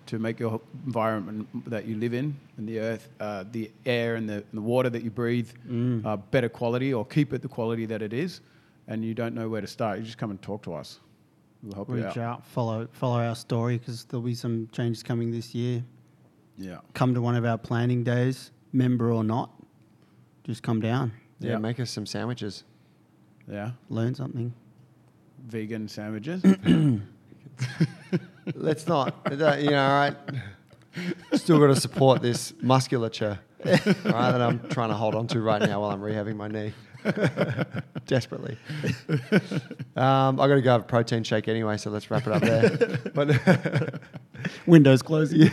to 0.06 0.18
make 0.18 0.40
your 0.40 0.60
environment 0.86 1.46
that 1.70 1.84
you 1.86 1.94
live 1.98 2.14
in 2.14 2.34
and 2.58 2.68
the 2.68 2.80
earth, 2.80 3.08
uh, 3.20 3.44
the 3.52 3.70
air 3.86 4.16
and 4.16 4.28
the, 4.28 4.34
and 4.34 4.54
the 4.54 4.60
water 4.60 4.90
that 4.90 5.04
you 5.04 5.10
breathe, 5.10 5.50
Mm. 5.70 6.04
uh, 6.04 6.16
better 6.16 6.48
quality 6.48 6.92
or 6.92 7.06
keep 7.06 7.32
it 7.32 7.42
the 7.42 7.48
quality 7.48 7.86
that 7.86 8.02
it 8.02 8.12
is, 8.12 8.40
and 8.88 9.04
you 9.04 9.14
don't 9.14 9.36
know 9.36 9.48
where 9.48 9.60
to 9.60 9.68
start, 9.68 10.00
you 10.00 10.04
just 10.04 10.18
come 10.18 10.30
and 10.32 10.42
talk 10.42 10.62
to 10.64 10.74
us. 10.74 10.98
We'll 11.62 11.74
help 11.74 11.88
you 11.90 11.96
Reach 11.96 12.04
out. 12.06 12.18
out, 12.18 12.46
follow 12.46 12.88
follow 12.92 13.18
our 13.20 13.34
story 13.36 13.76
because 13.78 14.04
there'll 14.04 14.24
be 14.24 14.34
some 14.34 14.68
changes 14.72 15.02
coming 15.02 15.30
this 15.30 15.54
year. 15.54 15.84
Yeah. 16.56 16.78
Come 16.94 17.14
to 17.14 17.20
one 17.20 17.36
of 17.36 17.44
our 17.44 17.58
planning 17.58 18.02
days, 18.04 18.50
member 18.72 19.11
or 19.12 19.22
not. 19.24 19.50
Just 20.44 20.62
come 20.62 20.80
down, 20.80 21.12
Yeah, 21.38 21.52
Yeah. 21.52 21.58
make 21.58 21.78
us 21.80 21.90
some 21.90 22.06
sandwiches. 22.06 22.64
Yeah. 23.46 23.72
learn 23.88 24.14
something. 24.14 24.52
Vegan 25.46 25.88
sandwiches. 25.88 26.42
Let's 28.54 28.86
not, 28.86 29.14
you 29.30 29.36
know, 29.36 29.82
all 29.82 29.90
right. 29.98 30.16
Still 31.34 31.58
got 31.58 31.68
to 31.68 31.76
support 31.80 32.20
this 32.22 32.52
musculature, 32.62 33.38
all 33.64 33.72
right, 33.72 34.32
that 34.32 34.40
I'm 34.42 34.68
trying 34.70 34.88
to 34.88 34.94
hold 34.96 35.14
on 35.14 35.26
to 35.28 35.40
right 35.40 35.61
now 35.62 35.80
while 35.82 35.90
I'm 35.90 36.00
rehabbing 36.00 36.36
my 36.36 36.48
knee. 36.48 36.72
Desperately. 38.07 38.57
Um, 39.96 40.40
I 40.40 40.48
got 40.48 40.55
to 40.55 40.62
go 40.62 40.70
have 40.72 40.80
a 40.82 40.84
protein 40.84 41.22
shake 41.22 41.48
anyway, 41.48 41.76
so 41.76 41.90
let's 41.90 42.11
wrap 42.11 42.26
it 42.26 42.32
up 42.32 42.42
there. 42.42 42.98
But 43.14 44.01
Windows 44.66 45.03
closing. 45.03 45.51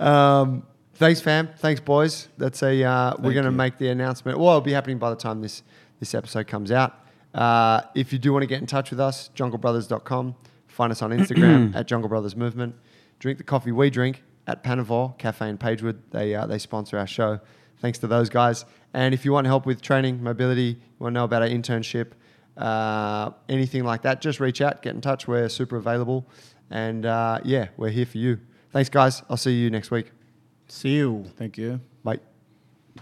um, 0.00 0.64
thanks, 0.94 1.20
fam. 1.20 1.48
Thanks, 1.58 1.80
boys. 1.80 2.28
That's 2.38 2.62
a. 2.62 2.84
Uh, 2.84 3.14
we're 3.18 3.32
going 3.32 3.44
to 3.44 3.50
make 3.50 3.78
the 3.78 3.88
announcement. 3.88 4.38
Well, 4.38 4.48
it'll 4.48 4.60
be 4.60 4.72
happening 4.72 4.98
by 4.98 5.10
the 5.10 5.16
time 5.16 5.40
this 5.40 5.62
this 6.00 6.14
episode 6.14 6.46
comes 6.46 6.70
out. 6.70 6.94
Uh, 7.34 7.82
if 7.94 8.12
you 8.12 8.18
do 8.18 8.32
want 8.32 8.42
to 8.42 8.46
get 8.46 8.60
in 8.60 8.66
touch 8.66 8.90
with 8.90 9.00
us, 9.00 9.30
junglebrothers.com. 9.34 10.34
Find 10.68 10.92
us 10.92 11.02
on 11.02 11.10
Instagram 11.10 11.74
at 11.74 11.86
Jungle 11.86 12.08
Brothers 12.08 12.36
Movement. 12.36 12.74
Drink 13.18 13.38
the 13.38 13.44
coffee 13.44 13.72
we 13.72 13.90
drink 13.90 14.22
at 14.46 14.62
Panavore 14.62 15.16
Cafe 15.18 15.48
in 15.48 15.58
Pagewood. 15.58 16.00
They 16.10 16.34
uh, 16.34 16.46
they 16.46 16.58
sponsor 16.58 16.98
our 16.98 17.06
show. 17.06 17.40
Thanks 17.80 17.98
to 17.98 18.06
those 18.06 18.28
guys. 18.28 18.64
And 18.94 19.14
if 19.14 19.24
you 19.24 19.32
want 19.32 19.46
help 19.46 19.66
with 19.66 19.82
training, 19.82 20.22
mobility, 20.22 20.62
you 20.62 20.76
want 20.98 21.14
to 21.14 21.20
know 21.20 21.24
about 21.24 21.42
our 21.42 21.48
internship, 21.48 22.12
uh, 22.56 23.30
anything 23.48 23.84
like 23.84 24.02
that, 24.02 24.20
just 24.20 24.40
reach 24.40 24.60
out, 24.60 24.82
get 24.82 24.94
in 24.94 25.00
touch. 25.00 25.28
We're 25.28 25.48
super 25.48 25.76
available. 25.76 26.26
And 26.70 27.06
uh, 27.06 27.40
yeah, 27.44 27.68
we're 27.76 27.90
here 27.90 28.06
for 28.06 28.18
you. 28.18 28.38
Thanks, 28.72 28.88
guys. 28.88 29.22
I'll 29.30 29.36
see 29.36 29.52
you 29.52 29.70
next 29.70 29.90
week. 29.90 30.10
See 30.68 30.96
you. 30.96 31.24
Thank 31.36 31.56
you. 31.56 31.80